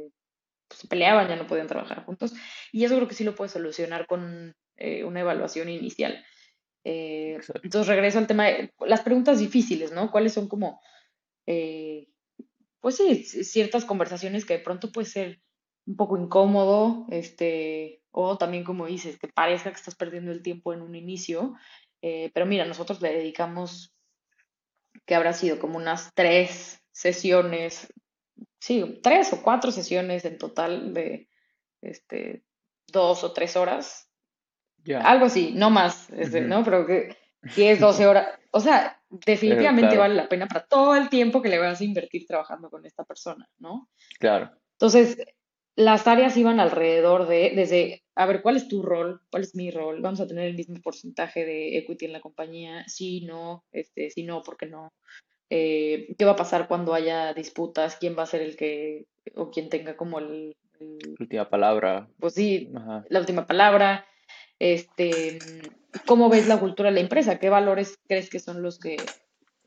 pues, 0.68 0.82
se, 0.82 0.88
peleaban, 0.88 1.28
ya 1.28 1.36
no 1.38 1.48
podían 1.48 1.68
trabajar 1.68 2.06
juntos. 2.06 2.34
Y 2.72 2.84
eso 2.84 2.96
creo 2.96 3.08
que 3.08 3.16
sí 3.16 3.24
lo 3.24 3.34
puedes 3.36 3.54
solucionar 3.54 4.06
con 4.06 4.56
eh, 4.78 5.04
una 5.04 5.22
evaluación 5.22 5.70
inicial. 5.70 6.24
Eh, 6.84 7.40
entonces 7.64 7.88
regreso 7.88 8.20
al 8.20 8.28
tema 8.28 8.46
de 8.46 8.72
las 8.86 9.02
preguntas 9.02 9.40
difíciles, 9.40 9.92
¿no? 9.92 10.12
¿Cuáles 10.12 10.34
son 10.34 10.48
como, 10.48 10.82
pues 11.46 12.98
sí, 12.98 13.24
ciertas 13.24 13.86
conversaciones 13.86 14.46
que 14.46 14.58
de 14.58 14.64
pronto 14.64 14.92
puede 14.92 15.08
ser 15.08 15.42
un 15.86 15.96
poco 15.96 16.18
incómodo, 16.18 17.06
este, 17.10 18.02
o 18.12 18.38
también 18.38 18.64
como 18.64 18.88
dices, 18.88 19.18
que 19.20 19.28
parezca 19.28 19.70
que 19.70 19.78
estás 19.78 19.96
perdiendo 19.96 20.32
el 20.32 20.42
tiempo 20.42 20.74
en 20.74 20.82
un 20.82 20.96
inicio, 20.96 21.56
eh, 22.02 22.32
pero 22.34 22.46
mira, 22.46 22.66
nosotros 22.66 23.02
le 23.02 23.14
dedicamos, 23.14 23.94
que 25.06 25.16
habrá 25.16 25.34
sido 25.34 25.60
como 25.60 25.78
unas 25.78 26.12
tres 26.14 26.82
sesiones, 26.92 27.94
sí, 28.60 29.00
tres 29.04 29.32
o 29.34 29.44
cuatro 29.44 29.72
sesiones 29.72 30.26
en 30.26 30.38
total 30.38 30.94
de 30.94 31.30
este, 31.82 32.44
dos 32.88 33.24
o 33.24 33.34
tres 33.34 33.56
horas 33.56 34.10
Algo 35.04 35.26
así, 35.26 35.52
no 35.56 35.70
más, 35.70 36.10
este, 36.12 36.42
¿no? 36.42 36.64
Pero 36.64 36.86
que 36.86 37.18
10, 37.56 37.80
12 37.80 38.08
horas. 38.08 38.28
O 38.52 38.60
sea, 38.60 39.02
definitivamente 39.10 39.98
vale 39.98 40.16
la 40.16 40.30
pena 40.30 40.48
para 40.48 40.66
todo 40.66 40.96
el 40.96 41.10
tiempo 41.10 41.42
que 41.42 41.50
le 41.50 41.60
vas 41.60 41.82
a 41.82 41.84
invertir 41.84 42.26
trabajando 42.26 42.70
con 42.70 42.86
esta 42.86 43.04
persona, 43.04 43.48
¿no? 43.58 43.90
Claro. 44.20 44.52
Entonces, 44.74 45.18
las 45.76 46.08
áreas 46.08 46.38
iban 46.38 46.60
alrededor 46.60 47.28
de, 47.28 47.52
desde, 47.56 48.04
a 48.16 48.26
ver, 48.26 48.42
¿cuál 48.42 48.56
es 48.56 48.68
tu 48.68 48.82
rol? 48.82 49.22
¿Cuál 49.30 49.44
es 49.44 49.56
mi 49.56 49.72
rol? 49.72 50.02
¿Vamos 50.02 50.22
a 50.22 50.28
tener 50.28 50.48
el 50.48 50.56
mismo 50.56 50.82
porcentaje 50.82 51.46
de 51.46 51.78
equity 51.78 52.06
en 52.06 52.14
la 52.14 52.22
compañía? 52.22 52.88
Sí, 52.88 53.22
no, 53.22 53.66
este, 53.72 54.10
sí, 54.10 54.24
no, 54.24 54.42
¿por 54.42 54.58
qué 54.58 54.68
no? 54.68 54.94
Eh, 55.50 56.16
¿Qué 56.18 56.26
va 56.26 56.32
a 56.32 56.38
pasar 56.38 56.68
cuando 56.68 56.94
haya 56.94 57.34
disputas? 57.34 57.98
¿Quién 57.98 58.18
va 58.18 58.24
a 58.24 58.28
ser 58.28 58.42
el 58.42 58.56
que, 58.56 59.06
o 59.36 59.52
quien 59.52 59.70
tenga 59.70 59.98
como 59.98 60.20
el... 60.20 60.56
la 60.80 61.16
última 61.20 61.50
palabra. 61.50 62.08
Pues 62.20 62.34
sí, 62.34 62.72
la 63.10 63.20
última 63.20 63.46
palabra. 63.46 64.06
Este, 64.60 65.40
¿Cómo 66.06 66.30
ves 66.30 66.48
la 66.48 66.60
cultura 66.60 66.90
de 66.90 66.96
la 66.96 67.02
empresa? 67.02 67.38
¿Qué 67.38 67.50
valores 67.50 68.00
crees 68.08 68.30
que 68.30 68.40
son 68.40 68.62
los 68.62 68.80
que, 68.80 68.96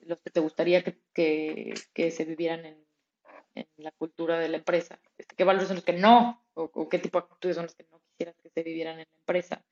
los 0.07 0.19
que 0.21 0.31
te 0.31 0.41
gustaría 0.41 0.83
que, 0.83 1.75
que 1.93 2.11
se 2.11 2.25
vivieran 2.25 2.65
en, 2.65 2.88
en 3.61 3.85
la 3.85 3.93
cultura 3.93 4.39
de 4.39 4.49
la 4.49 4.59
empresa? 4.59 4.99
Este, 5.17 5.35
¿Qué 5.35 5.45
valores 5.45 5.69
son 5.69 5.77
los 5.77 5.85
que 5.85 5.93
no? 5.93 6.45
O, 6.55 6.89
qué 6.89 6.99
tipo 6.99 7.19
de 7.19 7.25
actitudes 7.25 7.57
son 7.57 7.65
los 7.65 7.75
que 7.75 7.87
no 7.91 8.01
quisieras 8.11 8.37
que 8.43 8.51
se 8.51 8.63
vivieran 8.63 9.01
en 9.01 9.07
la 9.11 9.19
empresa? 9.19 9.65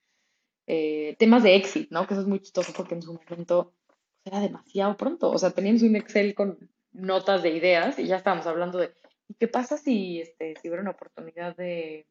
Eh, 0.65 1.15
temas 1.19 1.43
de 1.43 1.55
éxito, 1.55 1.87
¿no? 1.91 2.07
Que 2.07 2.13
eso 2.13 2.21
es 2.21 2.27
muy 2.27 2.39
chistoso 2.39 2.73
porque 2.75 2.95
en 2.95 3.01
su 3.01 3.13
momento 3.13 3.73
era 4.25 4.39
demasiado 4.39 4.97
pronto. 4.97 5.31
O 5.31 5.37
sea, 5.37 5.51
teníamos 5.51 5.81
un 5.81 5.95
Excel 5.95 6.35
con 6.35 6.69
notas 6.91 7.43
de 7.43 7.49
ideas 7.49 7.99
y 7.99 8.07
ya 8.07 8.17
estábamos 8.17 8.47
hablando 8.47 8.77
de 8.77 8.93
qué 9.39 9.47
pasa 9.47 9.77
si, 9.77 10.21
este, 10.21 10.55
si 10.61 10.67
hubiera 10.67 10.81
una 10.81 10.91
oportunidad 10.91 11.55
de, 11.55 12.07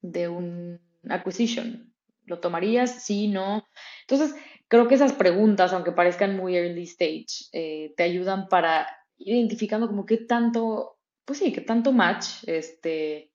de 0.00 0.28
un 0.28 0.80
acquisition. 1.08 1.92
¿Lo 2.24 2.38
tomarías? 2.38 3.02
Sí, 3.04 3.28
no. 3.28 3.66
Entonces, 4.02 4.34
creo 4.68 4.86
que 4.86 4.94
esas 4.94 5.12
preguntas, 5.12 5.72
aunque 5.72 5.92
parezcan 5.92 6.36
muy 6.36 6.56
early 6.56 6.84
stage, 6.84 7.48
eh, 7.52 7.92
te 7.96 8.04
ayudan 8.04 8.48
para 8.48 8.86
identificando 9.24 9.86
como 9.86 10.06
qué 10.06 10.18
tanto, 10.18 10.98
pues 11.24 11.38
sí, 11.38 11.52
qué 11.52 11.60
tanto 11.60 11.92
match, 11.92 12.44
este, 12.46 13.32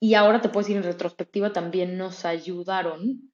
y 0.00 0.14
ahora 0.14 0.40
te 0.40 0.48
puedo 0.48 0.64
decir 0.64 0.76
en 0.76 0.84
retrospectiva 0.84 1.52
también 1.52 1.96
nos 1.96 2.24
ayudaron 2.24 3.32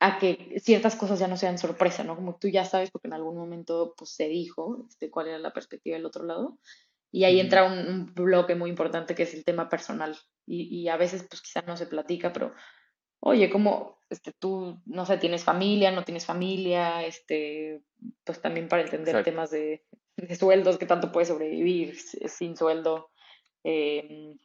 a 0.00 0.18
que 0.18 0.58
ciertas 0.60 0.96
cosas 0.96 1.20
ya 1.20 1.28
no 1.28 1.36
sean 1.36 1.58
sorpresa, 1.58 2.02
¿no? 2.02 2.16
Como 2.16 2.36
tú 2.36 2.48
ya 2.48 2.64
sabes, 2.64 2.90
porque 2.90 3.08
en 3.08 3.14
algún 3.14 3.36
momento 3.36 3.94
pues 3.96 4.10
se 4.10 4.28
dijo 4.28 4.84
este, 4.88 5.10
cuál 5.10 5.28
era 5.28 5.38
la 5.38 5.52
perspectiva 5.52 5.96
del 5.96 6.06
otro 6.06 6.24
lado. 6.24 6.58
Y 7.12 7.24
ahí 7.24 7.38
entra 7.38 7.64
un, 7.64 8.12
bloque 8.14 8.54
muy 8.54 8.70
importante 8.70 9.14
que 9.14 9.22
es 9.24 9.34
el 9.34 9.44
tema 9.44 9.68
personal. 9.68 10.16
Y, 10.44 10.62
y 10.76 10.88
a 10.88 10.96
veces 10.96 11.24
pues 11.28 11.40
quizá 11.40 11.62
no 11.62 11.76
se 11.76 11.86
platica, 11.86 12.32
pero 12.32 12.52
oye, 13.20 13.48
como 13.48 14.00
este, 14.10 14.32
tú, 14.32 14.80
no 14.86 15.06
sé, 15.06 15.18
tienes 15.18 15.44
familia, 15.44 15.92
no 15.92 16.04
tienes 16.04 16.26
familia, 16.26 17.04
este, 17.04 17.82
pues 18.24 18.42
también 18.42 18.68
para 18.68 18.82
entender 18.82 19.22
temas 19.22 19.50
de 19.50 19.84
sueldos, 20.38 20.78
qué 20.78 20.86
tanto 20.86 21.12
puedes 21.12 21.28
sobrevivir 21.28 21.98
sin 21.98 22.56
sueldo, 22.56 23.10
em, 23.64 24.38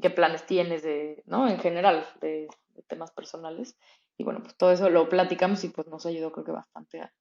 qué 0.00 0.10
planes 0.10 0.46
tienes 0.46 0.82
de, 0.82 1.22
¿no? 1.26 1.48
En 1.48 1.58
general, 1.58 2.06
de, 2.20 2.48
temas 2.86 3.10
personales. 3.10 3.76
Y 4.16 4.24
bueno, 4.24 4.40
pues 4.40 4.56
todo 4.56 4.70
eso 4.70 4.88
lo 4.88 5.08
platicamos 5.08 5.64
y 5.64 5.68
pues 5.68 5.88
nos 5.88 6.06
ayudó 6.06 6.30
creo 6.32 6.44
que 6.44 6.52
bastante 6.52 7.00
a, 7.00 7.12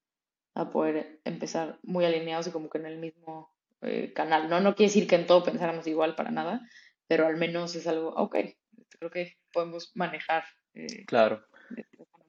poder 0.72 1.20
empezar 1.24 1.78
muy 1.84 2.06
alineados 2.06 2.48
y 2.48 2.52
como 2.52 2.70
que 2.70 2.80
en 2.80 2.88
el 2.88 2.98
mismo 2.98 3.52
eh, 3.82 4.12
canal, 4.14 4.50
¿no? 4.50 4.60
No 4.60 4.76
quiere 4.76 4.90
decir 4.90 5.08
que 5.08 5.16
en 5.16 5.28
todo 5.28 5.44
pensáramos 5.44 5.86
igual 5.86 6.16
para 6.16 6.32
nada, 6.32 6.62
pero 7.08 7.28
al 7.28 7.38
menos 7.38 7.76
es 7.76 7.86
algo, 7.86 8.10
ok, 8.10 8.36
creo 8.90 9.12
que 9.12 9.38
podemos 9.54 9.92
manejar. 9.96 10.46
Eh, 10.74 11.06
claro. 11.06 11.46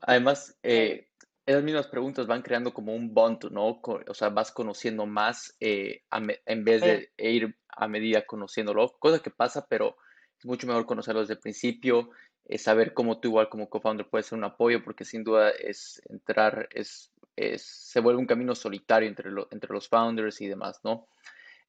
Además, 0.00 0.58
eh, 0.62 1.08
esas 1.48 1.64
mismas 1.64 1.86
preguntas 1.86 2.26
van 2.26 2.42
creando 2.42 2.74
como 2.74 2.94
un 2.94 3.14
bond, 3.14 3.50
¿no? 3.50 3.80
O 3.82 4.14
sea, 4.14 4.28
vas 4.28 4.52
conociendo 4.52 5.06
más 5.06 5.56
eh, 5.60 6.02
en 6.44 6.64
vez 6.64 6.82
de 6.82 7.10
ir 7.16 7.56
a 7.68 7.88
medida 7.88 8.26
conociéndolo, 8.26 8.98
cosa 8.98 9.20
que 9.20 9.30
pasa, 9.30 9.66
pero 9.66 9.96
es 10.38 10.44
mucho 10.44 10.66
mejor 10.66 10.84
conocerlo 10.84 11.22
desde 11.22 11.34
el 11.34 11.40
principio, 11.40 12.10
saber 12.58 12.92
cómo 12.92 13.18
tú 13.18 13.28
igual 13.28 13.48
como 13.48 13.70
co-founder 13.70 14.10
puedes 14.10 14.26
ser 14.26 14.36
un 14.36 14.44
apoyo, 14.44 14.84
porque 14.84 15.06
sin 15.06 15.24
duda 15.24 15.48
es 15.48 16.02
entrar, 16.10 16.68
es, 16.70 17.14
se 17.56 18.00
vuelve 18.00 18.20
un 18.20 18.26
camino 18.26 18.54
solitario 18.54 19.08
entre, 19.08 19.30
entre 19.50 19.72
los 19.72 19.88
founders 19.88 20.42
y 20.42 20.48
demás, 20.48 20.80
¿no? 20.84 21.08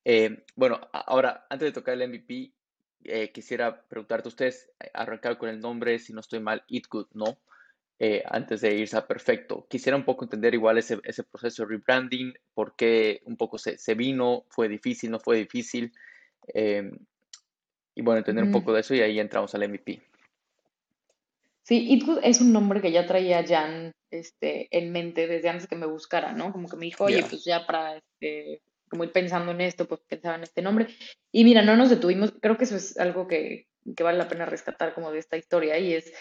Eh, 0.04 0.44
bueno, 0.56 0.82
ahora, 0.92 1.46
antes 1.50 1.68
de 1.68 1.72
tocar 1.72 1.94
el 1.94 2.10
MVP, 2.10 2.52
eh, 3.06 3.32
quisiera 3.32 3.82
preguntarte 3.84 4.28
a 4.28 4.30
ustedes, 4.30 4.70
arrancar 4.94 5.38
con 5.38 5.48
el 5.48 5.62
nombre, 5.62 6.00
si 6.00 6.12
no 6.12 6.20
estoy 6.20 6.42
mal, 6.42 6.66
Eat 6.68 6.88
Good, 6.90 7.08
¿no? 7.14 7.40
Eh, 8.02 8.24
antes 8.26 8.62
de 8.62 8.74
irse 8.76 8.96
a 8.96 9.06
perfecto. 9.06 9.68
Quisiera 9.70 9.98
un 9.98 10.06
poco 10.06 10.24
entender 10.24 10.54
igual 10.54 10.78
ese, 10.78 11.00
ese 11.04 11.24
proceso 11.24 11.64
de 11.64 11.70
rebranding, 11.76 12.34
por 12.54 12.78
qué 12.78 13.22
un 13.26 13.36
poco 13.36 13.58
se, 13.58 13.78
se 13.78 13.94
vino, 13.94 14.46
fue 14.48 14.70
difícil, 14.70 15.12
no 15.12 15.20
fue 15.20 15.36
difícil. 15.38 15.92
Em, 16.54 16.98
y 17.96 18.02
bueno, 18.02 18.20
entender 18.20 18.46
un 18.46 18.54
poco 18.54 18.72
de 18.72 18.80
eso 18.80 18.96
y 18.96 19.02
ahí 19.02 19.20
entramos 19.20 19.54
al 19.54 19.68
MVP. 19.68 20.02
Sí, 21.64 21.92
Itgood 21.92 22.22
es 22.24 22.40
un 22.40 22.54
nombre 22.54 22.80
que 22.80 22.94
ya 22.94 23.06
traía 23.06 23.46
Jan 23.46 23.92
este, 24.12 24.70
en 24.72 24.94
mente 24.94 25.28
desde 25.28 25.50
antes 25.50 25.68
que 25.68 25.76
me 25.76 25.86
buscara, 25.86 26.32
¿no? 26.32 26.54
Como 26.54 26.70
que 26.70 26.78
me 26.78 26.86
dijo, 26.86 27.04
oye, 27.04 27.24
pues 27.30 27.44
ya 27.44 27.66
para, 27.68 27.98
este, 27.98 28.62
como 28.90 29.04
ir 29.04 29.12
pensando 29.12 29.52
en 29.52 29.60
esto, 29.60 29.90
pues 29.90 30.00
pensaba 30.08 30.36
en 30.36 30.44
este 30.44 30.62
nombre. 30.62 30.88
Y 31.34 31.44
mira, 31.44 31.64
no 31.64 31.76
nos 31.76 31.90
detuvimos, 31.90 32.34
creo 32.42 32.58
que 32.58 32.64
eso 32.64 32.78
es 32.78 32.98
algo 32.98 33.28
que, 33.28 33.68
que 33.96 34.04
vale 34.04 34.18
la 34.18 34.30
pena 34.30 34.46
rescatar 34.46 34.94
como 34.94 35.12
de 35.12 35.20
esta 35.20 35.36
historia 35.36 35.78
y 35.78 35.94
es 35.94 36.14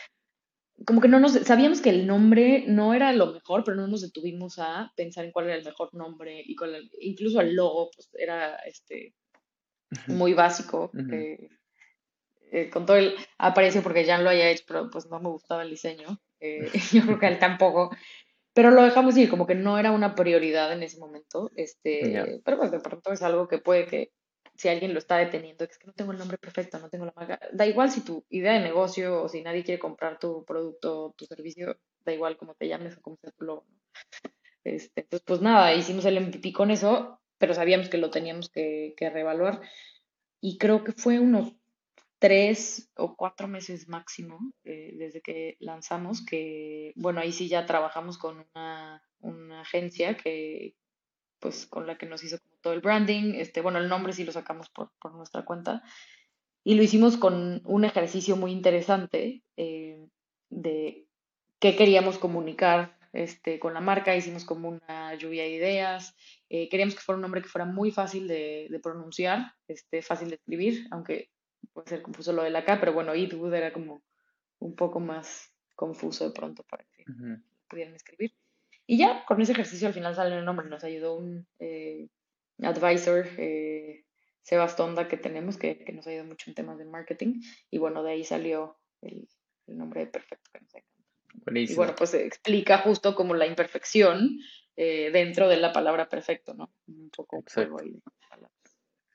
como 0.87 1.01
que 1.01 1.09
no 1.09 1.19
nos, 1.21 1.33
sabíamos 1.33 1.81
que 1.81 1.91
el 1.91 2.07
nombre 2.07 2.65
no 2.67 2.95
era 2.95 3.13
lo 3.13 3.33
mejor, 3.33 3.65
pero 3.65 3.77
no 3.77 3.87
nos 3.89 4.03
detuvimos 4.03 4.59
a 4.59 4.93
pensar 4.97 5.25
en 5.25 5.33
cuál 5.33 5.47
era 5.47 5.57
el 5.57 5.65
mejor 5.65 5.93
nombre 5.95 6.43
y 6.45 6.55
cuál, 6.55 6.91
incluso 7.01 7.41
el 7.41 7.55
logo, 7.55 7.91
pues 7.95 8.11
era 8.15 8.57
este 8.59 9.15
muy 10.07 10.35
básico. 10.35 10.91
Eh, 11.13 11.49
eh, 12.51 12.71
con 12.71 12.87
todo 12.87 12.97
el 12.97 13.15
aprecio 13.37 13.83
porque 13.83 14.05
ya 14.05 14.19
lo 14.19 14.31
haya 14.31 14.51
hecho, 14.51 14.65
pero 14.67 14.91
pues 14.91 15.07
no 15.07 15.21
me 15.21 15.29
gustaba 15.29 15.63
el 15.63 15.71
diseño. 15.71 16.21
Eh, 16.41 16.71
yo 16.93 17.03
creo 17.03 17.19
que 17.19 17.27
a 17.27 17.31
él 17.31 17.39
tampoco. 17.39 17.91
Pero 18.55 18.71
lo 18.71 18.83
dejamos 18.83 19.17
ir, 19.17 19.29
como 19.29 19.47
que 19.47 19.55
no 19.55 19.79
era 19.79 19.93
una 19.93 20.15
prioridad 20.15 20.73
en 20.73 20.83
ese 20.83 20.99
momento. 20.99 21.51
Este, 21.55 22.41
Pero 22.45 22.59
pues 22.59 22.71
de 22.71 22.81
pronto 22.81 23.13
es 23.13 23.23
algo 23.23 23.47
que 23.47 23.59
puede 23.59 23.87
que 23.87 24.13
si 24.59 24.69
alguien 24.69 24.93
lo 24.93 24.99
está 24.99 25.19
deteniendo, 25.19 25.65
es 25.65 25.79
que 25.79 25.87
no 25.87 25.93
tengo 25.93 26.11
el 26.11 26.19
nombre 26.19 26.37
perfecto, 26.37 26.81
no 26.81 26.91
tengo 26.91 27.07
la 27.07 27.13
marca, 27.15 27.39
da 27.53 27.65
igual 27.65 27.93
si 27.93 28.01
tu 28.01 28.25
idea 28.29 28.55
de 28.55 28.61
negocio 28.61 29.23
o 29.23 29.29
si 29.29 29.41
nadie 29.41 29.63
quiere 29.63 29.79
comprar 29.79 30.19
tu 30.19 30.45
producto, 30.45 31.15
tu 31.17 31.27
servicio, 31.27 31.79
da 32.05 32.13
igual 32.13 32.37
cómo 32.37 32.57
te 32.57 32.67
llames 32.67 32.97
o 32.97 33.01
cómo 33.01 33.17
sea 33.19 33.31
tu 33.31 33.45
logo. 33.45 33.67
Este, 34.65 35.03
entonces, 35.03 35.25
pues 35.25 35.41
nada, 35.41 35.73
hicimos 35.75 36.05
el 36.07 36.21
MVP 36.21 36.53
con 36.53 36.73
eso, 36.73 37.21
pero 37.39 37.55
sabíamos 37.55 37.89
que 37.89 37.99
lo 37.99 38.11
teníamos 38.11 38.51
que, 38.51 38.95
que 38.97 39.09
reevaluar. 39.11 39.61
Y 40.41 40.59
creo 40.59 40.83
que 40.83 40.91
fue 40.93 41.21
unos 41.21 41.55
tres 42.19 42.91
o 42.97 43.15
cuatro 43.15 43.47
meses 43.47 43.89
máximo 43.89 44.41
eh, 44.65 44.93
desde 44.99 45.21
que 45.21 45.57
lanzamos, 45.61 46.25
que 46.25 46.93
bueno, 46.97 47.21
ahí 47.21 47.31
sí 47.31 47.49
ya 47.49 47.65
trabajamos 47.65 48.19
con 48.19 48.45
una, 48.53 49.05
una 49.21 49.61
agencia 49.61 50.17
que, 50.17 50.75
pues 51.39 51.67
con 51.67 51.87
la 51.87 51.97
que 51.97 52.07
nos 52.07 52.25
hizo 52.25 52.39
todo 52.61 52.73
el 52.73 52.81
branding, 52.81 53.35
este, 53.35 53.61
bueno, 53.61 53.79
el 53.79 53.89
nombre 53.89 54.13
sí 54.13 54.25
lo 54.25 54.33
sacamos 54.33 54.69
por, 54.71 54.91
nuestra 55.15 55.45
cuenta, 55.45 55.83
y 56.65 56.75
lo 56.75 56.83
hicimos 56.83 57.17
con 57.17 57.63
un 57.65 57.85
ejercicio 57.85 58.37
muy 58.37 58.53
interesante 58.53 59.43
eh, 59.57 60.07
de 60.51 61.07
qué 61.61 61.77
queríamos 61.77 62.19
comunicar 62.19 62.99
este, 63.13 63.59
con 63.59 63.75
la 63.75 63.81
marca, 63.81 64.17
hicimos 64.17 64.45
como 64.45 64.69
una 64.69 65.15
lluvia 65.15 65.45
de 65.45 65.51
ideas, 65.51 66.15
eh, 66.49 66.69
queríamos 66.69 66.95
que 66.95 67.01
fuera 67.01 67.17
un 67.17 67.23
nombre 67.23 67.43
que 67.43 67.49
fuera 67.49 67.65
muy 67.65 67.91
fácil 67.91 68.29
de, 68.29 68.79
pronunciar, 68.83 69.55
este, 69.67 70.03
fácil 70.03 70.29
de 70.29 70.37
escribir, 70.37 70.87
aunque 70.91 71.31
puede 71.73 71.89
ser 71.89 72.03
confuso 72.03 72.33
lo 72.33 72.43
de 72.43 72.51
la 72.51 72.65
K, 72.65 72.81
pero 72.81 72.93
bueno, 72.93 73.15
It 73.15 73.33
era 73.33 73.73
como 73.73 74.03
un 74.59 74.75
poco 74.75 75.01
más 75.01 75.53
confuso 75.75 76.29
de 76.29 76.35
pronto 76.35 76.65
para 76.65 76.85
que 76.85 77.05
pudieran 77.69 77.95
escribir. 77.95 78.35
Y 78.91 78.97
ya, 78.97 79.25
con 79.27 79.41
ese 79.41 79.53
ejercicio 79.53 79.87
al 79.87 79.95
final 79.95 80.15
sale 80.15 80.39
el 80.39 80.47
nombre. 80.47 80.67
Nos 80.67 80.83
ayudó 80.83 81.17
un 81.17 81.47
eh, 81.59 82.09
advisor, 82.63 83.27
eh, 83.39 84.05
Sebastonda, 84.43 85.09
que 85.09 85.17
tenemos, 85.17 85.57
que, 85.57 85.79
que, 85.85 85.93
nos 85.93 86.07
ayuda 86.07 86.25
mucho 86.25 86.51
en 86.51 86.55
temas 86.55 86.79
de 86.79 86.85
marketing. 86.85 87.41
Y 87.71 87.79
bueno, 87.79 88.03
de 88.03 88.13
ahí 88.13 88.25
salió 88.25 88.79
el, 89.03 89.29
nombre 89.67 90.01
de 90.01 90.07
Perfecto, 90.07 90.51
que 90.53 90.61
nos 90.61 90.75
encanta. 90.75 91.61
Y 91.61 91.75
bueno, 91.75 91.95
pues 91.97 92.15
explica 92.15 92.79
justo 92.79 93.15
como 93.15 93.35
la 93.35 93.47
imperfección 93.47 94.39
eh, 94.77 95.11
dentro 95.13 95.49
de 95.49 95.57
la 95.57 95.73
palabra 95.73 96.09
perfecto, 96.09 96.55
¿no? 96.55 96.73
Un 96.87 97.11
poco 97.11 97.45
ahí 97.81 98.01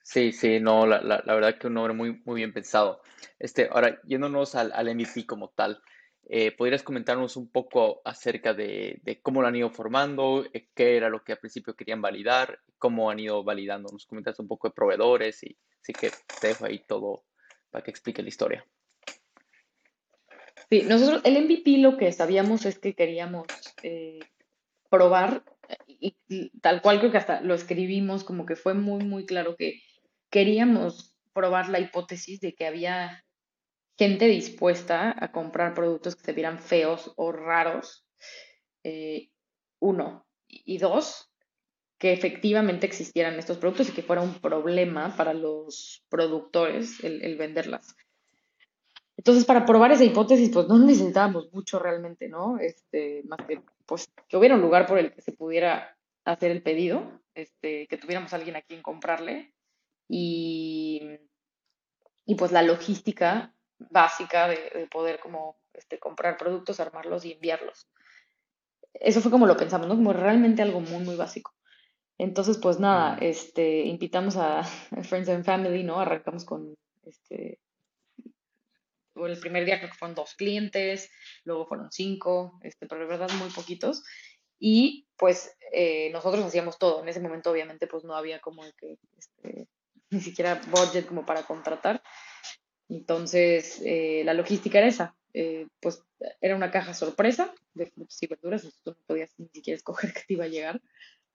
Sí, 0.04 0.34
sí, 0.34 0.60
no, 0.60 0.86
la, 0.86 1.02
la, 1.02 1.24
la, 1.26 1.34
verdad 1.34 1.58
que 1.58 1.68
un 1.68 1.76
nombre 1.76 1.94
muy, 1.94 2.22
muy 2.26 2.42
bien 2.42 2.54
pensado. 2.54 3.02
Este, 3.40 3.70
ahora, 3.72 4.02
yéndonos 4.04 4.54
al, 4.56 4.72
al 4.74 4.94
MVP 4.94 5.26
como 5.26 5.50
tal, 5.50 5.82
eh, 6.30 6.52
¿Podrías 6.52 6.84
comentarnos 6.84 7.36
un 7.36 7.50
poco 7.50 8.02
acerca 8.06 8.54
de, 8.54 9.02
cómo 9.22 9.42
lo 9.42 9.48
han 9.48 9.56
ido 9.56 9.70
formando, 9.70 10.46
eh, 10.54 10.70
qué 10.74 10.96
era 10.96 11.10
lo 11.10 11.24
que 11.24 11.34
al 11.34 11.40
principio 11.40 11.76
querían 11.76 12.02
validar, 12.02 12.60
cómo 12.78 13.10
han 13.10 13.20
ido 13.20 13.44
validando? 13.44 13.90
Nos 13.92 14.06
comentas 14.06 14.40
un 14.40 14.48
poco 14.48 14.70
de 14.70 14.74
proveedores 14.74 15.44
y 15.44 15.58
así 15.82 15.92
que 15.94 16.12
te 16.40 16.48
dejo 16.48 16.66
ahí 16.66 16.80
todo 16.88 17.26
para 17.70 17.84
que 17.84 17.92
explique 17.92 18.22
la 18.22 18.30
historia. 18.30 18.66
Sí, 20.70 20.84
nosotros, 20.84 21.22
el 21.26 21.44
MVP 21.44 21.78
lo 21.80 21.98
que 21.98 22.12
sabíamos 22.12 22.66
es 22.66 22.80
que 22.80 22.96
queríamos 22.96 23.46
eh, 23.84 24.20
probar, 24.90 25.44
y, 25.88 26.16
tal 26.62 26.82
cual 26.82 27.00
creo 27.00 27.12
que 27.12 27.18
hasta 27.18 27.42
lo 27.42 27.54
escribimos, 27.54 28.24
como 28.24 28.46
que 28.46 28.56
fue 28.56 28.74
muy, 28.74 29.04
muy 29.04 29.26
claro 29.26 29.56
que 29.58 29.82
queríamos 30.30 31.16
probar 31.34 31.68
la 31.70 31.80
hipótesis 31.80 32.40
de 32.40 32.54
que 32.54 32.66
había 32.66 33.26
gente 33.98 34.26
dispuesta 34.28 35.16
a 35.18 35.32
comprar 35.32 35.74
productos 35.74 36.16
que 36.16 36.24
se 36.24 36.34
vieran 36.34 36.60
feos 36.60 37.14
o 37.16 37.32
raros. 37.32 38.06
Eh, 38.84 39.30
uno. 39.80 40.26
Y 40.48 40.78
dos, 40.78 41.32
que 41.98 42.14
efectivamente 42.14 42.86
existieran 42.86 43.40
estos 43.40 43.58
productos 43.58 43.90
y 43.90 43.94
que 43.94 44.04
fuera 44.04 44.22
un 44.22 44.36
problema 44.40 45.16
para 45.16 45.34
los 45.34 46.06
productores 46.10 47.04
el 47.04 47.38
venderlas. 47.38 47.96
Entonces, 49.18 49.46
para 49.46 49.66
probar 49.66 49.92
esa 49.92 50.04
hipótesis, 50.04 50.50
pues 50.52 50.68
no 50.68 50.78
necesitábamos 50.80 51.52
mucho 51.54 51.80
realmente, 51.80 52.28
¿no? 52.28 52.58
Este, 52.60 53.24
más 53.26 53.40
que, 53.48 53.62
pues, 53.86 54.12
que 54.28 54.38
hubiera 54.38 54.56
un 54.56 54.62
lugar 54.62 54.86
por 54.86 54.98
el 54.98 55.14
que 55.14 55.22
se 55.22 55.32
pudiera 55.32 55.98
hacer 56.26 56.52
el 56.52 56.64
pedido, 56.64 57.22
este, 57.36 57.88
que 57.88 57.98
tuviéramos 57.98 58.34
a 58.34 58.38
alguien 58.38 58.56
a 58.56 58.62
quien 58.62 58.82
comprarle 58.82 59.54
y, 60.10 61.02
y 62.26 62.36
pues 62.36 62.52
la 62.52 62.64
logística 62.64 63.54
básica 63.90 64.48
de, 64.48 64.88
poder 64.92 65.20
como 65.20 65.58
este, 65.74 66.00
comprar 66.00 66.38
productos, 66.38 66.80
armarlos 66.80 67.26
y 67.26 67.34
enviarlos. 67.34 67.88
Eso 68.94 69.22
fue 69.22 69.32
como 69.32 69.48
lo 69.48 69.58
pensamos, 69.58 69.88
¿no? 69.88 69.96
Como 69.96 70.14
realmente 70.14 70.62
algo 70.62 70.80
muy, 70.80 71.04
muy 71.04 71.16
básico. 71.16 71.54
Entonces, 72.18 72.58
pues 72.58 72.80
nada, 72.80 73.18
este, 73.20 73.82
invitamos 73.82 74.36
a, 74.38 74.64
Friends 74.64 75.30
and 75.30 75.46
Family, 75.46 75.84
¿no? 75.84 76.00
Arrancamos 76.00 76.46
con 76.46 76.76
este, 77.04 77.60
el 79.16 79.40
primer 79.40 79.66
día 79.66 79.78
creo 79.78 79.92
que 79.92 79.98
fueron 79.98 80.16
dos 80.16 80.34
clientes, 80.36 81.10
luego 81.44 81.66
fueron 81.66 81.92
cinco, 81.92 82.60
este, 82.64 82.88
pero 82.88 83.02
de 83.02 83.08
verdad 83.08 83.30
muy 83.38 83.50
poquitos. 83.50 84.04
Y 84.60 85.08
pues 85.18 85.56
eh, 85.72 86.10
nosotros 86.12 86.46
hacíamos 86.46 86.78
todo. 86.78 87.02
En 87.02 87.10
ese 87.10 87.20
momento 87.20 87.52
obviamente 87.52 87.88
pues 87.88 88.04
no 88.04 88.16
había 88.16 88.40
como 88.40 88.64
que 88.78 88.98
este, 89.18 89.68
ni 90.10 90.22
siquiera 90.22 90.62
budget 90.72 91.08
como 91.08 91.26
para 91.26 91.44
contratar. 91.44 92.02
Entonces 92.94 93.82
eh, 93.86 94.24
la 94.26 94.34
logística 94.34 94.80
era 94.80 94.88
esa. 94.88 95.16
Eh, 95.34 95.68
pues 95.82 96.04
era 96.42 96.56
una 96.56 96.70
caja 96.70 96.94
sorpresa 96.94 97.54
de 97.74 97.88
frutas 97.88 98.22
y 98.22 98.28
verduras, 98.28 98.62
tú 98.84 98.92
no 98.92 98.98
podías 99.08 99.34
ni 99.40 99.48
siquiera 99.48 99.78
escoger 99.78 100.14
qué 100.14 100.22
te 100.28 100.34
iba 100.34 100.46
a 100.46 100.50
llegar. 100.50 100.82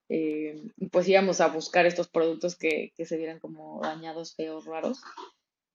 y 0.07 0.87
pues 0.89 1.07
íbamos 1.07 1.41
a 1.41 1.47
buscar 1.47 1.85
estos 1.85 2.07
productos 2.07 2.55
que, 2.55 2.93
que 2.95 3.05
se 3.05 3.17
vieran 3.17 3.39
como 3.39 3.81
dañados, 3.83 4.35
feos, 4.35 4.65
raros 4.65 5.01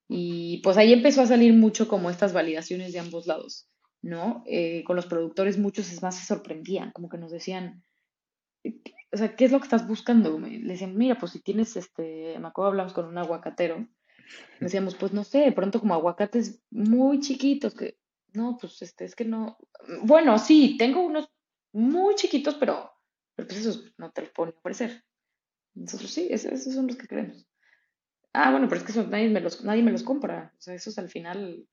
y 0.07 0.61
pues 0.63 0.77
ahí 0.77 0.93
empezó 0.93 1.21
a 1.21 1.27
salir 1.27 1.53
mucho 1.53 1.87
como 1.87 2.09
estas 2.09 2.33
validaciones 2.33 2.93
de 2.93 2.99
ambos 2.99 3.25
lados, 3.25 3.67
¿no? 4.01 4.43
Eh, 4.45 4.83
con 4.83 4.95
los 4.95 5.07
productores 5.07 5.57
muchos 5.57 5.91
es 5.91 6.03
más 6.03 6.15
se 6.17 6.25
sorprendían, 6.25 6.91
como 6.91 7.09
que 7.09 7.17
nos 7.17 7.31
decían, 7.31 7.83
o 8.63 9.17
sea, 9.17 9.35
¿qué 9.35 9.45
es 9.45 9.51
lo 9.51 9.59
que 9.59 9.65
estás 9.65 9.87
buscando? 9.87 10.39
Le 10.39 10.59
decían, 10.59 10.95
mira, 10.95 11.17
pues 11.17 11.31
si 11.31 11.39
tienes, 11.41 11.75
este, 11.75 12.37
me 12.39 12.47
acuerdo 12.47 12.69
hablamos 12.69 12.93
con 12.93 13.05
un 13.05 13.17
aguacatero, 13.17 13.87
decíamos, 14.59 14.95
pues 14.95 15.13
no 15.13 15.23
sé, 15.23 15.39
de 15.39 15.51
pronto 15.51 15.79
como 15.79 15.93
aguacates 15.93 16.61
muy 16.71 17.19
chiquitos, 17.19 17.73
que, 17.73 17.97
no, 18.33 18.57
pues 18.59 18.81
este, 18.81 19.05
es 19.05 19.15
que 19.15 19.25
no, 19.25 19.57
bueno, 20.03 20.37
sí, 20.39 20.75
tengo 20.77 21.01
unos 21.01 21.29
muy 21.71 22.15
chiquitos, 22.15 22.55
pero, 22.55 22.91
pero 23.35 23.47
pues 23.47 23.59
esos 23.59 23.93
no 23.97 24.11
te 24.11 24.21
los 24.21 24.31
puedo 24.31 24.51
ofrecer. 24.51 25.03
Nosotros 25.73 26.09
sí, 26.09 26.27
esos 26.29 26.73
son 26.73 26.87
los 26.87 26.95
que 26.95 27.07
queremos. 27.07 27.45
Ah, 28.33 28.51
bueno, 28.51 28.67
pero 28.67 28.79
es 28.79 28.85
que 28.85 28.91
eso 28.91 29.05
nadie 29.07 29.29
me 29.29 29.41
los, 29.41 29.63
nadie 29.63 29.83
me 29.83 29.91
los 29.91 30.03
compra. 30.03 30.53
O 30.57 30.61
sea, 30.61 30.73
esos 30.73 30.97
al 30.97 31.09
final 31.09 31.67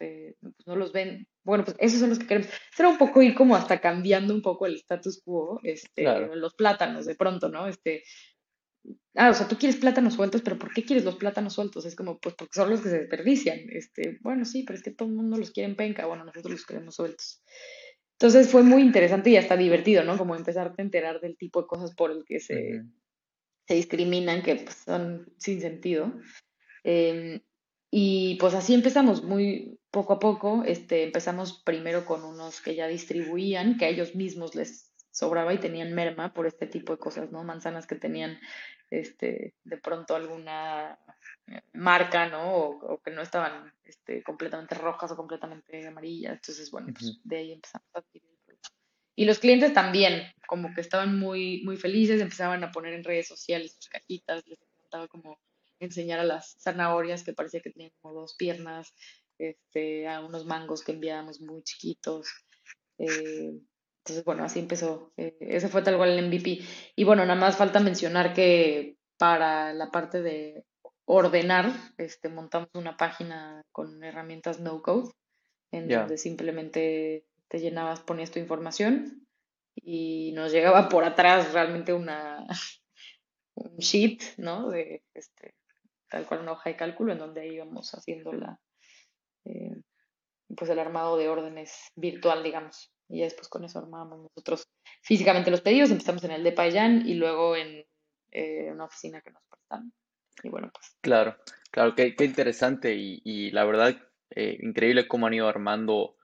este, 0.00 0.36
pues 0.40 0.66
no 0.66 0.76
los 0.76 0.92
ven. 0.92 1.28
Bueno, 1.42 1.64
pues 1.64 1.76
esos 1.80 2.00
son 2.00 2.10
los 2.10 2.18
que 2.18 2.26
queremos. 2.26 2.50
Será 2.74 2.88
un 2.88 2.98
poco 2.98 3.22
ir 3.22 3.34
como 3.34 3.56
hasta 3.56 3.80
cambiando 3.80 4.34
un 4.34 4.42
poco 4.42 4.66
el 4.66 4.76
status 4.76 5.22
quo, 5.24 5.60
este, 5.62 6.04
los 6.34 6.54
plátanos 6.54 7.06
de 7.06 7.14
pronto, 7.14 7.48
¿no? 7.48 7.66
Este, 7.66 8.02
ah, 9.16 9.30
o 9.30 9.34
sea, 9.34 9.48
tú 9.48 9.56
quieres 9.56 9.78
plátanos 9.78 10.14
sueltos, 10.14 10.42
pero 10.42 10.58
¿por 10.58 10.72
qué 10.72 10.84
quieres 10.84 11.04
los 11.04 11.16
plátanos 11.16 11.54
sueltos? 11.54 11.84
Es 11.84 11.96
como, 11.96 12.18
pues 12.18 12.34
porque 12.34 12.54
son 12.54 12.70
los 12.70 12.80
que 12.80 12.90
se 12.90 12.98
desperdician. 13.00 13.58
Este, 13.70 14.18
bueno, 14.22 14.44
sí, 14.44 14.64
pero 14.64 14.76
es 14.76 14.82
que 14.82 14.92
todo 14.92 15.08
el 15.08 15.14
mundo 15.14 15.36
los 15.36 15.50
quiere 15.50 15.68
en 15.68 15.76
penca. 15.76 16.06
Bueno, 16.06 16.24
nosotros 16.24 16.52
los 16.52 16.66
queremos 16.66 16.94
sueltos. 16.94 17.42
Entonces 18.12 18.50
fue 18.50 18.62
muy 18.62 18.82
interesante 18.82 19.30
y 19.30 19.36
hasta 19.36 19.56
divertido, 19.56 20.04
¿no? 20.04 20.18
Como 20.18 20.36
empezarte 20.36 20.82
a 20.82 20.84
enterar 20.84 21.20
del 21.20 21.36
tipo 21.36 21.62
de 21.62 21.66
cosas 21.66 21.94
por 21.94 22.10
el 22.10 22.24
que 22.26 22.38
se, 22.38 22.82
se 23.66 23.74
discriminan, 23.74 24.42
que 24.42 24.56
pues, 24.56 24.76
son 24.84 25.32
sin 25.38 25.60
sentido. 25.60 26.12
Em, 26.84 27.40
y 27.90 28.36
pues 28.36 28.54
así 28.54 28.74
empezamos 28.74 29.24
muy 29.24 29.80
poco 29.90 30.12
a 30.12 30.18
poco. 30.18 30.64
Este, 30.64 31.04
empezamos 31.04 31.62
primero 31.64 32.04
con 32.04 32.22
unos 32.24 32.60
que 32.60 32.74
ya 32.74 32.86
distribuían, 32.88 33.78
que 33.78 33.86
a 33.86 33.88
ellos 33.88 34.14
mismos 34.14 34.54
les 34.54 34.89
sobraba 35.10 35.52
y 35.54 35.58
tenían 35.58 35.94
merma 35.94 36.32
por 36.32 36.46
este 36.46 36.66
tipo 36.66 36.92
de 36.92 36.98
cosas, 36.98 37.30
¿no? 37.30 37.44
Manzanas 37.44 37.86
que 37.86 37.96
tenían 37.96 38.38
este, 38.90 39.54
de 39.64 39.76
pronto 39.78 40.14
alguna 40.14 40.98
eh, 41.46 41.62
marca, 41.72 42.28
¿no? 42.28 42.54
O, 42.54 43.00
que 43.02 43.10
no 43.10 43.22
estaban 43.22 43.72
este, 43.84 44.22
completamente 44.22 44.74
rojas 44.74 45.10
o 45.12 45.16
completamente 45.16 45.86
amarillas. 45.86 46.34
Entonces, 46.34 46.70
bueno, 46.70 46.88
pues 46.92 47.20
de 47.24 47.36
ahí 47.36 47.52
empezamos 47.52 47.88
a 47.94 47.98
adquirir 47.98 48.30
y 49.20 49.26
los 49.26 49.38
clientes 49.38 49.74
también, 49.74 50.32
como 50.46 50.72
que 50.74 50.80
estaban 50.80 51.18
muy, 51.18 51.62
muy 51.62 51.76
felices, 51.76 52.22
empezaban 52.22 52.64
a 52.64 52.72
poner 52.72 52.94
en 52.94 53.04
redes 53.04 53.28
sociales 53.28 53.74
sus 53.74 53.86
cajitas, 53.90 54.46
les 54.46 54.58
encantaba 54.62 55.08
como 55.08 55.38
enseñar 55.78 56.20
a 56.20 56.24
las 56.24 56.56
zanahorias 56.58 57.22
que 57.22 57.34
parecía 57.34 57.60
que 57.60 57.68
tenían 57.68 57.92
como 58.00 58.14
dos 58.14 58.34
piernas, 58.38 58.94
este, 59.36 60.08
a 60.08 60.20
unos 60.20 60.46
mangos 60.46 60.82
que 60.82 60.92
enviábamos 60.92 61.38
muy 61.42 61.62
chiquitos. 61.62 62.28
Eh, 62.96 63.60
entonces, 64.10 64.24
bueno, 64.24 64.42
así 64.44 64.58
empezó. 64.58 65.12
Eh, 65.16 65.36
ese 65.40 65.68
fue 65.68 65.82
tal 65.82 65.96
cual 65.96 66.10
el 66.10 66.26
MVP. 66.26 66.60
Y 66.96 67.04
bueno, 67.04 67.24
nada 67.24 67.38
más 67.38 67.56
falta 67.56 67.78
mencionar 67.78 68.34
que 68.34 68.96
para 69.18 69.72
la 69.72 69.92
parte 69.92 70.20
de 70.20 70.64
ordenar, 71.04 71.70
este, 71.96 72.28
montamos 72.28 72.70
una 72.74 72.96
página 72.96 73.64
con 73.70 74.02
herramientas 74.02 74.58
no 74.58 74.82
code, 74.82 75.12
en 75.70 75.88
donde 75.88 76.18
simplemente 76.18 77.24
te 77.46 77.58
llenabas, 77.60 78.00
ponías 78.00 78.32
tu 78.32 78.40
información 78.40 79.28
y 79.76 80.32
nos 80.32 80.50
llegaba 80.50 80.88
por 80.88 81.04
atrás 81.04 81.52
realmente 81.52 81.92
una 81.92 82.46
un 83.54 83.76
sheet, 83.76 84.22
¿no? 84.38 84.70
De 84.70 85.04
este, 85.14 85.54
tal 86.08 86.26
cual 86.26 86.40
una 86.40 86.52
hoja 86.52 86.70
de 86.70 86.76
cálculo 86.76 87.12
en 87.12 87.18
donde 87.18 87.46
íbamos 87.46 87.94
haciendo 87.94 88.32
la 88.32 88.58
eh, 89.44 89.76
pues 90.56 90.68
el 90.68 90.80
armado 90.80 91.16
de 91.16 91.28
órdenes 91.28 91.92
virtual, 91.94 92.42
digamos. 92.42 92.92
Y 93.10 93.18
ya 93.18 93.24
después 93.24 93.48
con 93.48 93.64
eso 93.64 93.78
armábamos 93.78 94.20
nosotros 94.20 94.68
físicamente 95.02 95.50
los 95.50 95.60
pedidos, 95.60 95.90
empezamos 95.90 96.24
en 96.24 96.30
el 96.30 96.44
de 96.44 96.52
Payán 96.52 97.06
y 97.06 97.14
luego 97.14 97.56
en 97.56 97.84
eh, 98.30 98.70
una 98.72 98.84
oficina 98.84 99.20
que 99.20 99.30
nos 99.30 99.42
prestan. 99.44 99.92
Y 100.42 100.48
bueno, 100.48 100.70
pues. 100.72 100.96
Claro, 101.00 101.36
claro, 101.70 101.94
qué, 101.94 102.14
qué 102.14 102.24
interesante 102.24 102.94
y, 102.94 103.20
y 103.24 103.50
la 103.50 103.64
verdad, 103.64 103.96
eh, 104.30 104.58
increíble 104.62 105.08
cómo 105.08 105.26
han 105.26 105.34
ido 105.34 105.48
armando 105.48 106.16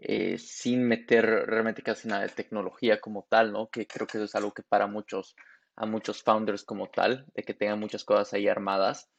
eh, 0.00 0.38
sin 0.38 0.86
meter 0.86 1.26
realmente 1.26 1.82
casi 1.82 2.06
nada 2.06 2.22
de 2.22 2.28
tecnología 2.28 3.00
como 3.00 3.26
tal, 3.28 3.52
¿no? 3.52 3.68
Que 3.68 3.86
creo 3.86 4.06
que 4.06 4.18
eso 4.18 4.26
es 4.26 4.34
algo 4.36 4.52
que 4.54 4.62
para 4.62 4.86
muchos, 4.86 5.34
a 5.74 5.86
muchos 5.86 6.22
founders 6.22 6.62
como 6.62 6.88
tal, 6.88 7.26
de 7.34 7.42
que 7.42 7.54
tengan 7.54 7.80
muchas 7.80 8.04
cosas 8.04 8.32
ahí 8.32 8.46
armadas. 8.46 9.10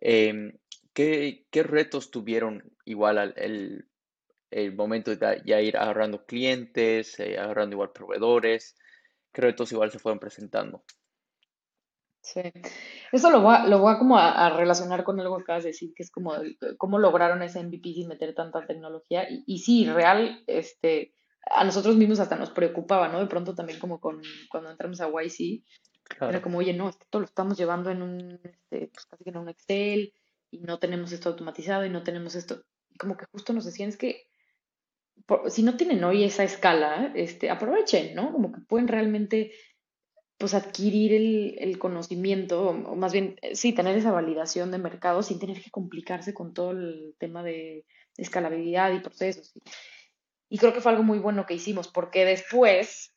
Em, 0.00 0.58
¿qué, 0.92 1.46
retos 1.52 2.10
tuvieron 2.10 2.64
igual 2.84 3.18
al, 3.18 3.34
el, 3.36 3.88
el, 4.50 4.74
momento 4.74 5.14
de 5.14 5.42
ya 5.44 5.60
ir 5.60 5.76
agarrando 5.76 6.24
clientes, 6.24 7.18
eh, 7.20 7.38
agarrando 7.38 7.74
igual 7.74 7.92
proveedores? 7.92 8.76
¿Qué 9.32 9.42
retos 9.42 9.72
igual 9.72 9.90
se 9.90 9.98
fueron 9.98 10.18
presentando? 10.18 10.84
Sí. 12.22 12.42
Eso 13.12 13.30
lo 13.30 13.40
voy 13.40 13.54
a, 13.54 13.66
lo 13.66 13.78
voy 13.78 13.94
a 13.94 13.98
como 13.98 14.18
a, 14.18 14.50
relacionar 14.50 15.04
con 15.04 15.18
algo 15.20 15.36
que 15.36 15.42
acabas 15.42 15.62
de 15.64 15.70
decir, 15.70 15.92
que 15.94 16.02
es 16.02 16.10
como 16.10 16.34
cómo 16.76 16.98
lograron 16.98 17.42
ese 17.42 17.62
MVP 17.62 17.94
sin 17.94 18.08
meter 18.08 18.34
tanta 18.34 18.66
tecnología. 18.66 19.28
Y, 19.30 19.44
y 19.46 19.58
sí, 19.58 19.88
real, 19.88 20.42
este, 20.46 21.14
a 21.50 21.64
nosotros 21.64 21.96
mismos 21.96 22.20
hasta 22.20 22.36
nos 22.36 22.50
preocupaba, 22.50 23.08
¿no? 23.08 23.20
De 23.20 23.26
pronto 23.26 23.54
también 23.54 23.78
como 23.78 24.00
con 24.00 24.20
cuando 24.50 24.70
entramos 24.70 25.00
a 25.00 25.08
YC, 25.08 25.62
era 26.20 26.42
como, 26.42 26.58
oye, 26.58 26.72
no, 26.72 26.88
esto 26.88 27.18
lo 27.18 27.24
estamos 27.24 27.58
llevando 27.58 27.90
en 27.90 28.02
un, 28.02 28.40
este, 28.42 28.90
pues 28.92 29.06
casi 29.06 29.24
que 29.24 29.30
en 29.30 29.36
un 29.36 29.48
Excel, 29.48 30.12
y 30.50 30.58
no 30.60 30.78
tenemos 30.78 31.12
esto 31.12 31.28
automatizado, 31.28 31.84
y 31.84 31.90
no 31.90 32.02
tenemos 32.02 32.34
esto. 32.34 32.64
Y 32.90 32.96
como 32.96 33.16
que 33.16 33.26
justo 33.26 33.52
nos 33.52 33.64
decían, 33.64 33.90
es 33.90 33.96
que 33.96 34.26
si 35.48 35.62
no 35.62 35.76
tienen 35.76 36.02
hoy 36.04 36.24
esa 36.24 36.44
escala, 36.44 37.12
este, 37.14 37.50
aprovechen, 37.50 38.14
¿no? 38.14 38.32
Como 38.32 38.52
que 38.52 38.60
pueden 38.60 38.88
realmente 38.88 39.52
pues 40.38 40.54
adquirir 40.54 41.12
el, 41.58 41.78
conocimiento, 41.78 42.68
o, 42.68 42.94
más 42.94 43.12
bien, 43.12 43.36
eh, 43.42 43.56
sí, 43.56 43.72
tener 43.72 43.96
esa 43.98 44.12
validación 44.12 44.70
de 44.70 44.78
mercado 44.78 45.22
sin 45.22 45.40
tener 45.40 45.60
que 45.60 45.70
complicarse 45.70 46.32
con 46.32 46.54
todo 46.54 46.70
el 46.70 47.16
tema 47.18 47.42
de 47.42 47.84
escalabilidad 48.16 48.92
y 48.92 49.00
procesos. 49.00 49.52
Y, 50.48 50.58
creo 50.58 50.72
que 50.72 50.80
fue 50.80 50.92
algo 50.92 51.02
muy 51.02 51.18
bueno 51.18 51.44
que 51.44 51.54
hicimos, 51.54 51.88
porque 51.88 52.24
después, 52.24 53.12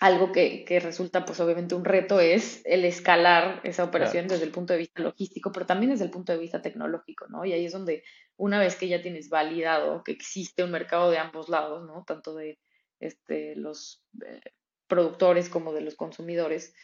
algo 0.00 0.32
que, 0.32 0.64
resulta 0.82 1.24
pues 1.24 1.40
obviamente 1.40 1.74
un 1.74 1.84
reto 1.84 2.20
es 2.20 2.62
el 2.64 2.84
escalar 2.84 3.60
esa 3.64 3.84
operación 3.84 4.28
desde 4.28 4.44
el 4.44 4.50
punto 4.50 4.72
de 4.72 4.80
vista 4.80 5.02
logístico, 5.02 5.52
pero 5.52 5.66
también 5.66 5.92
desde 5.92 6.04
el 6.04 6.10
punto 6.10 6.32
de 6.32 6.38
vista 6.38 6.62
tecnológico, 6.62 7.26
¿no? 7.28 7.44
Y 7.44 7.52
ahí 7.52 7.64
es 7.64 7.72
donde 7.72 8.04
una 8.36 8.58
vez 8.58 8.76
que 8.76 8.88
ya 8.88 9.02
tienes 9.02 9.28
validado 9.28 10.02
que 10.02 10.12
existe 10.12 10.64
un 10.64 10.70
mercado 10.70 11.10
de 11.10 11.18
ambos 11.18 11.48
lados, 11.48 11.86
¿no? 11.86 12.04
Tanto 12.06 12.34
de 12.34 12.58
este, 13.00 13.54
los 13.56 14.02
eh, 14.26 14.40
productores 14.86 15.48
como 15.48 15.72
de 15.72 15.82
los 15.82 15.94
consumidores, 15.94 16.74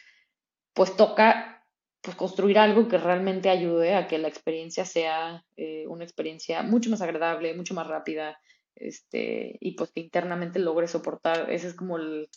pues 0.73 0.95
toca 0.95 1.65
pues, 2.01 2.15
construir 2.15 2.57
algo 2.57 2.87
que 2.87 2.97
realmente 2.97 3.49
ayude 3.49 3.95
a 3.95 4.07
que 4.07 4.17
la 4.17 4.27
experiencia 4.27 4.85
sea 4.85 5.45
eh, 5.57 5.85
una 5.87 6.03
experiencia 6.03 6.63
mucho 6.63 6.89
más 6.89 7.01
agradable, 7.01 7.55
mucho 7.55 7.73
más 7.73 7.87
rápida, 7.87 8.39
este, 8.75 9.57
y 9.59 9.75
pues 9.75 9.91
que 9.91 9.99
internamente 9.99 10.59
logre 10.59 10.87
soportar, 10.87 11.51
ese 11.51 11.67
es 11.67 11.75
como 11.75 11.97
el, 11.97 12.29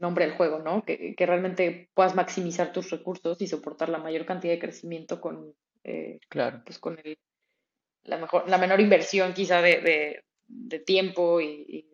nombre 0.00 0.26
del 0.26 0.36
juego, 0.36 0.58
¿no? 0.58 0.84
Que, 0.84 1.14
realmente 1.18 1.90
puedas 1.94 2.14
maximizar 2.14 2.72
tus 2.72 2.90
recursos 2.90 3.40
y 3.40 3.46
soportar 3.46 3.88
la 3.88 3.98
mayor 3.98 4.26
cantidad 4.26 4.54
de 4.54 4.58
crecimiento 4.58 5.20
con, 5.20 5.54
eh, 5.84 6.18
claro. 6.28 6.62
pues 6.64 6.78
con 6.78 6.98
el, 7.04 7.18
la, 8.04 8.18
mejor, 8.18 8.48
la 8.48 8.58
menor 8.58 8.80
inversión 8.80 9.32
quizá 9.34 9.62
de, 9.62 10.22
tiempo 10.84 11.40
y, 11.40 11.86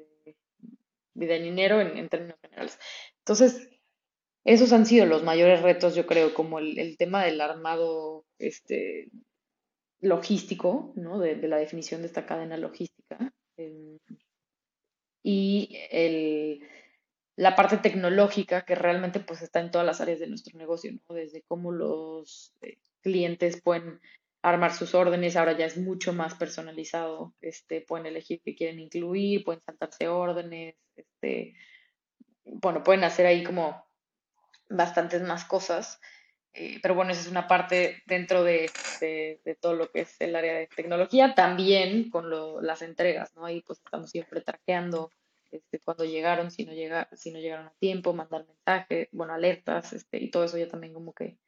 de 1.15 1.39
dinero 1.41 1.81
en, 1.81 1.97
en 1.97 2.09
términos 2.09 2.39
generales. 2.43 2.79
Entonces, 3.19 3.69
esos 4.47 4.73
han 4.73 4.87
sido 4.87 5.07
los 5.07 5.25
mayores 5.25 5.61
retos, 5.61 5.97
yo 5.97 6.07
creo, 6.07 6.33
como 6.33 6.61
el, 6.61 6.97
tema 6.97 7.25
del 7.25 7.41
armado 7.41 8.25
este, 8.39 9.09
logístico, 10.01 10.93
¿no? 10.95 11.19
De, 11.19 11.37
la 11.49 11.57
definición 11.57 12.01
de 12.01 12.07
esta 12.07 12.27
cadena 12.27 12.57
logística. 12.57 13.35
Em, 13.57 13.99
y 15.25 15.77
el, 15.91 16.61
la 17.37 17.55
parte 17.55 17.77
tecnológica 17.77 18.65
que 18.65 18.75
realmente 18.75 19.21
pues 19.21 19.43
está 19.43 19.61
en 19.61 19.71
todas 19.71 19.87
las 19.87 20.01
áreas 20.01 20.19
de 20.19 20.27
nuestro 20.27 20.59
negocio, 20.59 20.93
¿no? 20.93 21.15
Desde 21.15 21.43
cómo 21.43 21.71
los 21.71 22.55
eh, 22.63 22.79
clientes 23.03 23.61
pueden 23.61 24.01
armar 24.43 24.73
sus 24.73 24.95
órdenes, 24.95 25.37
ahora 25.37 25.57
ya 25.57 25.67
es 25.67 25.77
mucho 25.77 26.13
más 26.13 26.35
personalizado, 26.35 27.35
este, 27.41 27.83
pueden 27.83 28.07
elegir 28.07 28.41
qué 28.45 28.55
quieren 28.55 28.79
incluir, 28.79 29.45
pueden 29.45 29.61
saltarse 29.61 30.09
órdenes, 30.09 30.77
este, 30.97 31.55
bueno, 32.45 32.83
pueden 32.83 33.05
hacer 33.05 33.27
ahí 33.27 33.45
como 33.45 33.85
bastantes 34.69 35.23
más 35.23 35.45
cosas. 35.45 36.01
Eh, 36.55 36.79
pero 36.81 36.95
bueno, 36.95 37.11
esa 37.11 37.21
es 37.21 37.29
una 37.29 37.47
parte 37.47 38.03
dentro 38.07 38.43
de, 38.43 38.71
todo 39.61 39.75
lo 39.75 39.91
que 39.91 40.01
es 40.03 40.21
el 40.21 40.35
área 40.35 40.55
de 40.55 40.69
tecnología, 40.69 41.35
también 41.35 42.09
con 42.09 42.31
las 42.65 42.81
entregas, 42.81 43.35
¿no? 43.37 43.45
Ahí 43.45 43.61
pues 43.61 43.81
estamos 43.85 44.11
siempre 44.11 44.41
traqueando 44.41 45.11
este, 45.51 45.81
cuando 45.81 46.05
llegaron, 46.05 46.51
si 46.51 46.65
no, 46.65 46.73
llega, 46.73 47.09
si 47.13 47.31
no 47.31 47.39
llegaron 47.39 47.67
a 47.67 47.75
tiempo, 47.79 48.13
mandar 48.13 48.47
mensajes, 48.47 49.09
bueno, 49.13 49.35
alertas, 49.35 49.93
este, 49.93 50.23
y 50.23 50.31
todo 50.31 50.45
eso 50.45 50.59
ya 50.59 50.69
también 50.69 50.95
como 50.95 51.13
que 51.15 51.39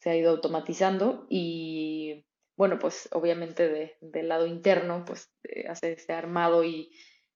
se 0.00 0.10
ha 0.10 0.16
ido 0.16 0.30
automatizando 0.30 1.26
y 1.28 2.24
bueno, 2.56 2.78
pues 2.78 3.08
obviamente 3.12 3.96
del 4.00 4.28
lado 4.28 4.46
interno, 4.46 5.04
pues 5.04 5.32
hacer 5.68 5.92
ese 5.92 6.12
armado 6.12 6.64
y, 6.64 6.90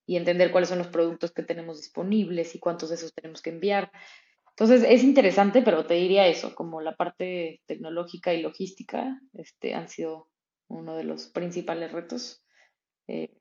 y 0.04 0.16
entender 0.16 0.50
cuáles 0.50 0.68
son 0.68 0.78
los 0.78 0.88
productos 0.88 1.32
que 1.32 1.44
tenemos 1.44 1.78
disponibles 1.78 2.54
y 2.54 2.58
cuántos 2.58 2.88
de 2.88 2.96
esos 2.96 3.14
tenemos 3.14 3.40
que 3.40 3.50
enviar. 3.50 3.92
Entonces 4.50 4.84
es 4.86 5.02
interesante, 5.02 5.62
pero 5.62 5.86
te 5.86 5.94
diría 5.94 6.26
eso, 6.26 6.54
como 6.54 6.80
la 6.80 6.96
parte 6.96 7.62
tecnológica 7.66 8.34
y 8.34 8.42
logística 8.42 9.20
este, 9.32 9.74
han 9.74 9.88
sido 9.88 10.28
uno 10.68 10.96
de 10.96 11.04
los 11.04 11.28
principales 11.28 11.92
retos. 11.92 12.42
Eh, 13.06 13.38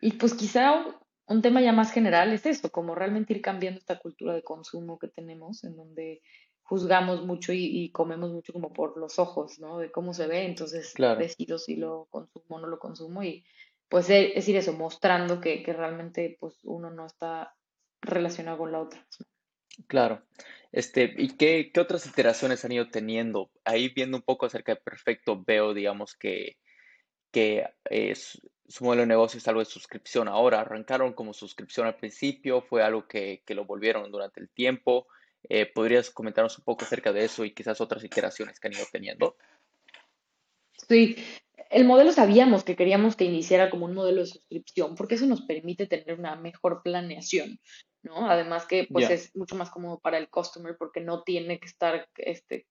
y 0.00 0.12
pues 0.12 0.34
quizá 0.34 0.84
un, 1.32 1.42
tema 1.42 1.60
ya 1.60 1.72
más 1.72 1.92
general 1.92 2.32
es 2.32 2.46
eso, 2.46 2.70
como 2.70 2.94
realmente 2.94 3.32
ir 3.32 3.42
cambiando 3.42 3.78
esta 3.78 3.98
cultura 3.98 4.34
de 4.34 4.42
consumo 4.42 4.98
que 4.98 5.08
tenemos, 5.08 5.64
en 5.64 5.76
donde 5.76 6.22
juzgamos 6.62 7.24
mucho 7.24 7.52
y, 7.52 7.90
comemos 7.90 8.32
mucho 8.32 8.52
como 8.52 8.72
por 8.72 8.96
los 8.98 9.18
ojos, 9.18 9.58
¿no? 9.58 9.78
De 9.78 9.90
cómo 9.90 10.14
se 10.14 10.26
ve, 10.26 10.44
entonces 10.44 10.94
decido 11.18 11.58
si 11.58 11.76
lo 11.76 12.06
consumo 12.10 12.56
o 12.56 12.60
no 12.60 12.68
lo 12.68 12.78
consumo 12.78 13.22
y 13.22 13.44
pues 13.88 14.08
es 14.08 14.34
decir 14.34 14.56
eso, 14.56 14.72
mostrando 14.72 15.40
que, 15.40 15.62
que 15.62 15.72
realmente 15.74 16.38
pues 16.40 16.58
uno 16.62 16.90
no 16.90 17.04
está 17.04 17.54
relacionado 18.00 18.58
con 18.58 18.72
la 18.72 18.80
otra. 18.80 19.06
Claro. 19.86 20.22
Este, 20.72 21.14
¿y 21.18 21.36
qué, 21.36 21.70
qué 21.72 21.80
otras 21.80 22.06
iteraciones 22.06 22.64
han 22.64 22.72
ido 22.72 22.88
teniendo? 22.88 23.50
Ahí 23.64 23.90
viendo 23.90 24.16
un 24.16 24.22
poco 24.22 24.46
acerca 24.46 24.72
de 24.72 24.80
Perfecto, 24.80 25.42
veo, 25.44 25.74
digamos, 25.74 26.16
que, 26.16 26.56
que 27.30 27.66
es, 27.84 28.40
su 28.72 28.84
modelo 28.84 29.02
de 29.02 29.08
negocio 29.08 29.36
es 29.36 29.46
algo 29.46 29.60
de 29.60 29.66
suscripción 29.66 30.28
ahora. 30.28 30.60
Arrancaron 30.60 31.12
como 31.12 31.34
suscripción 31.34 31.86
al 31.86 31.96
principio, 31.96 32.62
fue 32.62 32.82
algo 32.82 33.06
que, 33.06 33.42
que 33.44 33.54
lo 33.54 33.66
volvieron 33.66 34.10
durante 34.10 34.40
el 34.40 34.48
tiempo. 34.48 35.06
Eh, 35.48 35.66
¿podrías 35.66 36.10
comentarnos 36.10 36.56
un 36.58 36.64
poco 36.64 36.84
acerca 36.84 37.12
de 37.12 37.24
eso 37.24 37.44
y 37.44 37.52
quizás 37.52 37.82
otras 37.82 38.02
iteraciones 38.02 38.58
que 38.58 38.68
han 38.68 38.74
ido 38.74 38.86
teniendo? 38.90 39.36
Sí, 40.88 41.16
el 41.68 41.84
modelo 41.84 42.12
sabíamos 42.12 42.64
que 42.64 42.74
queríamos 42.74 43.14
que 43.14 43.24
iniciara 43.24 43.68
como 43.68 43.84
un 43.84 43.94
modelo 43.94 44.22
de 44.22 44.28
suscripción, 44.28 44.94
porque 44.94 45.16
eso 45.16 45.26
nos 45.26 45.42
permite 45.42 45.86
tener 45.86 46.18
una 46.18 46.34
mejor 46.36 46.82
planeación. 46.82 47.60
¿no? 48.02 48.30
Además 48.30 48.66
que 48.66 48.88
pues 48.90 49.10
es 49.10 49.36
mucho 49.36 49.54
más 49.54 49.70
cómodo 49.70 50.00
para 50.00 50.16
el 50.16 50.30
customer 50.30 50.76
porque 50.78 51.00
no 51.00 51.22
tiene 51.24 51.60
que 51.60 51.66
estar 51.66 52.08
este, 52.16 52.66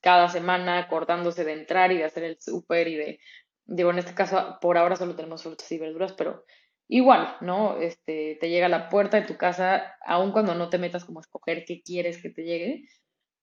cada 0.00 0.28
semana 0.28 0.78
acordándose 0.78 1.44
de 1.44 1.52
entrar 1.52 1.92
y 1.92 1.98
de 1.98 2.04
hacer 2.04 2.24
el 2.24 2.40
súper 2.40 2.88
y 2.88 2.96
de, 2.96 3.20
digo, 3.68 3.90
en 3.90 3.98
este 3.98 4.14
caso 4.14 4.58
por 4.60 4.76
ahora 4.76 4.96
solo 4.96 5.14
tenemos 5.14 5.42
frutas 5.42 5.70
y 5.70 5.78
verduras, 5.78 6.12
pero 6.14 6.44
igual, 6.88 7.36
¿no? 7.40 7.76
Este, 7.76 8.38
te 8.40 8.48
llega 8.48 8.66
a 8.66 8.70
la 8.70 8.88
puerta 8.88 9.20
de 9.20 9.26
tu 9.26 9.36
casa, 9.36 9.94
aun 10.04 10.32
cuando 10.32 10.54
no 10.54 10.70
te 10.70 10.78
metas 10.78 11.04
como 11.04 11.20
a 11.20 11.22
escoger 11.22 11.64
qué 11.64 11.82
quieres 11.82 12.20
que 12.20 12.30
te 12.30 12.42
llegue, 12.42 12.88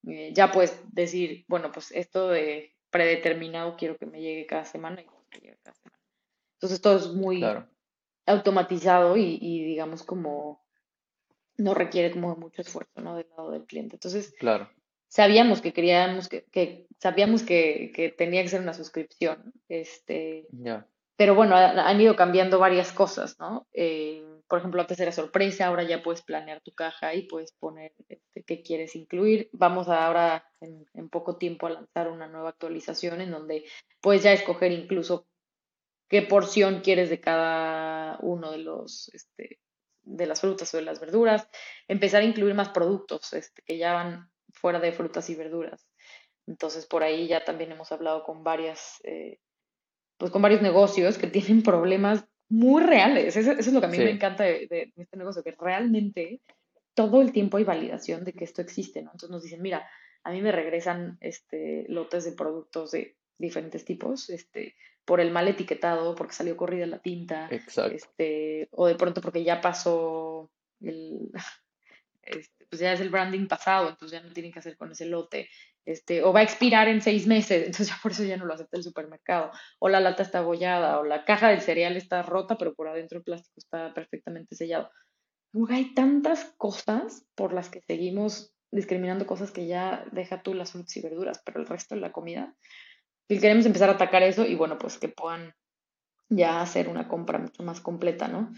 eh, 0.07 0.33
ya 0.33 0.51
puedes 0.51 0.81
decir, 0.93 1.45
bueno, 1.47 1.71
pues 1.71 1.91
esto 1.91 2.29
de 2.29 2.75
predeterminado 2.89 3.75
quiero 3.77 3.97
que 3.97 4.05
me 4.07 4.19
llegue 4.19 4.45
cada 4.47 4.65
semana 4.65 5.01
y 5.01 5.05
que 5.29 5.39
llegue 5.39 5.59
cada 5.63 5.75
semana. 5.75 5.99
Entonces 6.55 6.81
todo 6.81 6.97
es 6.97 7.07
muy 7.07 7.43
automatizado 8.25 9.17
y, 9.17 9.37
y 9.39 9.63
digamos 9.63 10.03
como 10.03 10.65
no 11.57 11.73
requiere 11.73 12.11
como 12.11 12.35
mucho 12.35 12.61
esfuerzo, 12.61 13.01
¿no? 13.01 13.15
Del 13.15 13.27
lado 13.29 13.51
del 13.51 13.65
cliente. 13.65 13.95
Entonces, 13.95 14.33
claro. 14.39 14.69
Sabíamos 15.15 15.61
que 15.61 15.71
queríamos 15.71 16.27
que, 16.27 16.43
que 16.51 16.87
sabíamos 16.99 17.43
que, 17.43 17.93
que, 17.95 18.09
tenía 18.09 18.41
que 18.41 18.49
ser 18.49 18.59
una 18.59 18.73
suscripción, 18.73 19.53
este, 19.69 20.45
pero 21.15 21.35
bueno, 21.35 21.55
han 21.55 22.01
ido 22.01 22.17
cambiando 22.17 22.59
varias 22.59 22.91
cosas, 22.91 23.39
¿no? 23.39 23.65
Eh, 23.71 24.21
por 24.49 24.59
ejemplo, 24.59 24.81
antes 24.81 24.99
era 24.99 25.13
sorpresa, 25.13 25.67
ahora 25.67 25.83
ya 25.83 26.03
puedes 26.03 26.21
planear 26.21 26.59
tu 26.61 26.73
caja 26.73 27.15
y 27.15 27.27
puedes 27.27 27.53
poner 27.53 27.93
este, 28.09 28.43
qué 28.43 28.61
quieres 28.61 28.97
incluir. 28.97 29.49
Vamos 29.53 29.87
ahora 29.87 30.45
en, 30.59 30.85
en, 30.93 31.07
poco 31.07 31.37
tiempo 31.37 31.67
a 31.67 31.71
lanzar 31.71 32.09
una 32.09 32.27
nueva 32.27 32.49
actualización 32.49 33.21
en 33.21 33.31
donde 33.31 33.63
puedes 34.01 34.23
ya 34.23 34.33
escoger 34.33 34.73
incluso 34.73 35.27
qué 36.09 36.23
porción 36.23 36.81
quieres 36.81 37.09
de 37.09 37.21
cada 37.21 38.19
uno 38.21 38.51
de 38.51 38.57
los 38.57 39.09
este, 39.13 39.59
de 40.03 40.25
las 40.25 40.41
frutas 40.41 40.73
o 40.73 40.77
de 40.77 40.83
las 40.83 40.99
verduras, 40.99 41.47
empezar 41.87 42.21
a 42.21 42.25
incluir 42.25 42.53
más 42.53 42.69
productos 42.69 43.31
este, 43.31 43.61
que 43.63 43.77
ya 43.77 43.93
van 43.93 44.29
fuera 44.65 44.79
de 44.79 44.91
frutas 44.93 45.29
y 45.29 45.35
verduras. 45.35 45.87
Entonces 46.47 46.87
por 46.87 47.03
ahí 47.03 47.27
ya 47.27 47.45
también 47.45 47.71
hemos 47.71 47.91
hablado 47.91 48.23
con 48.23 48.43
varias, 48.43 48.99
eh, 49.03 49.37
pues 50.17 50.31
con 50.31 50.41
varios 50.41 50.63
negocios 50.63 51.19
que 51.19 51.27
tienen 51.27 51.61
problemas 51.61 52.25
muy 52.49 52.81
reales. 52.81 53.37
Eso, 53.37 53.51
es 53.51 53.71
lo 53.71 53.79
que 53.79 53.85
a 53.85 53.89
mí 53.89 53.99
me 53.99 54.09
encanta 54.09 54.43
de, 54.43 54.91
este 54.95 55.17
negocio, 55.17 55.43
que 55.43 55.51
realmente 55.51 56.41
todo 56.95 57.21
el 57.21 57.31
tiempo 57.31 57.57
hay 57.57 57.63
validación 57.63 58.23
de 58.23 58.33
que 58.33 58.43
esto 58.43 58.63
existe, 58.63 59.03
¿no? 59.03 59.11
Entonces 59.11 59.29
nos 59.29 59.43
dicen, 59.43 59.61
mira, 59.61 59.87
a 60.23 60.31
mí 60.31 60.41
me 60.41 60.51
regresan 60.51 61.19
este, 61.21 61.85
lotes 61.87 62.25
de 62.25 62.31
productos 62.31 62.89
de 62.89 63.17
diferentes 63.37 63.85
tipos, 63.85 64.31
este, 64.31 64.73
por 65.05 65.19
el 65.19 65.29
mal 65.29 65.47
etiquetado, 65.47 66.15
porque 66.15 66.33
salió 66.33 66.57
corrida 66.57 66.87
la 66.87 67.03
tinta, 67.03 67.49
este, 67.51 68.67
o 68.71 68.87
de 68.87 68.95
pronto 68.95 69.21
porque 69.21 69.43
ya 69.43 69.61
pasó 69.61 70.49
el, 70.81 71.29
este, 72.25 72.65
pues 72.69 72.79
ya 72.81 72.93
es 72.93 72.99
el 72.99 73.09
branding 73.09 73.47
pasado, 73.47 73.89
entonces 73.89 74.19
ya 74.19 74.25
no 74.25 74.33
tienen 74.33 74.51
que 74.51 74.59
hacer 74.59 74.77
con 74.77 74.91
ese 74.91 75.05
lote, 75.05 75.49
este, 75.85 76.23
o 76.23 76.33
va 76.33 76.39
a 76.39 76.43
expirar 76.43 76.87
en 76.87 77.01
seis 77.01 77.27
meses, 77.27 77.59
entonces 77.65 77.89
ya 77.89 77.99
por 78.01 78.11
eso 78.11 78.23
ya 78.23 78.37
no 78.37 78.45
lo 78.45 78.53
acepta 78.53 78.77
el 78.77 78.83
supermercado, 78.83 79.51
o 79.79 79.89
la 79.89 79.99
lata 79.99 80.23
está 80.23 80.39
abollada, 80.39 80.99
o 80.99 81.03
la 81.03 81.25
caja 81.25 81.49
del 81.49 81.61
cereal 81.61 81.95
está 81.97 82.21
rota, 82.23 82.57
pero 82.57 82.73
por 82.73 82.87
adentro 82.87 83.19
el 83.19 83.23
plástico 83.23 83.55
está 83.57 83.93
perfectamente 83.93 84.55
sellado. 84.55 84.89
hay 85.69 85.93
tantas 85.93 86.53
cosas 86.57 87.25
por 87.35 87.53
las 87.53 87.69
que 87.69 87.81
seguimos 87.81 88.53
discriminando 88.71 89.25
cosas 89.25 89.51
que 89.51 89.67
ya 89.67 90.05
deja 90.11 90.41
tú 90.41 90.53
las 90.53 90.71
frutas 90.71 90.97
y 90.97 91.01
verduras, 91.01 91.41
pero 91.45 91.61
el 91.61 91.67
resto 91.67 91.95
de 91.95 92.01
la 92.01 92.11
comida, 92.11 92.55
y 93.27 93.39
queremos 93.39 93.65
empezar 93.65 93.89
a 93.89 93.93
atacar 93.93 94.23
eso 94.23 94.45
y 94.45 94.55
bueno, 94.55 94.77
pues 94.77 94.97
que 94.97 95.09
puedan 95.09 95.53
ya 96.29 96.61
hacer 96.61 96.89
una 96.89 97.07
compra 97.07 97.39
mucho 97.39 97.63
más 97.63 97.81
completa, 97.81 98.27
¿no? 98.27 98.51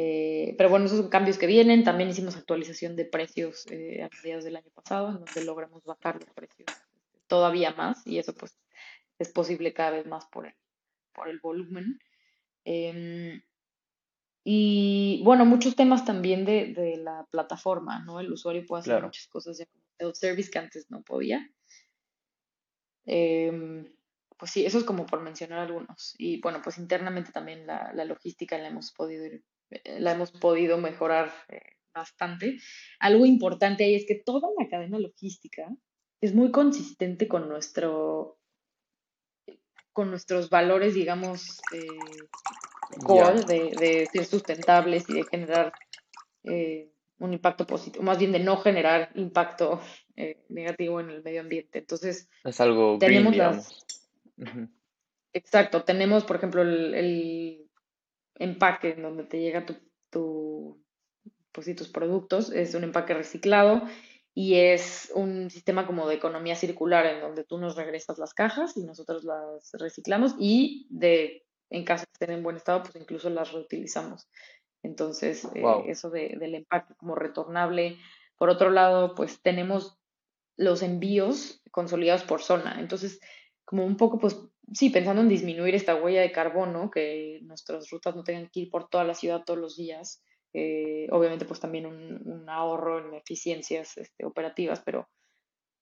Eh, 0.00 0.54
pero 0.56 0.70
bueno, 0.70 0.86
esos 0.86 0.98
son 0.98 1.08
cambios 1.08 1.38
que 1.38 1.48
vienen. 1.48 1.82
También 1.82 2.08
hicimos 2.08 2.36
actualización 2.36 2.94
de 2.94 3.04
precios 3.04 3.66
eh, 3.68 4.00
a 4.04 4.08
mediados 4.22 4.44
del 4.44 4.54
año 4.54 4.70
pasado, 4.72 5.08
en 5.08 5.14
donde 5.24 5.44
logramos 5.44 5.82
bajar 5.84 6.20
los 6.20 6.30
precios 6.34 6.68
todavía 7.26 7.72
más 7.72 8.06
y 8.06 8.18
eso 8.18 8.32
pues 8.32 8.56
es 9.18 9.28
posible 9.30 9.74
cada 9.74 9.90
vez 9.90 10.06
más 10.06 10.24
por 10.26 10.46
el, 10.46 10.54
por 11.12 11.28
el 11.28 11.40
volumen. 11.40 11.98
Em, 12.64 13.42
y 14.44 15.20
bueno, 15.24 15.44
muchos 15.44 15.74
temas 15.74 16.04
también 16.04 16.44
de, 16.44 16.72
de, 16.74 16.98
la 16.98 17.26
plataforma, 17.28 17.98
¿no? 18.04 18.20
El 18.20 18.32
usuario 18.32 18.64
puede 18.66 18.82
hacer 18.82 19.02
muchas 19.02 19.26
cosas 19.26 19.58
de 19.58 19.66
self-service 19.98 20.50
que 20.52 20.58
antes 20.60 20.88
no 20.92 21.02
podía. 21.02 21.50
Em, 23.04 23.92
pues 24.38 24.52
sí, 24.52 24.64
eso 24.64 24.78
es 24.78 24.84
como 24.84 25.06
por 25.06 25.22
mencionar 25.22 25.58
algunos. 25.58 26.14
Y 26.18 26.40
bueno, 26.40 26.60
pues 26.62 26.78
internamente 26.78 27.32
también 27.32 27.66
la, 27.66 27.92
la 27.94 28.04
logística 28.04 28.56
la 28.58 28.68
hemos 28.68 28.92
podido 28.92 29.26
ir, 29.26 29.42
la 29.98 30.12
hemos 30.12 30.32
podido 30.32 30.78
mejorar 30.78 31.32
eh, 31.48 31.60
bastante. 31.94 32.58
Algo 32.98 33.26
importante 33.26 33.84
ahí 33.84 33.94
es 33.94 34.06
que 34.06 34.14
toda 34.14 34.48
la 34.58 34.68
cadena 34.68 34.98
logística 34.98 35.68
es 36.20 36.34
muy 36.34 36.50
consistente 36.50 37.28
con 37.28 37.48
nuestro 37.48 38.38
con 39.98 40.10
nuestros 40.10 40.48
valores, 40.48 40.94
digamos, 40.94 41.60
eh, 41.74 41.86
core 43.04 43.42
de, 43.42 44.08
ser 44.12 44.24
sustentables 44.24 45.10
y 45.10 45.14
de 45.14 45.24
generar 45.24 45.72
eh, 46.44 46.92
un 47.18 47.32
impacto 47.32 47.66
positivo, 47.66 48.04
más 48.04 48.16
bien 48.16 48.30
de 48.30 48.38
no 48.38 48.58
generar 48.58 49.10
impacto 49.16 49.80
eh, 50.14 50.44
negativo 50.50 51.00
en 51.00 51.10
el 51.10 51.24
medio 51.24 51.40
ambiente. 51.40 51.80
Entonces, 51.80 52.28
es 52.44 52.60
algo 52.60 52.98
tenemos 53.00 53.36
las... 53.36 53.84
Exacto, 55.32 55.82
tenemos, 55.82 56.22
por 56.22 56.36
ejemplo, 56.36 56.62
el, 56.62 57.67
empaque 58.38 58.90
en 58.90 59.02
donde 59.02 59.24
te 59.24 59.40
llega 59.40 59.66
tu, 59.66 59.76
tu 60.10 60.84
pues, 61.52 61.74
tus 61.76 61.88
productos, 61.88 62.52
es 62.52 62.74
un 62.74 62.84
empaque 62.84 63.14
reciclado 63.14 63.82
y 64.34 64.54
es 64.54 65.10
un 65.14 65.50
sistema 65.50 65.86
como 65.86 66.06
de 66.06 66.14
economía 66.14 66.54
circular 66.54 67.06
en 67.06 67.20
donde 67.20 67.44
tú 67.44 67.58
nos 67.58 67.74
regresas 67.74 68.18
las 68.18 68.34
cajas 68.34 68.76
y 68.76 68.84
nosotros 68.84 69.24
las 69.24 69.72
reciclamos 69.72 70.36
y 70.38 70.86
de 70.90 71.44
en 71.70 71.84
caso 71.84 72.04
que 72.04 72.12
estén 72.12 72.30
en 72.30 72.42
buen 72.42 72.56
estado, 72.56 72.82
pues 72.82 72.96
incluso 72.96 73.28
las 73.28 73.52
reutilizamos. 73.52 74.28
Entonces, 74.82 75.44
eh, 75.54 75.62
eso 75.86 76.10
de, 76.10 76.36
del 76.38 76.54
empaque 76.54 76.94
como 76.94 77.14
retornable. 77.14 77.98
Por 78.36 78.48
otro 78.48 78.70
lado, 78.70 79.14
pues 79.14 79.42
tenemos 79.42 79.98
los 80.56 80.82
envíos 80.82 81.60
consolidados 81.70 82.22
por 82.22 82.40
zona. 82.40 82.80
Entonces, 82.80 83.20
como 83.64 83.84
un 83.84 83.96
poco, 83.96 84.18
pues 84.18 84.40
sí, 84.72 84.90
pensando 84.90 85.22
en 85.22 85.28
disminuir 85.28 85.74
esta 85.74 85.94
huella 85.94 86.20
de 86.20 86.32
carbono, 86.32 86.90
que 86.90 87.40
nuestras 87.42 87.90
rutas 87.90 88.14
no 88.16 88.24
tengan 88.24 88.48
que 88.48 88.60
ir 88.60 88.70
por 88.70 88.88
toda 88.88 89.04
la 89.04 89.14
ciudad 89.14 89.44
todos 89.44 89.58
los 89.58 89.76
días, 89.76 90.22
eh, 90.54 91.06
obviamente 91.10 91.44
pues 91.44 91.60
también 91.60 91.86
un, 91.86 92.48
ahorro 92.48 93.06
en 93.06 93.14
eficiencias 93.14 93.96
este, 93.98 94.24
operativas, 94.24 94.80
pero 94.84 95.08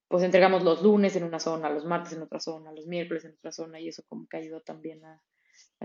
pues 0.07 0.23
entregamos 0.23 0.63
los 0.63 0.81
lunes 0.81 1.15
en 1.15 1.23
una 1.23 1.39
zona, 1.39 1.69
los 1.69 1.85
martes 1.85 2.13
en 2.13 2.21
otra 2.21 2.39
zona, 2.39 2.71
los 2.71 2.87
miércoles 2.87 3.25
en 3.25 3.33
otra 3.33 3.51
zona 3.51 3.79
y 3.79 3.89
eso 3.89 4.03
como 4.07 4.27
que 4.27 4.37
ayuda 4.37 4.61
también 4.61 5.03
a, 5.03 5.21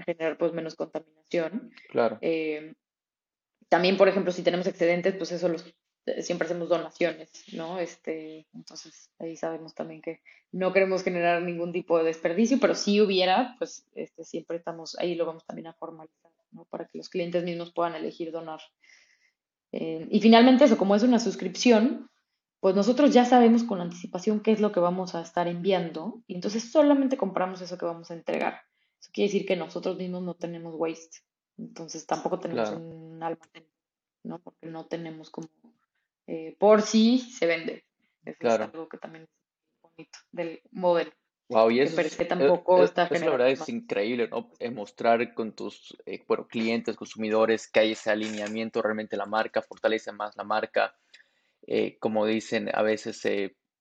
generar 0.05 0.39
pues 0.39 0.53
menos 0.53 0.75
contaminación. 0.75 1.71
Claro. 1.89 2.19
Eh, 2.23 2.75
también, 3.69 3.97
por 3.97 4.09
ejemplo, 4.09 4.33
si 4.33 4.43
tenemos 4.43 4.67
excedentes, 4.67 5.15
pues 5.15 5.33
eso 5.33 5.49
los 5.49 5.75
siempre 6.23 6.47
hacemos 6.47 6.69
donaciones, 6.69 7.31
¿no? 7.53 7.79
Este, 7.79 8.47
entonces 8.55 9.11
ahí 9.19 9.37
sabemos 9.37 9.75
también 9.75 10.03
que 10.03 10.21
no 10.51 10.73
queremos 10.73 11.03
generar 11.03 11.43
ningún 11.43 11.73
tipo 11.73 11.99
de 11.99 12.05
desperdicio, 12.05 12.59
pero 12.61 12.75
si 12.75 13.01
hubiera, 13.01 13.55
pues 13.59 13.87
este, 13.95 14.25
siempre 14.25 14.59
estamos, 14.59 14.99
ahí 14.99 15.15
lo 15.15 15.27
vamos 15.27 15.45
también 15.47 15.69
a 15.69 15.75
formalizar. 15.75 16.31
Para 16.69 16.87
que 16.87 16.99
los 16.99 17.09
clientes 17.09 17.43
mismos 17.45 17.73
puedan 17.73 17.95
elegir 17.95 18.31
donar. 18.31 18.61
Eh, 19.73 20.07
y 20.11 20.21
finalmente 20.21 20.65
eso, 20.65 20.77
como 20.77 20.95
es 20.95 21.03
una 21.03 21.19
suscripción, 21.19 22.11
pues 22.61 22.77
nosotros 22.77 23.13
ya 23.13 23.25
sabemos 23.25 23.65
con 23.65 23.81
anticipación 23.81 24.41
qué 24.41 24.53
es 24.53 24.61
lo 24.61 24.71
que 24.71 24.81
vamos 24.81 25.15
a 25.15 25.23
estar 25.23 25.49
enviando 25.49 26.23
y 26.27 26.35
entonces 26.35 26.71
solamente 26.71 27.17
compramos 27.17 27.61
eso 27.63 27.79
que 27.79 27.87
vamos 27.87 28.11
a 28.11 28.15
entregar. 28.15 28.61
Eso 29.01 29.11
quiere 29.13 29.33
decir 29.33 29.47
que 29.47 29.57
nosotros 29.57 29.97
mismos 29.97 30.23
no 30.23 30.35
tenemos 30.35 30.75
waste, 30.77 31.19
entonces 31.59 32.07
tampoco 32.07 32.39
tenemos 32.39 32.71
un 32.71 33.21
almacén, 33.23 33.67
¿no? 34.23 34.39
Porque 34.41 34.67
no 34.67 34.87
tenemos 34.87 35.31
como, 35.31 35.49
eh, 36.27 36.57
por 36.59 36.83
si 36.83 37.19
se 37.19 37.47
vende. 37.47 37.85
Eso 38.25 38.49
es 38.49 38.61
algo 38.61 38.89
que 38.89 38.99
también 38.99 39.25
es 39.25 39.31
bonito 39.83 40.19
del 40.31 40.61
modelo. 40.71 41.13
Wow, 41.49 41.71
y 41.71 41.81
eso, 41.81 42.01
es, 42.01 42.17
tampoco 42.29 42.83
está 42.83 43.09
la 43.11 43.31
verdad 43.31 43.51
es 43.51 43.69
increíble, 43.69 44.29
¿no? 44.29 44.51
Eh, 44.59 44.71
mostrar 44.71 45.35
con 45.35 45.53
tus 45.53 45.95
eh, 46.07 46.25
bueno, 46.27 46.47
clientes, 46.49 46.97
consumidores, 46.97 47.69
que 47.69 47.81
hay 47.81 47.93
ese 47.93 48.11
alineamiento 48.11 48.81
realmente 48.81 49.19
la 49.19 49.27
marca, 49.27 49.61
fortalece 49.61 50.13
más 50.13 50.35
la 50.37 50.45
marca. 50.45 50.97
Eh, 51.67 51.99
como 51.99 52.25
dicen 52.25 52.71
a 52.73 52.83
veces, 52.83 53.23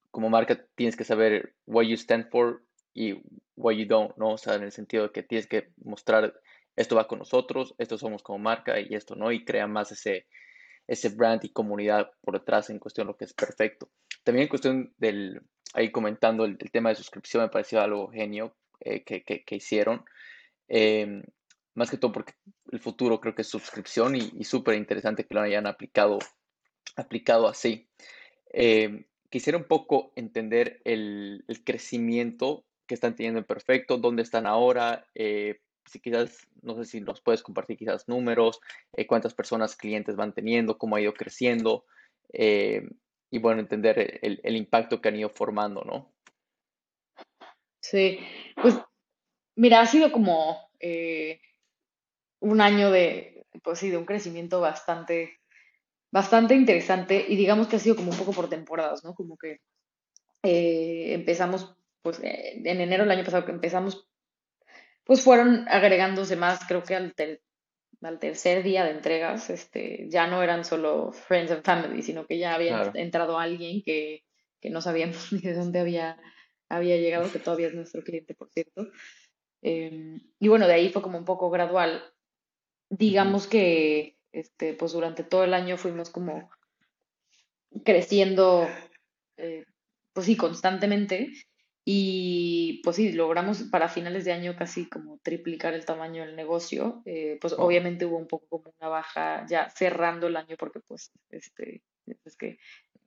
como 0.10 0.30
marca 0.30 0.68
tienes 0.76 0.98
que 0.98 1.06
saber 1.06 1.56
what 1.66 1.86
you 1.86 1.96
stand 1.96 2.30
for 2.30 2.64
y 2.94 3.22
what 3.56 3.74
you 3.76 3.86
don't, 3.86 4.18
¿no? 4.18 4.34
O 4.34 4.38
sea, 4.38 4.56
en 4.56 4.64
el 4.64 4.74
sentido 4.74 5.04
de 5.04 5.12
que 5.14 5.24
tienes 5.24 5.48
que 5.48 5.70
mostrar 5.84 6.34
esto 6.76 6.96
va 6.96 7.08
con 7.08 7.20
nosotros, 7.20 7.74
esto 7.78 7.98
somos 7.98 8.22
como 8.22 8.39
marca 8.39 8.80
y 8.80 8.96
esto 8.96 9.16
no, 9.16 9.32
y 9.32 9.46
crea 9.46 9.68
más 9.68 9.92
ese, 9.92 10.28
ese 10.92 11.08
brand 11.08 11.42
y 11.46 11.50
comunidad 11.50 12.12
por 12.20 12.34
detrás 12.34 12.70
en 12.70 12.78
cuestión 12.78 13.08
lo 13.08 13.16
que 13.16 13.24
es 13.24 13.34
perfecto. 13.34 13.89
También 14.26 14.44
en 14.44 14.50
cuestión 14.50 14.94
del, 14.98 15.42
ahí 15.74 15.89
comentando 15.89 16.44
el, 16.44 16.58
tema 16.58 16.89
de 16.89 16.96
suscripción, 16.96 17.44
me 17.44 17.50
pareció 17.50 17.80
algo 17.80 18.12
genio 18.12 18.54
eh, 18.82 19.02
que, 19.06 19.56
hicieron. 19.56 20.04
Em, 20.68 21.24
más 21.76 21.89
que 21.89 21.96
todo 21.96 22.12
porque 22.12 22.34
el 22.74 22.82
futuro 22.82 23.22
creo 23.22 23.34
que 23.34 23.44
es 23.44 23.48
suscripción 23.48 24.18
y, 24.18 24.44
súper 24.44 24.76
interesante 24.76 25.26
que 25.26 25.34
lo 25.34 25.39
hayan 25.39 25.66
aplicado, 25.66 26.20
aplicado 26.98 27.48
así. 27.48 27.88
Em, 28.52 29.06
quisiera 29.30 29.58
un 29.58 29.70
poco 29.70 30.12
entender 30.18 30.82
el, 30.84 31.46
crecimiento 31.64 32.66
que 32.86 32.96
están 32.96 33.16
teniendo 33.16 33.39
en 33.39 33.46
Perfecto, 33.46 33.98
dónde 33.98 34.24
están 34.24 34.46
ahora, 34.46 35.08
eh, 35.16 35.62
si 35.86 35.99
quizás, 35.99 36.47
no 36.61 36.75
sé 36.75 36.86
si 36.86 37.01
nos 37.01 37.21
puedes 37.21 37.43
compartir 37.43 37.77
quizás 37.77 38.07
números, 38.07 38.61
eh, 38.93 39.07
cuántas 39.07 39.34
personas, 39.34 39.75
clientes 39.75 40.15
van 40.15 40.34
teniendo, 40.34 40.77
cómo 40.77 40.95
ha 40.95 41.01
ido 41.01 41.13
creciendo. 41.13 41.86
Em, 42.34 42.89
y 43.29 43.39
bueno, 43.39 43.61
entender 43.61 44.19
el, 44.21 44.55
impacto 44.55 45.01
que 45.01 45.09
han 45.09 45.15
ido 45.15 45.29
formando, 45.29 45.84
¿no? 45.84 46.11
Sí, 47.82 48.19
pues 48.61 48.75
mira, 49.55 49.79
ha 49.79 49.86
sido 49.86 50.11
como 50.11 50.69
eh, 50.79 51.39
un 52.41 52.59
año 52.59 52.91
de, 52.91 53.45
pues 53.63 53.79
sí, 53.79 53.89
de 53.89 53.97
un 53.97 54.05
crecimiento 54.05 54.59
bastante, 54.59 55.39
bastante 56.11 56.55
interesante 56.55 57.25
y 57.27 57.38
digamos 57.38 57.67
que 57.67 57.77
ha 57.77 57.79
sido 57.79 57.95
como 57.95 58.11
un 58.11 58.17
poco 58.17 58.34
por 58.34 58.49
temporadas, 58.49 59.03
¿no? 59.05 59.15
Como 59.15 59.38
que 59.38 59.61
eh, 60.43 61.13
empezamos, 61.13 61.73
pues 62.01 62.19
en 62.21 62.65
enero 62.65 63.03
del 63.03 63.11
año 63.11 63.23
pasado 63.23 63.45
que 63.45 63.51
empezamos, 63.51 64.11
pues 65.04 65.22
fueron 65.22 65.66
agregándose 65.68 66.36
más, 66.36 66.60
creo 66.68 66.84
que 66.84 66.95
al, 66.95 67.14
al 68.02 68.20
tercer 68.20 68.64
día 68.64 68.84
de 68.84 68.91
entregas, 68.91 69.49
este, 69.49 70.08
ya 70.10 70.28
no 70.28 70.41
eran 70.41 70.66
solo 70.66 71.12
friends 71.12 71.52
and 71.52 71.64
family, 71.64 72.02
sino 72.02 72.26
que 72.26 72.38
ya 72.38 72.56
había 72.56 72.91
entrado 72.95 73.38
alguien 73.38 73.84
que, 73.84 74.24
no 74.64 74.82
sabíamos 74.82 75.32
ni 75.34 75.41
de 75.41 75.54
dónde 75.54 75.80
había, 75.80 76.18
había 76.70 76.97
llegado, 76.97 77.32
que 77.32 77.39
todavía 77.39 77.68
es 77.68 77.74
nuestro 77.74 78.04
cliente, 78.04 78.34
por 78.34 78.49
cierto. 78.49 78.88
Em, 79.62 80.20
y 80.39 80.47
bueno, 80.47 80.68
de 80.68 80.74
ahí 80.74 80.89
fue 80.89 81.02
como 81.02 81.18
un 81.18 81.26
poco 81.26 81.49
gradual. 81.49 82.04
Digamos 82.89 83.47
que 83.47 84.18
este, 84.32 84.74
pues 84.74 84.93
durante 84.93 85.24
todo 85.24 85.43
el 85.43 85.54
año 85.54 85.78
fuimos 85.78 86.10
como 86.10 86.49
creciendo, 87.84 88.68
eh, 89.38 89.66
pues 90.14 90.26
sí, 90.26 90.36
constantemente. 90.36 91.32
Y 91.84 92.82
pues 92.84 92.97
sí, 92.97 93.11
logramos 93.11 93.63
para 93.63 93.89
finales 93.89 94.23
de 94.23 94.34
año 94.34 94.55
casi 94.55 94.88
como 94.88 95.17
triplicar 95.23 95.73
el 95.73 95.86
tamaño 95.86 96.23
del 96.23 96.36
negocio. 96.36 97.01
Eh, 97.05 97.38
pues 97.41 97.53
obviamente 97.57 98.05
hubo 98.05 98.17
un 98.17 98.27
poco 98.27 98.47
como 98.47 98.73
una 98.79 98.89
baja 98.89 99.45
ya 99.47 99.69
cerrando 99.69 100.27
el 100.27 100.38
año 100.38 100.55
porque 100.57 100.79
pues 100.79 101.11
este, 101.29 101.82
es 102.23 102.36
que 102.38 102.59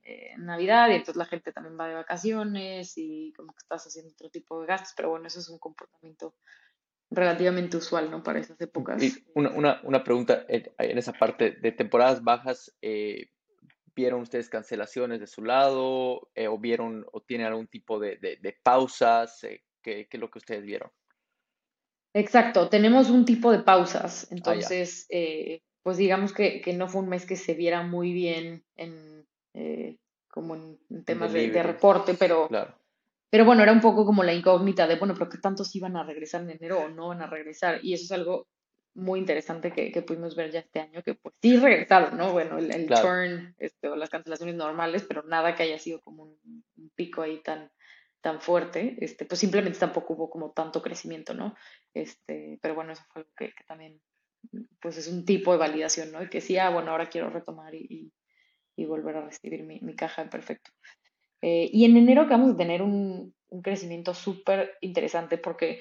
eh, 0.03 0.33
Navidad 0.37 0.89
y 0.89 0.93
entonces 0.93 1.15
la 1.15 1.25
gente 1.25 1.51
también 1.51 1.79
va 1.79 1.87
de 1.87 1.95
vacaciones 1.95 2.93
y 2.97 3.33
como 3.35 3.53
que 3.53 3.59
estás 3.59 3.87
haciendo 3.87 4.11
otro 4.11 4.29
tipo 4.29 4.61
de 4.61 4.67
gastos, 4.67 4.93
pero 4.95 5.09
bueno, 5.09 5.25
eso 5.27 5.39
es 5.39 5.49
un 5.49 5.57
comportamiento 5.57 6.35
relativamente 7.09 7.77
usual, 7.77 8.11
¿no? 8.11 8.21
Para 8.23 8.39
esas 8.39 8.59
épocas. 8.61 9.01
Y 9.01 9.13
una, 9.33 9.49
una, 9.51 9.81
una 9.83 10.03
pregunta 10.03 10.45
en, 10.47 10.97
esa 10.97 11.13
parte 11.13 11.51
de 11.51 11.71
temporadas 11.71 12.23
bajas, 12.23 12.75
eh, 12.81 13.29
¿Vieron 13.95 14.21
ustedes 14.21 14.49
cancelaciones 14.49 15.21
de 15.21 15.27
su 15.27 15.43
lado 15.43 16.29
eh, 16.35 16.47
o 16.47 16.57
vieron 16.57 17.05
o 17.13 17.21
tienen 17.21 17.47
algún 17.47 17.67
tipo 17.67 17.99
de, 17.99 18.59
pausas? 18.61 19.43
Eh, 19.45 19.63
¿qué, 19.81 20.07
es 20.11 20.19
lo 20.19 20.29
que 20.29 20.39
ustedes 20.39 20.63
vieron? 20.63 20.91
Exacto, 22.13 22.69
tenemos 22.69 23.09
un 23.09 23.25
tipo 23.25 23.51
de 23.51 23.59
pausas. 23.59 24.25
Ah, 24.25 24.27
entonces, 24.35 25.05
eh, 25.09 25.61
pues 25.81 25.97
digamos 25.97 26.33
que, 26.33 26.61
no 26.75 26.89
fue 26.89 27.01
un 27.01 27.09
mes 27.09 27.25
que 27.25 27.37
se 27.37 27.53
viera 27.53 27.83
muy 27.83 28.11
bien 28.11 28.65
en, 28.75 29.25
como 30.27 30.55
en, 30.55 30.77
temas 31.05 31.31
de, 31.31 31.63
reporte, 31.63 32.15
pero, 32.15 32.49
pero 33.29 33.45
bueno, 33.45 33.63
era 33.63 33.71
un 33.71 33.81
poco 33.81 34.05
como 34.05 34.23
la 34.23 34.33
incógnita 34.33 34.87
de, 34.87 34.97
bueno, 34.97 35.13
pero 35.13 35.29
¿qué 35.29 35.37
tantos 35.37 35.73
iban 35.75 35.95
a 35.95 36.03
regresar 36.03 36.41
en 36.41 36.51
enero 36.51 36.79
o 36.81 36.89
no 36.89 37.09
van 37.09 37.21
a 37.21 37.27
regresar? 37.27 37.79
Y 37.81 37.93
eso 37.93 38.03
es 38.03 38.11
algo 38.11 38.47
muy 38.95 39.19
interesante 39.19 39.71
que, 39.71 39.91
que, 39.91 40.01
pudimos 40.01 40.35
ver 40.35 40.51
ya 40.51 40.59
este 40.59 40.79
año, 40.79 41.03
que 41.03 41.15
pues 41.15 41.35
sí 41.41 41.57
regresaron, 41.57 42.17
¿no? 42.17 42.31
Bueno, 42.31 42.57
el, 42.57 42.73
el 42.73 42.87
turn 42.87 43.53
este, 43.59 43.89
o 43.89 43.95
las 43.95 44.09
cancelaciones 44.09 44.55
normales, 44.55 45.05
pero 45.07 45.21
nada 45.23 45.53
que 45.53 45.63
haya 45.63 45.77
sido 45.77 46.01
como 46.01 46.23
un, 46.23 46.63
pico 46.95 47.21
ahí 47.21 47.41
tan, 47.43 47.69
tan 48.21 48.39
fuerte, 48.39 48.97
este, 49.01 49.25
pues 49.25 49.39
simplemente 49.39 49.77
tampoco 49.77 50.13
hubo 50.13 50.29
como 50.29 50.51
tanto 50.51 50.81
crecimiento, 50.81 51.33
¿no? 51.33 51.55
Este, 51.93 52.57
pero 52.61 52.73
bueno, 52.73 52.93
eso 52.93 53.03
fue 53.11 53.21
algo 53.21 53.31
que, 53.37 53.53
también 53.67 53.99
pues 54.79 54.97
es 54.97 55.09
un 55.09 55.25
tipo 55.25 55.51
de 55.51 55.57
validación, 55.57 56.11
¿no? 56.13 56.23
Y 56.23 56.29
que 56.29 56.39
sí, 56.39 56.57
ah, 56.57 56.69
bueno, 56.69 56.91
ahora 56.91 57.09
quiero 57.09 57.29
retomar 57.29 57.75
y, 57.75 58.13
volver 58.77 59.17
a 59.17 59.25
recibir 59.25 59.63
mi, 59.63 59.95
caja 59.95 60.23
de 60.23 60.29
perfecto. 60.29 60.71
Eh, 61.41 61.69
y 61.71 61.83
en 61.83 61.97
enero 61.97 62.21
acabamos 62.21 62.51
de 62.51 62.63
tener 62.63 62.81
un, 62.81 63.35
un 63.49 63.61
crecimiento 63.61 64.13
súper 64.13 64.77
interesante 64.81 65.37
porque 65.37 65.79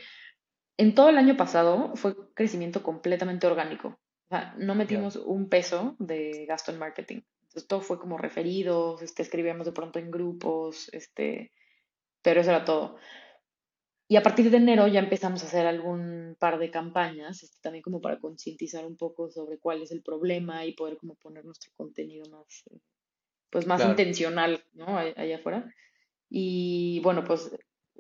en 0.77 0.95
todo 0.95 1.09
el 1.09 1.19
año 1.19 1.37
pasado 1.37 1.93
fue 1.97 2.15
crecimiento 2.35 2.83
completamente 2.83 3.47
orgánico. 3.47 3.89
O 3.89 4.29
sea, 4.29 4.55
no 4.59 4.75
metimos 4.75 5.17
un 5.17 5.49
peso 5.49 5.97
de 5.99 6.47
gasto 6.47 6.73
en 6.73 6.79
marketing. 6.79 7.21
Entonces 7.43 7.69
todo 7.69 7.81
fue 7.83 8.01
como 8.01 8.19
referidos, 8.19 9.03
este, 9.03 9.23
escribíamos 9.23 9.67
de 9.67 9.73
pronto 9.73 9.99
en 9.99 10.11
grupos, 10.11 10.89
este, 10.93 11.53
pero 12.23 12.41
eso 12.41 12.51
era 12.51 12.65
todo. 12.65 12.97
Y 14.09 14.17
a 14.17 14.23
partir 14.23 14.51
de 14.51 14.57
enero 14.57 14.87
ya 14.87 15.01
empezamos 15.01 15.43
a 15.43 15.47
hacer 15.47 15.67
algún 15.67 16.37
par 16.39 16.59
de 16.59 16.71
campañas, 16.71 17.43
este, 17.43 17.59
también 17.63 17.83
como 17.83 18.01
para 18.01 18.19
concientizar 18.19 18.85
un 18.85 18.97
poco 18.97 19.31
sobre 19.31 19.59
cuál 19.59 19.83
es 19.83 19.93
el 19.93 20.03
problema 20.03 20.67
y 20.67 20.75
poder 20.75 20.97
como 20.97 21.15
poner 21.15 21.45
nuestro 21.45 21.73
contenido 21.77 22.29
más, 22.31 22.65
eh, 22.71 22.81
pues 23.51 23.67
más 23.67 23.85
intencional, 23.85 24.65
¿no? 24.73 24.99
Allá 24.99 25.37
afuera. 25.37 25.73
Y 26.29 27.01
bueno, 27.05 27.23
pues 27.25 27.57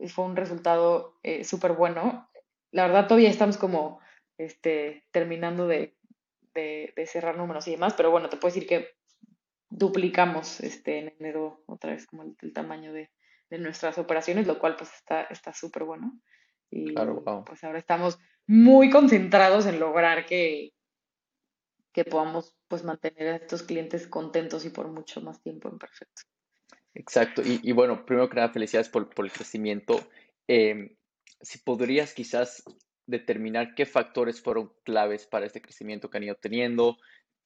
fue 0.08 0.24
un 0.24 0.36
resultado 0.36 1.14
eh, 1.22 1.44
súper 1.44 1.72
bueno. 1.72 2.28
La 2.74 2.86
verdad 2.86 3.06
todavía 3.06 3.30
estamos 3.30 3.56
como 3.56 4.00
este, 4.36 5.04
terminando 5.12 5.66
de, 5.66 5.96
cerrar 7.06 7.36
números 7.36 7.66
y 7.68 7.72
demás, 7.72 7.94
pero 7.96 8.10
bueno, 8.10 8.28
te 8.28 8.36
puedo 8.36 8.54
decir 8.54 8.68
que 8.68 8.90
duplicamos 9.70 10.60
este, 10.60 10.98
en 10.98 11.14
enero 11.18 11.62
otra 11.66 11.92
vez 11.92 12.06
como 12.06 12.22
el, 12.22 12.52
tamaño 12.52 12.92
de, 12.92 13.10
nuestras 13.50 13.98
operaciones, 13.98 14.48
lo 14.48 14.58
cual 14.58 14.74
pues 14.74 14.90
está 15.30 15.54
súper 15.54 15.84
bueno. 15.84 16.20
Y 16.70 16.92
pues 17.46 17.62
ahora 17.62 17.78
estamos 17.78 18.18
muy 18.48 18.90
concentrados 18.90 19.66
en 19.66 19.78
lograr 19.78 20.26
que, 20.26 20.72
que 21.92 22.04
podamos 22.04 22.56
pues 22.66 22.82
mantener 22.82 23.28
a 23.28 23.36
estos 23.36 23.62
clientes 23.62 24.08
contentos 24.08 24.64
y 24.64 24.70
por 24.70 24.88
mucho 24.88 25.20
más 25.20 25.40
tiempo 25.40 25.68
en 25.68 25.78
perfecto. 25.78 26.22
Exacto. 26.92 27.42
Y, 27.44 27.72
bueno, 27.72 28.04
primero 28.04 28.28
que 28.28 28.36
nada, 28.36 28.52
felicidades 28.52 28.88
por, 28.88 29.08
el 29.16 29.32
crecimiento. 29.32 30.00
Em, 30.46 30.96
si 31.40 31.58
podrías 31.58 32.14
quizás 32.14 32.62
determinar 33.06 33.74
qué 33.74 33.86
factores 33.86 34.40
fueron 34.40 34.72
claves 34.84 35.26
para 35.26 35.46
este 35.46 35.60
crecimiento 35.60 36.08
que 36.08 36.18
han 36.18 36.24
ido 36.24 36.36
teniendo, 36.36 36.96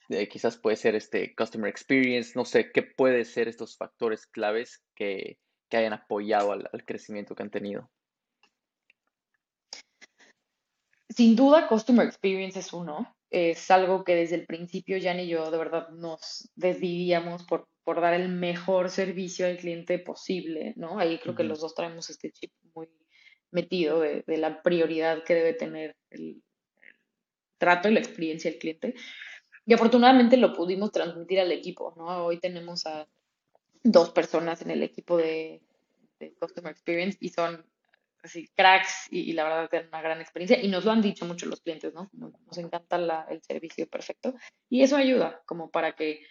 eh, 0.09 0.28
quizás 0.28 0.57
puede 0.57 0.76
ser 0.76 0.95
este 0.95 1.34
customer 1.34 1.68
experience, 1.68 2.32
no 2.34 2.45
sé, 2.45 2.70
qué 2.72 2.82
puede 2.82 3.24
ser 3.24 3.49
estos 3.49 3.76
factores 3.76 4.26
claves 4.26 4.82
que, 4.95 5.39
hayan 5.70 5.93
apoyado 5.93 6.53
al, 6.53 6.84
crecimiento 6.86 7.34
que 7.34 7.43
han 7.43 7.51
tenido. 7.51 7.91
Sin 11.11 11.36
duda, 11.36 11.68
customer 11.68 12.07
experience 12.07 12.59
es 12.59 12.72
uno. 12.72 13.14
Es 13.30 13.70
algo 13.70 14.03
que 14.03 14.14
desde 14.14 14.36
el 14.36 14.47
principio 14.47 14.97
Jan 14.99 15.20
y 15.20 15.28
yo 15.28 15.51
de 15.51 15.59
verdad 15.59 15.91
nos 15.91 16.51
desvivíamos 16.55 17.45
por 17.45 17.68
por 17.89 18.03
dar 18.03 18.12
el 18.12 18.28
mejor 18.28 18.91
servicio 18.91 19.47
al 19.47 19.57
cliente 19.57 19.99
posible, 19.99 20.74
¿no? 20.76 20.99
Ahí 20.99 21.18
creo 21.18 21.34
que 21.34 21.43
los 21.43 21.62
dos 21.62 21.74
traemos 21.74 22.11
este 22.11 22.30
chip 22.30 22.53
metido 23.51 24.01
de, 24.01 24.24
la 24.26 24.62
prioridad 24.62 25.24
que 25.24 25.34
debe 25.34 25.53
tener 25.55 25.96
el, 26.11 26.42
trato 27.59 27.88
y 27.88 27.92
la 27.92 28.01
experiencia 28.01 28.51
del 28.51 28.61
cliente. 28.61 28.94
Y 29.66 29.74
afortunadamente 29.74 30.36
lo 30.36 30.55
pudimos 30.55 30.92
transmitir 30.92 31.40
al 31.40 31.53
equipo, 31.53 31.92
¿no? 31.96 32.24
Hoy 32.24 32.38
tenemos 32.38 32.86
a 32.86 33.07
dos 33.82 34.11
personas 34.11 34.62
en 34.62 34.70
el 34.70 34.82
equipo 34.82 35.16
de, 35.16 35.61
Customer 36.40 36.72
Experience 36.72 37.16
y 37.20 37.28
son 37.28 37.64
así 38.24 38.49
cracks 38.57 39.07
y, 39.11 39.32
la 39.34 39.44
verdad 39.44 39.70
tienen 39.70 39.88
una 39.88 40.03
gran 40.03 40.20
experiencia 40.20 40.61
y 40.61 40.66
nos 40.66 40.84
lo 40.84 40.90
han 40.90 41.01
dicho 41.01 41.24
mucho 41.26 41.46
los 41.46 41.61
clientes, 41.61 41.94
¿no? 41.94 42.11
Nos, 42.12 42.59
encanta 42.59 43.26
el 43.30 43.40
servicio 43.42 43.86
perfecto 43.88 44.34
y 44.68 44.82
eso 44.82 44.96
ayuda 44.96 45.42
como 45.46 45.70
para 45.70 45.94
que 45.94 46.22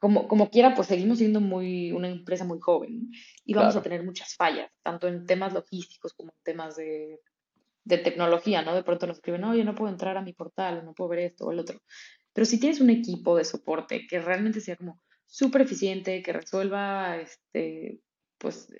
como, 0.00 0.26
como 0.26 0.50
quiera, 0.50 0.74
pues 0.74 0.88
seguimos 0.88 1.18
siendo 1.18 1.40
muy, 1.40 1.92
una 1.92 2.08
empresa 2.08 2.44
muy 2.44 2.58
joven 2.58 3.12
y 3.44 3.54
vamos 3.54 3.76
a 3.76 3.82
tener 3.82 4.02
muchas 4.02 4.34
fallas, 4.34 4.72
tanto 4.82 5.06
en 5.06 5.26
temas 5.26 5.52
logísticos 5.52 6.14
como 6.14 6.32
en 6.32 6.42
temas 6.42 6.76
de, 6.76 7.20
de 7.84 7.98
tecnología, 7.98 8.62
¿no? 8.62 8.74
De 8.74 8.82
pronto 8.82 9.06
nos 9.06 9.18
escriben, 9.18 9.42
no, 9.42 9.54
yo 9.54 9.62
no 9.62 9.74
puedo 9.74 9.92
entrar 9.92 10.16
a 10.16 10.22
mi 10.22 10.32
portal, 10.32 10.84
no 10.84 10.94
puedo 10.94 11.10
ver 11.10 11.18
esto 11.20 11.44
o 11.44 11.52
el 11.52 11.58
otro. 11.58 11.82
Pero 12.32 12.46
si 12.46 12.58
tienes 12.58 12.80
un 12.80 12.88
equipo 12.88 13.36
de 13.36 13.44
soporte 13.44 14.06
que 14.08 14.20
realmente 14.20 14.60
sea 14.62 14.76
como 14.76 15.02
súper 15.26 15.62
eficiente, 15.62 16.22
que 16.22 16.32
resuelva, 16.32 17.18
este, 17.18 18.00
pues, 18.38 18.72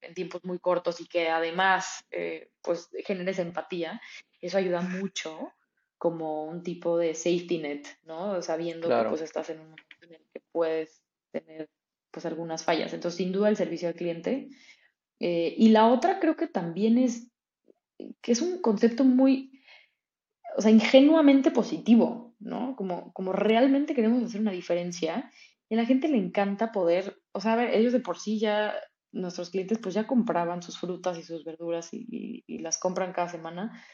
en 0.00 0.14
tiempos 0.14 0.44
muy 0.44 0.60
cortos 0.60 1.00
y 1.00 1.06
que 1.06 1.28
además, 1.28 2.04
eh, 2.12 2.52
pues, 2.62 2.88
generes 3.04 3.40
empatía, 3.40 4.00
eso 4.40 4.58
ayuda 4.58 4.80
mucho 4.80 5.52
como 6.00 6.46
un 6.46 6.62
tipo 6.62 6.96
de 6.96 7.14
safety 7.14 7.58
net, 7.58 7.86
¿no? 8.06 8.40
Sabiendo 8.40 8.88
que 8.88 9.08
pues 9.10 9.20
estás 9.20 9.50
en 9.50 9.60
un 9.60 9.66
momento 9.66 9.96
en 10.00 10.14
el 10.14 10.22
que 10.32 10.40
puedes 10.50 11.02
tener 11.30 11.68
pues 12.10 12.24
algunas 12.24 12.64
fallas. 12.64 12.94
Entonces, 12.94 13.18
sin 13.18 13.32
duda 13.32 13.50
el 13.50 13.58
servicio 13.58 13.86
al 13.86 13.94
cliente. 13.94 14.48
Eh, 15.20 15.54
y 15.58 15.68
la 15.68 15.88
otra 15.88 16.18
creo 16.18 16.36
que 16.36 16.46
también 16.46 16.96
es 16.96 17.28
que 18.22 18.32
es 18.32 18.40
un 18.40 18.62
concepto 18.62 19.04
muy, 19.04 19.60
o 20.56 20.62
sea, 20.62 20.70
ingenuamente 20.70 21.50
positivo, 21.50 22.34
¿no? 22.38 22.76
Como, 22.76 23.12
como 23.12 23.34
realmente 23.34 23.94
queremos 23.94 24.24
hacer 24.24 24.40
una 24.40 24.52
diferencia 24.52 25.30
y 25.68 25.74
a 25.74 25.76
la 25.76 25.84
gente 25.84 26.08
le 26.08 26.16
encanta 26.16 26.72
poder, 26.72 27.20
o 27.32 27.42
sea, 27.42 27.52
a 27.52 27.56
ver, 27.56 27.74
ellos 27.74 27.92
de 27.92 28.00
por 28.00 28.18
sí 28.18 28.38
ya, 28.38 28.74
nuestros 29.12 29.50
clientes 29.50 29.76
pues 29.76 29.94
ya 29.94 30.06
compraban 30.06 30.62
sus 30.62 30.78
frutas 30.78 31.18
y 31.18 31.24
sus 31.24 31.44
verduras 31.44 31.90
y 31.92 32.58
las 32.60 32.78
compran 32.78 33.12
cada 33.12 33.28
semana 33.28 33.84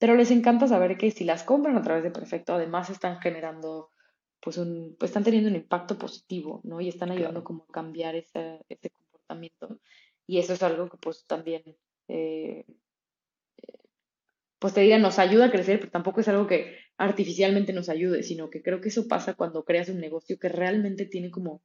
pero 0.00 0.16
les 0.16 0.30
encanta 0.30 0.66
saber 0.66 0.96
que 0.96 1.10
si 1.10 1.24
las 1.24 1.44
compran 1.44 1.76
a 1.76 1.82
través 1.82 2.02
de 2.02 2.10
Perfecto, 2.10 2.54
además 2.54 2.88
están 2.88 3.20
generando, 3.20 3.90
pues, 4.40 4.56
un, 4.56 4.96
pues 4.98 5.10
están 5.10 5.24
teniendo 5.24 5.50
un 5.50 5.56
impacto 5.56 5.98
positivo, 5.98 6.62
¿no? 6.64 6.80
Y 6.80 6.88
están 6.88 7.10
ayudando 7.10 7.44
como 7.44 7.66
a 7.68 7.72
cambiar 7.72 8.14
ese, 8.16 8.64
comportamiento. 8.94 9.78
Y 10.26 10.38
eso 10.38 10.54
es 10.54 10.62
algo 10.62 10.88
que, 10.88 10.96
pues, 10.96 11.26
también, 11.26 11.76
eh, 12.08 12.64
pues 14.58 14.72
te 14.72 14.80
diga, 14.80 14.98
nos 14.98 15.18
ayuda 15.18 15.46
a 15.46 15.50
crecer, 15.50 15.78
pero 15.80 15.92
tampoco 15.92 16.20
es 16.22 16.28
algo 16.28 16.46
que 16.46 16.76
artificialmente 16.96 17.74
nos 17.74 17.90
ayude, 17.90 18.22
sino 18.22 18.48
que 18.48 18.62
creo 18.62 18.80
que 18.80 18.88
eso 18.88 19.06
pasa 19.06 19.34
cuando 19.34 19.64
creas 19.64 19.90
un 19.90 20.00
negocio 20.00 20.38
que 20.38 20.48
realmente 20.48 21.04
tiene 21.04 21.30
como 21.30 21.62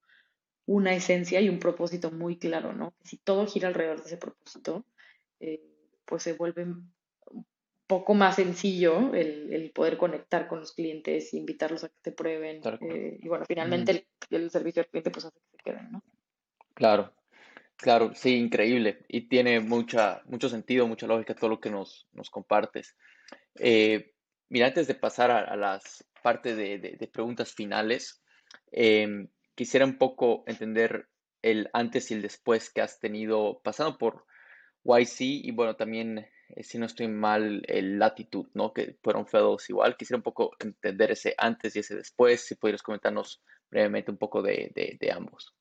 una 0.65 0.93
esencia 0.93 1.39
y 1.39 1.47
un 1.47 1.59
propósito 1.59 2.11
muy 2.11 2.37
claro, 2.37 2.73
¿no? 2.73 2.93
Si 3.03 3.17
todo 3.17 3.47
gira 3.47 3.69
alrededor 3.69 3.99
de 3.99 4.07
ese 4.07 4.17
propósito, 4.17 4.85
eh, 5.39 5.61
pues 6.05 6.23
se 6.23 6.33
vuelve 6.33 6.65
poco 7.87 8.13
más 8.13 8.35
sencillo 8.35 9.13
el, 9.13 9.71
poder 9.73 9.97
conectar 9.97 10.47
con 10.47 10.59
los 10.59 10.73
clientes 10.73 11.33
y 11.33 11.37
invitarlos 11.37 11.83
a 11.83 11.89
que 11.89 11.95
te 12.01 12.11
prueben. 12.11 12.61
Eh, 12.81 13.19
y 13.21 13.27
bueno, 13.27 13.45
finalmente 13.47 14.07
el, 14.29 14.49
servicio 14.49 14.81
al 14.81 14.87
cliente 14.87 15.11
pues 15.11 15.25
hace 15.25 15.39
que 15.39 15.57
se 15.57 15.63
queden, 15.63 15.91
¿no? 15.91 16.03
Claro, 16.73 17.13
claro, 17.77 18.13
sí, 18.15 18.35
increíble. 18.35 19.05
Y 19.07 19.27
tiene 19.27 19.59
mucha, 19.59 20.21
mucho 20.25 20.49
sentido, 20.49 20.87
mucha 20.87 21.07
lógica 21.07 21.35
todo 21.35 21.49
lo 21.49 21.59
que 21.59 21.69
nos, 21.69 22.07
nos 22.13 22.29
compartes. 22.29 22.95
Eh, 23.55 24.13
mira, 24.49 24.67
antes 24.67 24.87
de 24.87 24.95
pasar 24.95 25.31
a, 25.31 25.55
las 25.55 26.05
partes 26.23 26.57
de, 26.57 27.09
preguntas 27.13 27.53
finales, 27.53 28.23
em, 28.71 29.29
quisiera 29.53 29.85
un 29.85 29.97
poco 29.97 30.43
entender 30.47 31.07
el 31.41 31.69
antes 31.73 32.09
y 32.09 32.15
el 32.15 32.23
después 32.23 32.71
que 32.71 32.81
has 32.81 32.99
tenido 32.99 33.61
pasando 33.63 33.97
por 33.97 34.25
YC 34.83 35.21
y 35.21 35.51
bueno, 35.51 35.75
también 35.75 36.27
si 36.63 36.77
no 36.77 36.85
estoy 36.85 37.07
mal, 37.07 37.63
el 37.67 37.99
Latitud, 37.99 38.47
¿no? 38.53 38.73
Que 38.73 38.97
fueron 39.03 39.27
fedos 39.27 39.69
igual. 39.69 39.97
Quisiera 39.97 40.17
un 40.17 40.23
poco 40.23 40.51
entender 40.59 41.11
ese 41.11 41.35
antes 41.37 41.75
y 41.75 41.79
ese 41.79 41.95
después, 41.95 42.45
si 42.45 42.55
pudieras 42.55 42.81
comentarnos 42.81 43.41
brevemente 43.69 44.11
un 44.11 44.17
poco 44.17 44.41
de, 44.41 44.97
ambos. 45.13 45.53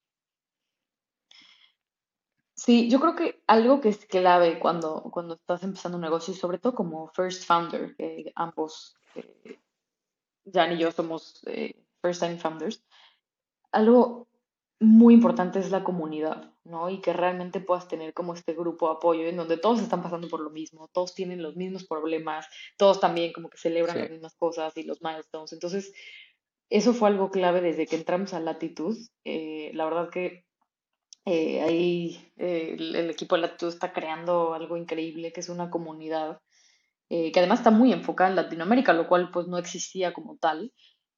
Sí, 2.56 2.88
yo 2.88 3.00
creo 3.00 3.16
que 3.16 3.42
algo 3.48 3.80
que 3.80 3.88
es 3.88 4.06
clave 4.06 4.60
cuando, 4.60 5.02
cuando 5.10 5.34
estás 5.34 5.64
empezando 5.64 5.96
un 5.96 6.02
negocio, 6.02 6.32
y 6.32 6.36
sobre 6.36 6.58
todo 6.58 6.74
como 6.74 7.08
first 7.08 7.44
founder, 7.44 7.96
que 7.96 8.32
ambos, 8.36 8.96
eh, 9.16 9.58
Jan 10.52 10.72
y 10.72 10.78
yo 10.78 10.92
somos 10.92 11.42
eh, 11.46 11.74
first 12.00 12.22
time 12.22 12.38
founders, 12.38 12.84
algo 13.72 14.28
muy 14.78 15.14
importante 15.14 15.58
es 15.58 15.72
la 15.72 15.82
comunidad, 15.82 16.53
¿no? 16.64 16.90
Y 16.90 17.00
que 17.00 17.12
realmente 17.12 17.60
puedas 17.60 17.88
tener 17.88 18.14
como 18.14 18.34
este 18.34 18.54
grupo 18.54 18.88
de 18.88 18.94
apoyo 18.94 19.26
en 19.26 19.36
donde 19.36 19.56
todos 19.56 19.80
están 19.80 20.02
pasando 20.02 20.28
por 20.28 20.40
lo 20.40 20.50
mismo, 20.50 20.88
todos 20.88 21.14
tienen 21.14 21.42
los 21.42 21.56
mismos 21.56 21.86
problemas, 21.86 22.46
todos 22.76 23.00
tamí 23.00 23.32
como 23.32 23.50
que 23.50 23.58
celebran 23.58 23.98
las 23.98 24.10
mismas 24.10 24.34
cosas 24.34 24.76
y 24.76 24.82
los 24.82 25.02
milestones. 25.02 25.52
Entonces, 25.52 25.92
eso 26.70 26.94
fue 26.94 27.08
algo 27.08 27.30
clave 27.30 27.60
desde 27.60 27.86
que 27.86 27.96
entramos 27.96 28.34
a 28.34 28.40
Latitud. 28.40 28.96
Eh, 29.24 29.70
la 29.74 29.84
verdad 29.84 30.10
que 30.10 30.44
eh, 31.26 31.62
ahí 31.62 32.32
eh, 32.36 32.76
el, 32.78 33.10
equipo 33.10 33.34
de 33.36 33.42
Latitud 33.42 33.68
está 33.68 33.92
creando 33.92 34.54
algo 34.54 34.76
increíble, 34.76 35.32
que 35.32 35.40
es 35.40 35.48
una 35.48 35.70
comunidad 35.70 36.40
que 37.06 37.38
además 37.38 37.60
está 37.60 37.70
muy 37.70 37.92
enfocada 37.92 38.30
en 38.30 38.34
Latinoamérica, 38.34 38.92
lo 38.92 39.06
cual 39.06 39.30
pues 39.30 39.46
no 39.46 39.56
existía 39.56 40.12
como 40.12 40.36
tal. 40.36 40.72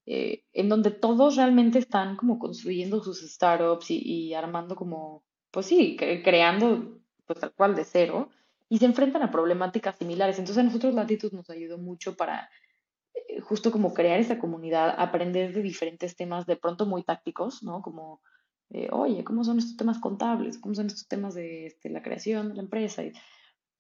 Eh, 0.09 0.45
en 0.53 0.69
donde 0.69 0.93
todos 0.93 1.35
realmente 1.35 1.81
están 1.81 2.17
como 2.17 2.39
construyendo 2.39 3.03
sus 3.03 3.23
startups 3.23 3.87
y, 3.91 4.35
armando 4.35 4.77
como, 4.77 5.25
pues 5.57 5.69
sí, 5.69 5.97
creando 5.97 7.01
pues 7.25 7.41
tal 7.41 7.55
cual 7.55 7.75
de 7.75 7.87
cero. 7.87 8.29
y 8.69 8.77
se 8.77 8.85
enfrentan 8.85 9.23
a 9.23 9.31
problemáticas 9.31 9.97
similares. 9.97 10.39
Entonces 10.39 10.61
a 10.61 10.67
nosotros 10.67 10.93
Latitud 10.93 11.33
nos 11.33 11.49
ayudó 11.49 11.79
mucho 11.79 12.15
para 12.15 12.51
eh, 13.15 13.41
justo 13.41 13.73
como 13.73 13.95
crear 13.95 14.21
esta 14.21 14.39
comunidad, 14.39 14.95
aprender 14.99 15.55
de 15.55 15.63
diferentes 15.63 16.15
temas 16.15 16.45
de 16.45 16.57
pronto 16.57 16.85
muy 16.85 17.05
tácticos, 17.05 17.63
¿no? 17.63 17.81
Como, 17.81 18.21
eh, 18.69 18.89
oye, 18.93 19.25
¿cómo 19.25 19.45
son 19.45 19.57
estos 19.59 19.79
temas 19.79 19.99
contables? 19.99 20.59
¿Cómo 20.59 20.75
son 20.75 20.89
estos 20.89 21.09
temas 21.09 21.33
de 21.35 21.65
este, 21.69 21.89
la 21.89 22.03
creación 22.03 22.51
de 22.51 22.57
la 22.57 22.63
empresa? 22.63 23.03
Y, 23.03 23.13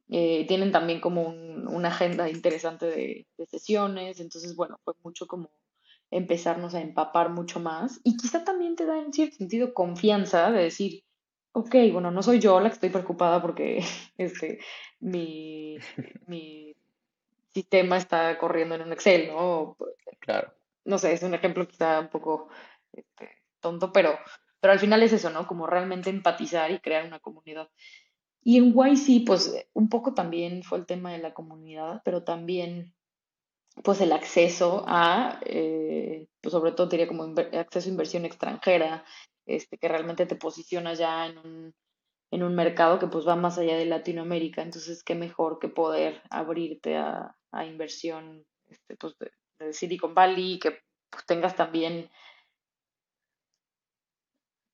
eh, 0.08 0.46
tienen 0.48 0.72
también 0.72 1.02
como 1.02 1.28
una 1.28 1.88
agenda 1.88 2.30
interesante 2.30 2.86
de, 2.86 3.26
de, 3.36 3.46
sesiones, 3.46 4.20
entonces, 4.20 4.56
bueno, 4.56 4.78
fue 4.82 4.94
mucho 5.04 5.26
como 5.26 5.50
empezarnos 6.10 6.74
a 6.74 6.80
empapar 6.80 7.28
mucho 7.28 7.60
más 7.60 8.00
y 8.02 8.16
quizá 8.16 8.44
también 8.44 8.76
te 8.76 8.86
da 8.86 8.98
en 8.98 9.12
cierto 9.12 9.36
sentido 9.36 9.74
confianza 9.74 10.50
de 10.50 10.62
decir, 10.62 11.05
ok, 11.56 11.74
bueno, 11.90 12.10
no 12.10 12.22
soy 12.22 12.38
yo 12.38 12.60
la 12.60 12.68
que 12.68 12.74
estoy 12.74 12.90
preocupada 12.90 13.40
porque 13.40 13.82
este, 14.18 14.58
mi, 15.00 15.78
mi 16.26 16.76
sistema 17.48 17.96
está 17.96 18.36
corriendo 18.36 18.74
en 18.74 18.82
un 18.82 18.92
Excel, 18.92 19.28
¿no? 19.28 19.76
Claro. 20.20 20.52
No 20.84 20.98
sé, 20.98 21.14
es 21.14 21.22
un 21.22 21.34
ejemplo 21.34 21.66
quizá 21.66 22.00
un 22.00 22.08
poco 22.08 22.50
este, 22.92 23.42
tonto, 23.60 23.90
pero, 23.90 24.18
pero 24.60 24.72
al 24.72 24.78
final 24.78 25.02
es 25.02 25.14
eso, 25.14 25.30
¿no? 25.30 25.46
Como 25.46 25.66
realmente 25.66 26.10
empatizar 26.10 26.70
y 26.70 26.78
crear 26.78 27.06
una 27.06 27.20
comunidad. 27.20 27.70
Y 28.42 28.58
en 28.58 28.74
YC, 28.74 29.24
pues 29.26 29.66
un 29.72 29.88
poco 29.88 30.12
también 30.12 30.62
fue 30.62 30.76
el 30.78 30.86
tema 30.86 31.12
de 31.12 31.18
la 31.18 31.32
comunidad, 31.32 32.02
pero 32.04 32.22
también 32.22 32.94
pues 33.82 34.00
el 34.02 34.12
acceso 34.12 34.84
a, 34.86 35.40
eh, 35.46 36.28
pues 36.42 36.52
sobre 36.52 36.72
todo 36.72 36.86
diría 36.86 37.08
como 37.08 37.24
acceso 37.24 37.88
a 37.88 37.92
inversión 37.92 38.26
extranjera, 38.26 39.04
este, 39.46 39.78
que 39.78 39.88
realmente 39.88 40.26
te 40.26 40.36
posiciona 40.36 40.94
ya 40.94 41.26
en 41.26 41.38
un, 41.38 41.74
mercado 42.54 42.98
que 42.98 43.06
pues 43.06 43.26
va 43.26 43.36
más 43.36 43.58
allá 43.58 43.76
de 43.76 43.86
Latinoamérica. 43.86 44.62
Entonces, 44.62 45.02
qué 45.02 45.14
mejor 45.14 45.58
que 45.58 45.68
poder 45.68 46.22
abrirte 46.30 46.96
a, 46.96 47.34
inversión 47.66 48.44
este, 48.66 48.96
pues 48.96 49.14
de, 49.18 49.72
Silicon 49.72 50.14
Valley 50.14 50.54
y 50.54 50.58
que 50.58 50.80
pues, 51.08 51.24
tengas 51.24 51.56
también 51.56 52.10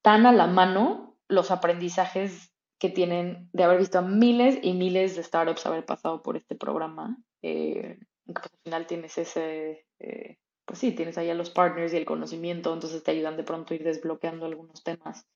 tan 0.02 0.26
a 0.26 0.32
la 0.32 0.48
mano 0.48 1.16
los 1.28 1.52
aprendizajes 1.52 2.52
que 2.80 2.90
tienen 2.90 3.48
de 3.52 3.62
haber 3.62 3.78
visto 3.78 4.00
a 4.00 4.02
miles 4.02 4.58
y 4.60 4.72
miles 4.72 5.14
de 5.14 5.22
startups 5.22 5.66
haber 5.66 5.86
pasado 5.86 6.20
por 6.22 6.36
este 6.36 6.56
programa. 6.56 7.16
Eh, 7.42 8.00
pues 8.26 8.44
al 8.44 8.58
final 8.64 8.86
tienes 8.88 9.18
ese, 9.18 9.86
eh, 10.00 10.38
pues 10.64 10.78
sí, 10.78 10.92
tienes 10.92 11.18
ahí 11.18 11.30
a 11.30 11.34
los 11.34 11.50
partners 11.50 11.92
y 11.92 11.96
el 11.96 12.04
conocimiento, 12.04 12.72
entonces 12.72 13.02
te 13.02 13.10
ayudan 13.10 13.36
de 13.36 13.44
pronto 13.44 13.72
a 13.72 13.76
ir 13.76 13.84
desbloqueando 13.84 14.46
algunos 14.46 14.82
temas. 14.82 15.26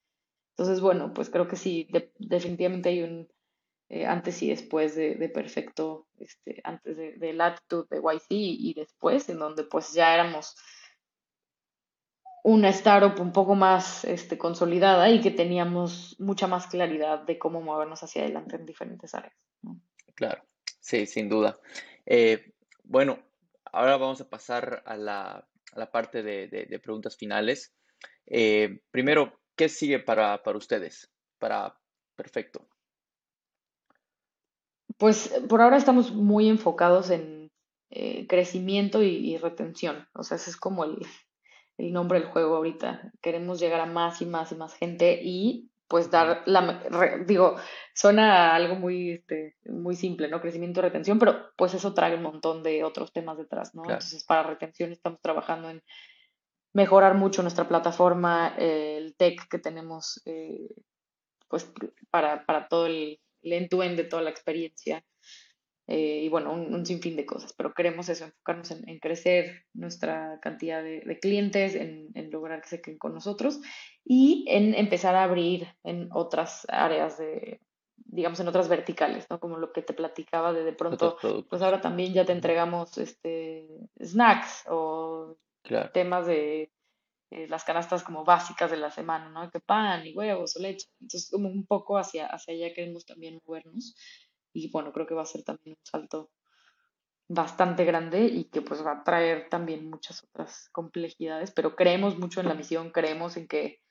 Entonces, 0.51 0.81
bueno, 0.81 1.13
pues 1.13 1.31
creo 1.31 1.49
que 1.49 1.57
sí, 1.57 1.89
definitivamente 2.19 2.89
hay 2.89 3.03
un 3.03 3.29
eh, 3.89 4.05
antes 4.05 4.43
y 4.43 4.49
después 4.49 4.97
de, 4.97 5.31
Perfecto, 5.33 6.09
este, 6.19 6.61
antes 6.65 6.97
de, 6.97 7.13
de 7.13 7.33
Latitude, 7.33 7.87
de 7.91 7.99
YC 7.99 8.27
y 8.31 8.75
después, 8.75 9.29
en 9.29 9.39
donde 9.39 9.63
pues 9.65 9.93
ya 9.93 10.13
éramos 10.15 10.57
una 12.43 12.69
startup 12.71 13.21
un 13.21 13.33
poco 13.33 13.55
más 13.55 14.05
este, 14.05 14.39
consolidada 14.39 15.11
y 15.11 15.21
que 15.21 15.33
teníamos 15.33 16.15
mucha 16.21 16.47
más 16.47 16.69
claridad 16.69 17.21
de 17.21 17.39
cómo 17.39 17.61
movernos 17.61 18.03
hacia 18.03 18.23
adelante 18.23 18.57
en 18.57 18.67
diferentes 18.67 19.15
áreas. 19.15 19.35
Claro, 20.15 20.43
sí, 20.81 21.07
sin 21.07 21.29
duda. 21.29 21.59
Eh, 22.07 22.53
bueno, 22.85 23.19
ahora 23.77 23.97
vamos 23.97 24.21
a 24.21 24.29
pasar 24.29 24.83
a 24.87 24.97
la, 24.97 25.49
parte 25.93 26.23
de, 26.23 26.81
preguntas 26.83 27.17
finales. 27.17 27.75
Eh, 28.27 28.81
primero, 28.91 29.41
¿qué 29.55 29.69
sigue 29.69 29.99
para, 29.99 30.41
ustedes? 30.55 31.11
Para 31.39 31.77
Perfecto. 32.17 32.67
Pues 34.97 35.29
por 35.49 35.61
ahora 35.61 35.77
estamos 35.77 36.13
muy 36.13 36.49
enfocados 36.49 37.11
en 37.11 37.53
eh, 37.91 38.27
crecimiento 38.27 39.03
y, 39.03 39.37
retención. 39.37 40.09
O 40.15 40.23
sea, 40.23 40.39
ese 40.39 40.49
es 40.51 40.57
como 40.57 40.85
el, 40.85 41.07
el 41.77 41.93
nombre 41.93 42.19
del 42.19 42.29
juego 42.29 42.57
ahorita. 42.57 43.13
Queremos 43.21 43.61
llegar 43.61 43.81
a 43.81 43.87
más 43.87 44.23
y 44.23 44.27
más 44.27 44.51
y 44.53 44.55
más 44.55 44.75
gente 44.75 45.21
y 45.23 45.71
pues 45.89 46.11
dar 46.11 46.43
la, 46.47 46.83
digo, 47.27 47.57
suena 47.95 48.55
algo 48.55 48.75
muy, 48.75 49.13
este, 49.13 49.57
muy 49.67 49.95
simple, 49.95 50.29
¿no? 50.29 50.41
Crecimiento 50.41 50.81
y 50.81 50.83
retención, 50.83 51.19
pero 51.19 51.51
pues 51.57 51.75
eso 51.75 51.95
trae 51.95 52.17
un 52.17 52.23
montón 52.23 52.63
de 52.63 52.83
otros 52.85 53.13
temas 53.13 53.39
detrás, 53.39 53.75
¿no? 53.75 53.83
Entonces, 53.85 54.25
para 54.25 54.43
retención 54.43 54.93
estamos 54.93 55.21
trabajando 55.21 55.71
en 55.71 55.83
mejorar 56.73 57.15
mucho 57.15 57.43
nuestra 57.43 57.69
plataforma, 57.69 58.55
el 58.59 59.15
tech 59.17 59.49
que 59.49 59.59
tenemos, 59.59 60.21
eh, 60.27 60.69
pues, 61.49 61.73
para, 62.11 62.45
para 62.45 62.69
todo 62.69 62.87
el, 62.87 63.21
el 63.43 63.53
end-to-end 63.53 63.97
de 63.97 64.05
toda 64.05 64.23
la 64.23 64.31
experiencia. 64.31 65.05
Eh, 65.89 66.23
y 66.25 66.29
bueno, 66.29 66.53
un, 66.53 66.85
sinfín 66.85 67.15
de 67.15 67.25
cosas, 67.25 67.53
pero 67.53 67.73
queremos 67.73 68.09
eso, 68.09 68.25
enfocarnos 68.25 68.73
en, 68.73 68.99
crecer 68.99 69.67
nuestra 69.73 70.41
cantidad 70.43 70.83
de, 70.83 71.19
clientes, 71.21 71.77
en, 71.77 72.31
lograr 72.33 72.61
que 72.61 72.69
se 72.69 72.81
queden 72.83 72.99
con 72.99 73.15
nosotros 73.15 73.61
y 74.05 74.45
en 74.49 74.75
empezar 74.75 75.15
a 75.15 75.23
abrir 75.23 75.69
en 75.85 76.09
otras 76.13 76.67
áreas 76.69 77.19
de, 77.19 77.61
digamos, 77.95 78.41
en 78.41 78.49
otras 78.49 78.69
verticales, 78.69 79.27
¿no? 79.31 79.39
Como 79.39 79.59
lo 79.59 79.73
que 79.73 79.83
te 79.83 79.93
platicaba 79.93 80.53
de 80.53 80.65
de 80.65 80.73
pronto, 80.73 81.19
pues 81.49 81.63
ahora 81.63 81.81
también 81.81 82.13
ya 82.13 82.25
te 82.25 82.33
entregamos 82.33 82.99
este 82.99 83.69
snacks 84.03 84.65
o 84.69 85.37
temas 85.93 86.27
de 86.27 86.73
eh, 87.31 87.47
las 87.49 87.65
canastas 87.65 88.03
como 88.03 88.25
básicas 88.25 88.71
de 88.71 88.77
la 88.77 88.91
semana, 88.91 89.29
¿no? 89.29 89.51
Que 89.51 89.61
pan 89.61 90.05
y 90.07 90.15
huevos 90.15 90.57
o 90.57 90.61
leche. 90.61 90.89
Entonces, 91.01 91.31
como 91.31 91.49
un 91.49 91.67
poco 91.67 91.99
hacia, 91.99 92.27
hacia 92.27 92.55
allá 92.55 92.75
queremos 92.75 93.05
también 93.05 93.41
movernos 93.45 93.97
y 94.57 94.71
bueno, 94.71 94.93
creo 94.93 95.07
que 95.07 95.15
va 95.15 95.23
a 95.23 95.27
ser 95.27 95.43
también 95.43 95.77
un 95.79 95.87
salto 95.87 96.31
bastante 97.29 97.85
grande 97.85 98.25
y 98.25 98.45
que 98.45 98.63
pues 98.63 98.85
va 98.85 98.93
a 98.93 99.05
traer 99.05 99.49
también 99.49 99.91
muchas 99.91 100.25
otras 100.25 100.69
complejidades, 100.71 101.51
pero 101.51 101.75
creemos 101.75 102.19
mucho 102.19 102.41
en 102.41 102.49
la 102.49 102.55
misión, 102.55 102.91
creemos 102.91 103.37
en 103.37 103.49
que, 103.49 103.83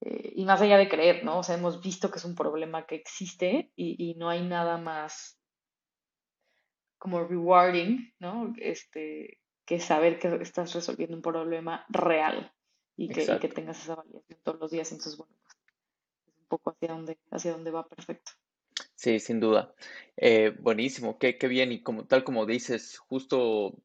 eh, 0.00 0.32
y 0.36 0.44
más 0.44 0.60
allá 0.60 0.78
de 0.78 0.88
creer, 0.88 1.24
¿no? 1.24 1.38
O 1.38 1.42
sea, 1.42 1.56
hemos 1.56 1.80
visto 1.80 2.10
que 2.10 2.18
es 2.18 2.24
un 2.24 2.34
problema 2.34 2.86
que 2.86 2.94
existe 2.94 3.72
y, 3.74 4.14
no 4.14 4.28
hay 4.28 4.46
nada 4.46 4.78
más 4.78 5.38
como 6.98 7.24
rewarding, 7.24 8.14
¿no? 8.20 8.54
Este, 8.58 9.40
que 9.66 9.80
saber 9.80 10.18
que 10.18 10.28
estás 10.40 10.72
resolviendo 10.72 11.16
un 11.16 11.22
problema 11.22 11.84
real 11.88 12.52
y 12.96 13.08
que, 13.08 13.24
y 13.24 13.38
que 13.40 13.48
tengas 13.48 13.82
esa 13.82 13.96
validación 13.96 14.38
todos 14.42 14.60
los 14.60 14.70
días. 14.70 14.90
Entonces, 14.92 15.16
bueno, 15.16 15.34
pues 15.42 15.56
es 16.28 16.38
un 16.38 16.46
poco 16.46 16.70
hacia 16.70 16.88
dónde, 16.88 17.18
hacia 17.30 17.52
dónde 17.52 17.70
va 17.72 17.86
perfecto. 17.88 18.32
Sí, 18.94 19.18
sin 19.18 19.40
duda. 19.40 19.74
Eh, 20.16 20.50
buenísimo, 20.60 21.18
qué, 21.18 21.36
qué 21.38 21.48
bien. 21.48 21.72
Y 21.72 21.82
como 21.82 22.06
tal 22.06 22.24
como 22.24 22.46
dices, 22.46 22.98
justo 22.98 23.76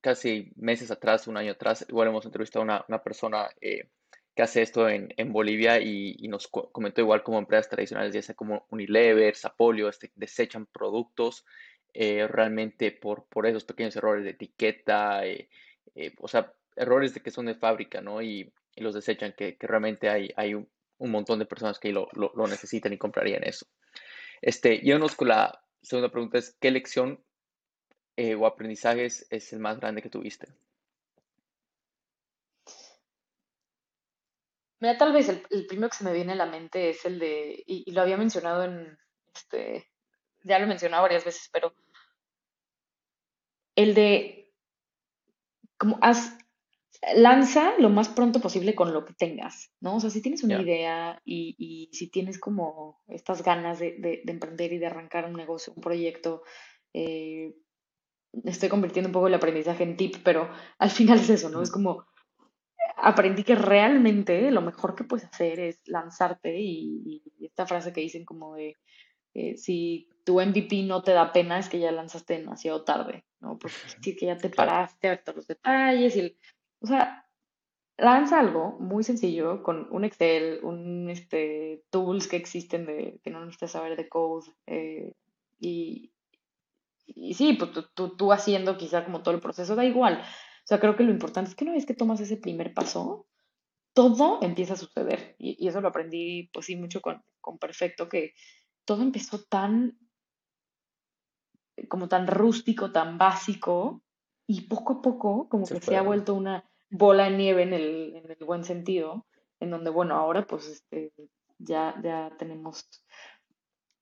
casi 0.00 0.52
meses 0.56 0.90
atrás, 0.90 1.26
un 1.26 1.36
año 1.36 1.52
atrás, 1.52 1.84
igual 1.88 2.08
hemos 2.08 2.24
entrevistado 2.26 2.62
a 2.62 2.64
una, 2.64 2.84
una 2.88 3.02
persona 3.02 3.48
eh, 3.60 3.88
que 4.34 4.42
hace 4.42 4.62
esto 4.62 4.88
en, 4.88 5.12
en 5.16 5.32
Bolivia 5.32 5.80
y, 5.80 6.16
nos 6.28 6.48
comentó 6.48 7.00
igual 7.00 7.22
como 7.22 7.38
empresas 7.38 7.68
tradicionales, 7.68 8.14
ya 8.14 8.22
sea 8.22 8.34
como 8.34 8.66
Unilever, 8.70 9.34
Sapolio, 9.36 9.88
este, 9.88 10.12
desechan 10.14 10.66
productos 10.66 11.44
eh, 11.94 12.28
realmente 12.28 12.92
por, 12.92 13.24
por 13.26 13.46
esos 13.46 13.64
pequeños 13.64 13.96
errores 13.96 14.24
de 14.24 14.30
etiqueta, 14.30 15.22
o 16.20 16.28
sea, 16.28 16.52
errores 16.76 17.14
de 17.14 17.20
que 17.20 17.30
son 17.30 17.46
de 17.46 17.56
fábrica, 17.56 18.00
¿no? 18.00 18.22
Y, 18.22 18.52
y 18.76 18.82
los 18.82 18.94
desechan, 18.94 19.34
que, 19.36 19.56
realmente 19.60 20.08
hay, 20.08 20.30
hay 20.36 20.54
un, 20.54 20.68
montón 20.98 21.38
de 21.38 21.46
personas 21.46 21.78
que 21.78 21.92
lo, 21.92 22.08
lo 22.14 22.46
necesitan 22.46 22.92
y 22.92 22.98
comprarían 22.98 23.42
eso. 23.44 23.66
Este, 24.42 24.78
yéndonos 24.78 25.14
con 25.16 25.28
la 25.28 25.62
segunda 25.82 26.10
pregunta 26.10 26.38
es, 26.38 26.56
¿qué 26.60 26.70
lección 26.70 27.22
eh, 28.16 28.34
o 28.34 28.46
aprendizajes 28.46 29.26
es 29.30 29.52
el 29.52 29.60
más 29.60 29.78
grande 29.78 30.02
que 30.02 30.10
tuviste? 30.10 30.48
Mira, 34.80 34.96
tal 34.96 35.12
vez 35.12 35.28
el, 35.28 35.66
primero 35.66 35.90
que 35.90 35.96
se 35.96 36.04
me 36.04 36.12
viene 36.12 36.32
a 36.32 36.36
la 36.36 36.46
mente 36.46 36.90
es 36.90 37.04
el 37.04 37.18
de, 37.18 37.62
y, 37.66 37.90
lo 37.92 38.00
había 38.00 38.16
mencionado 38.16 38.64
en, 38.64 38.98
este, 39.34 39.90
ya 40.42 40.58
lo 40.58 40.64
he 40.64 40.68
mencionado 40.68 41.02
varias 41.02 41.24
veces, 41.24 41.50
pero 41.52 41.74
el 43.76 43.94
de, 43.94 44.54
como, 45.76 45.98
has, 46.00 46.38
lanza 47.14 47.72
lo 47.78 47.88
más 47.88 48.08
pronto 48.08 48.40
posible 48.40 48.74
con 48.74 48.92
lo 48.92 49.04
que 49.04 49.14
tengas, 49.14 49.72
¿no? 49.80 49.96
O 49.96 50.00
sea, 50.00 50.10
si 50.10 50.20
tienes 50.20 50.42
una 50.44 50.60
idea 50.60 51.20
y, 51.24 51.88
si 51.92 52.10
tienes 52.10 52.38
como 52.38 53.00
estas 53.08 53.42
ganas 53.42 53.78
de, 53.78 54.22
emprender 54.26 54.72
y 54.72 54.78
de 54.78 54.86
arrancar 54.86 55.24
un 55.24 55.34
negocio, 55.34 55.72
un 55.74 55.82
proyecto, 55.82 56.42
eh, 56.92 57.54
estoy 58.44 58.68
convirtiendo 58.68 59.08
un 59.08 59.12
poco 59.12 59.28
el 59.28 59.34
aprendizaje 59.34 59.82
en 59.82 59.96
tip, 59.96 60.16
pero 60.22 60.50
al 60.78 60.90
final 60.90 61.18
es 61.18 61.30
eso, 61.30 61.48
¿no? 61.48 61.62
Es 61.62 61.70
como 61.70 62.06
aprendí 62.96 63.44
que 63.44 63.54
realmente 63.54 64.50
lo 64.50 64.60
mejor 64.60 64.94
que 64.94 65.04
puedes 65.04 65.24
hacer 65.26 65.58
es 65.58 65.80
lanzarte 65.86 66.60
y, 66.60 67.22
esta 67.40 67.66
frase 67.66 67.92
que 67.92 68.02
dicen 68.02 68.24
como 68.24 68.54
de 68.54 68.76
eh, 69.34 69.56
si 69.56 70.08
tu 70.24 70.40
MVP 70.40 70.82
no 70.82 71.02
te 71.02 71.12
da 71.12 71.32
pena 71.32 71.58
es 71.58 71.68
que 71.68 71.80
ya 71.80 71.90
lanzaste 71.92 72.38
demasiado 72.38 72.84
tarde, 72.84 73.24
¿no? 73.40 73.58
Porque 73.58 73.76
sí 74.02 74.14
que 74.14 74.26
ya 74.26 74.36
te 74.36 74.50
paraste 74.50 75.08
a 75.08 75.10
ver 75.12 75.24
todos 75.24 75.36
los 75.36 75.46
detalles 75.46 76.14
y 76.16 76.20
el, 76.20 76.36
o 76.80 76.86
sea, 76.86 77.26
lanza 77.98 78.40
algo 78.40 78.78
muy 78.80 79.04
sencillo 79.04 79.62
con 79.62 79.86
un 79.90 80.04
Excel, 80.04 80.60
un 80.62 81.10
este, 81.10 81.84
tools 81.90 82.26
que 82.26 82.36
existen 82.36 82.86
de 82.86 83.20
que 83.22 83.30
no 83.30 83.40
necesitas 83.40 83.72
saber 83.72 83.96
de 83.96 84.08
code, 84.08 84.46
eh, 84.66 85.14
y, 85.58 86.12
y 87.06 87.34
sí, 87.34 87.54
pues 87.54 87.72
tú, 87.94 88.16
tú, 88.16 88.32
haciendo 88.32 88.78
quizá 88.78 89.04
como 89.04 89.22
todo 89.22 89.34
el 89.34 89.40
proceso, 89.40 89.76
da 89.76 89.84
igual. 89.84 90.20
O 90.20 90.66
sea, 90.70 90.80
creo 90.80 90.96
que 90.96 91.04
lo 91.04 91.10
importante 91.10 91.50
es 91.50 91.56
que 91.56 91.64
una 91.64 91.74
vez 91.74 91.84
que 91.84 91.94
tomas 91.94 92.20
ese 92.20 92.38
primer 92.38 92.72
paso, 92.72 93.26
todo 93.92 94.38
empieza 94.40 94.74
a 94.74 94.78
suceder. 94.78 95.36
Y, 95.38 95.66
eso 95.68 95.80
lo 95.80 95.88
aprendí, 95.88 96.48
pues 96.52 96.66
sí, 96.66 96.76
mucho 96.76 97.02
con, 97.02 97.22
con 97.40 97.58
Perfecto, 97.58 98.08
que 98.08 98.32
todo 98.86 99.02
empezó 99.02 99.44
tan, 99.44 99.98
como 101.88 102.08
tan 102.08 102.26
rústico, 102.26 102.92
tan 102.92 103.18
básico, 103.18 104.02
y 104.46 104.62
poco 104.62 104.94
a 104.94 105.02
poco, 105.02 105.48
como 105.48 105.66
que 105.66 105.80
se 105.80 105.96
ha 105.96 106.02
vuelto 106.02 106.34
una 106.34 106.69
bola 106.90 107.24
de 107.24 107.36
nieve 107.36 107.62
en 107.62 107.72
el, 107.72 108.16
en 108.16 108.30
el 108.30 108.44
buen 108.44 108.64
sentido, 108.64 109.26
en 109.60 109.70
donde, 109.70 109.90
bueno, 109.90 110.16
ahora 110.16 110.46
pues 110.46 110.66
este, 110.66 111.12
ya, 111.58 111.94
ya 112.02 112.32
tenemos 112.38 112.88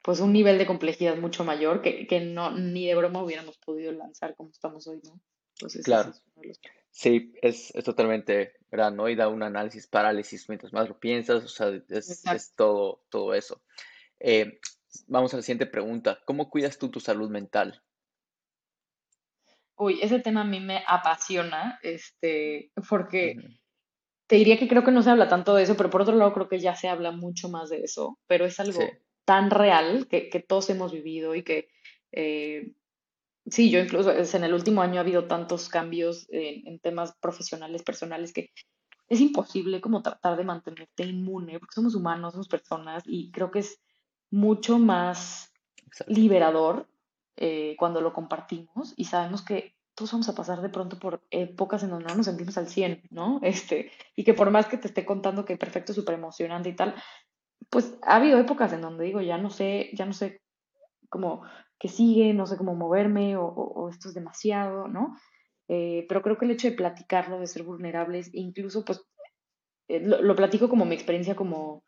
pues 0.02 0.20
un 0.20 0.32
nivel 0.32 0.58
de 0.58 0.66
complejidad 0.66 1.16
mucho 1.16 1.44
mayor 1.44 1.82
que, 1.82 2.06
que 2.06 2.20
no 2.20 2.50
ni 2.50 2.86
de 2.86 2.94
broma 2.94 3.22
hubiéramos 3.22 3.58
podido 3.58 3.92
lanzar 3.92 4.34
como 4.36 4.50
estamos 4.50 4.86
hoy, 4.86 5.00
¿no? 5.04 5.20
Entonces, 5.56 5.84
claro. 5.84 6.12
Sí, 6.90 7.32
es, 7.42 7.74
es, 7.74 7.84
totalmente 7.84 8.54
verdad, 8.70 8.92
¿no? 8.92 9.08
Y 9.08 9.16
da 9.16 9.28
un 9.28 9.42
análisis 9.42 9.86
parálisis 9.86 10.48
mientras 10.48 10.72
más 10.72 10.88
lo 10.88 10.98
piensas, 10.98 11.44
o 11.44 11.48
sea, 11.48 11.68
es, 11.88 12.24
es 12.24 12.54
todo, 12.54 13.02
todo 13.08 13.34
eso. 13.34 13.60
Eh, 14.20 14.60
vamos 15.06 15.34
a 15.34 15.36
la 15.36 15.42
siguiente 15.42 15.66
pregunta. 15.66 16.20
¿Cómo 16.24 16.48
cuidas 16.48 16.78
tú 16.78 16.90
tu 16.90 17.00
salud 17.00 17.28
mental? 17.28 17.82
Uy, 19.78 20.00
ese 20.02 20.18
tema 20.18 20.40
a 20.40 20.44
mí 20.44 20.58
me 20.60 20.82
apasiona, 20.86 21.78
este, 21.82 22.72
porque 22.88 23.36
te 24.26 24.36
diría 24.36 24.58
que 24.58 24.68
creo 24.68 24.84
que 24.84 24.90
no 24.90 25.02
se 25.02 25.10
habla 25.10 25.28
tanto 25.28 25.54
de 25.54 25.62
eso, 25.62 25.76
pero 25.76 25.88
por 25.88 26.02
otro 26.02 26.16
lado 26.16 26.34
creo 26.34 26.48
que 26.48 26.58
ya 26.58 26.74
se 26.74 26.88
habla 26.88 27.12
mucho 27.12 27.48
más 27.48 27.70
de 27.70 27.82
eso, 27.82 28.18
pero 28.26 28.44
es 28.44 28.58
algo 28.60 28.80
tan 29.24 29.50
real 29.50 30.08
que, 30.08 30.44
todos 30.46 30.68
hemos 30.70 30.92
vivido 30.92 31.34
y 31.34 31.44
que, 31.44 31.68
eh, 32.12 32.72
sí, 33.46 33.70
yo 33.70 33.78
incluso 33.78 34.12
en 34.12 34.44
el 34.44 34.52
último 34.52 34.82
año 34.82 34.96
ha 34.96 35.00
habido 35.00 35.26
tantos 35.26 35.68
cambios 35.68 36.26
en, 36.30 36.78
temas 36.80 37.14
profesionales, 37.20 37.82
personales, 37.82 38.32
que 38.32 38.50
es 39.08 39.20
imposible 39.20 39.80
como 39.80 40.02
tratar 40.02 40.36
de 40.36 40.44
mantenerte 40.44 41.04
inmune, 41.04 41.58
porque 41.60 41.74
somos 41.74 41.94
humanos, 41.94 42.32
somos 42.32 42.48
personas, 42.48 43.04
y 43.06 43.30
creo 43.30 43.50
que 43.50 43.60
es 43.60 43.80
mucho 44.30 44.78
más 44.78 45.52
liberador 46.08 46.88
eh, 47.40 47.76
cuando 47.78 48.00
lo 48.00 48.12
compartimos 48.12 48.94
y 48.96 49.04
sabemos 49.04 49.42
que 49.42 49.76
todos 49.94 50.10
vamos 50.10 50.28
a 50.28 50.34
pasar 50.34 50.60
de 50.60 50.68
pronto 50.68 50.98
por 50.98 51.22
épocas 51.30 51.84
en 51.84 51.90
donde 51.90 52.06
no 52.06 52.16
nos 52.16 52.26
sentimos 52.26 52.58
al 52.58 52.68
100, 52.68 53.04
¿no? 53.10 53.38
Este, 53.42 53.92
y 54.16 54.24
que 54.24 54.34
por 54.34 54.50
más 54.50 54.66
que 54.66 54.76
te 54.76 54.88
esté 54.88 55.04
contando 55.04 55.44
que 55.44 55.56
perfecto, 55.56 55.92
súper 55.92 56.16
emocionante 56.16 56.68
y 56.68 56.76
tal, 56.76 56.94
pues 57.70 57.96
ha 58.02 58.16
habido 58.16 58.38
épocas 58.38 58.72
en 58.72 58.80
donde 58.80 59.04
digo, 59.04 59.20
ya 59.20 59.38
no 59.38 59.50
sé, 59.50 59.90
ya 59.94 60.04
no 60.04 60.12
sé 60.12 60.42
cómo 61.08 61.42
qué 61.78 61.88
sigue, 61.88 62.34
no 62.34 62.46
sé 62.46 62.56
cómo 62.56 62.74
moverme 62.74 63.36
o, 63.36 63.88
esto 63.88 64.08
es 64.08 64.14
demasiado, 64.14 64.88
¿no? 64.88 65.16
Eh, 65.68 66.06
pero 66.08 66.22
creo 66.22 66.38
que 66.38 66.44
el 66.44 66.50
hecho 66.50 66.68
de 66.68 66.76
platicarlo, 66.76 67.38
de 67.38 67.46
ser 67.46 67.62
vulnerables, 67.62 68.30
incluso 68.32 68.84
pues 68.84 69.00
eh, 69.86 70.00
lo, 70.00 70.34
platico 70.34 70.68
como 70.68 70.84
mi 70.86 70.96
experiencia 70.96 71.36
como, 71.36 71.84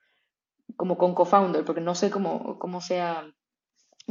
como 0.77 0.97
con 0.97 1.15
co-founder, 1.15 1.65
porque 1.65 1.81
no 1.81 1.97
sé 1.97 2.11
cómo, 2.11 2.59
cómo 2.59 2.81
sea 2.81 3.33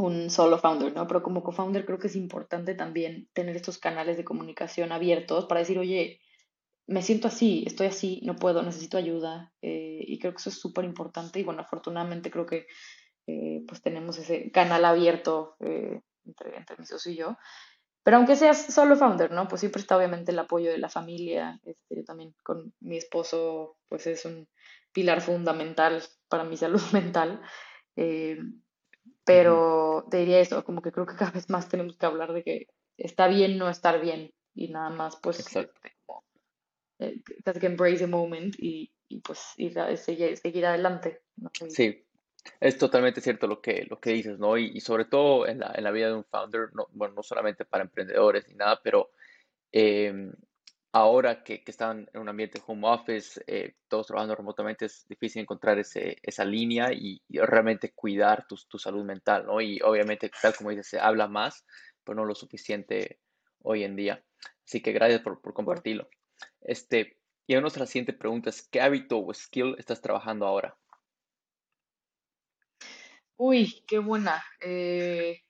un 0.05 0.29
solo 0.29 0.57
founder, 0.57 0.93
¿no? 0.93 1.07
Pero 1.07 1.23
como 1.23 1.43
co-founder 1.43 1.85
creo 1.85 1.99
que 1.99 2.07
es 2.07 2.15
importante 2.15 2.75
también 2.75 3.29
tener 3.33 3.55
estos 3.55 3.77
canales 3.77 4.17
de 4.17 4.23
comunicación 4.23 4.91
abiertos 4.91 5.45
para 5.45 5.59
decir, 5.59 5.79
oye, 5.79 6.19
me 6.87 7.03
siento 7.03 7.27
así, 7.27 7.63
estoy 7.67 7.87
así, 7.87 8.19
no 8.23 8.35
puedo, 8.35 8.63
necesito 8.63 8.97
ayuda. 8.97 9.53
Eh, 9.61 10.03
y 10.07 10.19
creo 10.19 10.33
que 10.33 10.39
eso 10.39 10.49
es 10.49 10.59
súper 10.59 10.85
importante 10.85 11.39
y 11.39 11.43
bueno, 11.43 11.61
afortunadamente 11.61 12.31
creo 12.31 12.45
que 12.47 12.65
eh, 13.27 13.63
pues 13.67 13.81
tenemos 13.81 14.17
ese 14.17 14.51
canal 14.51 14.83
abierto 14.85 15.55
eh, 15.59 16.01
entre, 16.25 16.57
entre 16.57 16.77
mi 16.77 16.85
socio 16.85 17.11
y 17.11 17.17
yo. 17.17 17.37
Pero 18.03 18.17
aunque 18.17 18.35
seas 18.35 18.73
solo 18.73 18.95
founder, 18.95 19.31
¿no? 19.31 19.47
Pues 19.47 19.59
siempre 19.59 19.81
está 19.81 19.97
obviamente 19.97 20.31
el 20.31 20.39
apoyo 20.39 20.71
de 20.71 20.79
la 20.79 20.89
familia. 20.89 21.59
Este, 21.63 21.97
yo 21.97 22.03
también 22.03 22.33
con 22.43 22.73
mi 22.79 22.97
esposo, 22.97 23.77
pues 23.87 24.07
es 24.07 24.25
un 24.25 24.47
pilar 24.91 25.21
fundamental 25.21 26.01
para 26.27 26.43
mi 26.43 26.57
salud 26.57 26.81
mental. 26.93 27.41
Pero 29.29 30.07
te 30.09 30.17
diría 30.17 30.39
eso, 30.39 30.63
como 30.63 30.81
que 30.81 30.91
creo 30.91 31.05
que 31.05 31.15
cada 31.15 31.29
vez 31.29 31.51
más 31.51 31.69
tenemos 31.69 31.95
que 31.97 32.05
hablar 32.07 32.33
de 32.33 32.43
que 32.43 32.67
está 32.97 33.27
bien 33.27 33.59
no 33.59 33.69
estar 33.69 34.01
bien 34.01 34.33
y 34.55 34.69
nada 34.69 34.89
más 34.89 35.19
pues 35.21 35.55
eh, 35.55 37.21
que 37.59 37.65
embrace 37.67 37.99
the 37.99 38.07
moment 38.07 38.55
y, 38.57 38.91
y 39.07 39.19
pues 39.19 39.53
ir 39.57 39.79
a, 39.79 39.95
seguir, 39.97 40.35
seguir 40.35 40.65
adelante. 40.65 41.21
Sí, 41.69 42.03
es 42.59 42.79
totalmente 42.79 43.21
cierto 43.21 43.45
lo 43.45 43.61
que, 43.61 43.85
lo 43.87 43.99
que 43.99 44.13
dices, 44.13 44.39
¿no? 44.39 44.57
Y, 44.57 44.71
y 44.73 44.79
sobre 44.81 45.05
todo 45.05 45.45
en 45.45 45.59
la, 45.59 45.73
en 45.75 45.83
la, 45.83 45.91
vida 45.91 46.07
de 46.07 46.15
un 46.15 46.25
founder, 46.25 46.73
no, 46.73 46.87
bueno, 46.93 47.13
no 47.13 47.21
solamente 47.21 47.65
para 47.65 47.83
emprendedores 47.83 48.47
ni 48.47 48.55
nada, 48.55 48.81
pero 48.83 49.11
eh, 49.71 50.31
ahora 50.91 51.43
que, 51.43 51.63
que, 51.63 51.71
están 51.71 52.09
en 52.13 52.21
un 52.21 52.29
ambiente 52.29 52.61
home 52.65 52.87
office, 52.87 53.41
eh, 53.47 53.75
todos 53.87 54.07
trabajando 54.07 54.35
remotamente, 54.35 54.85
es 54.85 55.07
difícil 55.07 55.41
encontrar 55.41 55.77
ese, 55.79 56.17
esa 56.23 56.45
línea 56.45 56.91
y, 56.91 57.21
realmente 57.29 57.91
cuidar 57.93 58.47
tu, 58.47 58.55
tu, 58.67 58.79
salud 58.79 59.03
mental, 59.03 59.45
¿no? 59.45 59.61
Y 59.61 59.79
obviamente, 59.81 60.31
tal 60.41 60.55
como 60.55 60.71
dices, 60.71 60.87
se 60.87 60.99
habla 60.99 61.27
más, 61.27 61.65
pero 62.03 62.15
no 62.15 62.25
lo 62.25 62.35
suficiente 62.35 63.19
hoy 63.61 63.83
en 63.83 63.95
día. 63.95 64.23
Así 64.65 64.81
que 64.81 64.91
gracias 64.91 65.21
por, 65.21 65.41
por 65.41 65.53
compartirlo. 65.53 66.09
Este, 66.61 67.17
y 67.47 67.55
a 67.55 67.61
nuestra 67.61 67.85
siguiente 67.85 68.13
pregunta 68.13 68.49
es, 68.49 68.67
¿qué 68.69 68.81
hábito 68.81 69.19
o 69.19 69.33
skill 69.33 69.75
estás 69.77 70.01
trabajando 70.01 70.45
ahora? 70.45 70.77
Uy, 73.37 73.83
qué 73.87 73.99
buena. 73.99 74.43
Eh, 74.59 75.41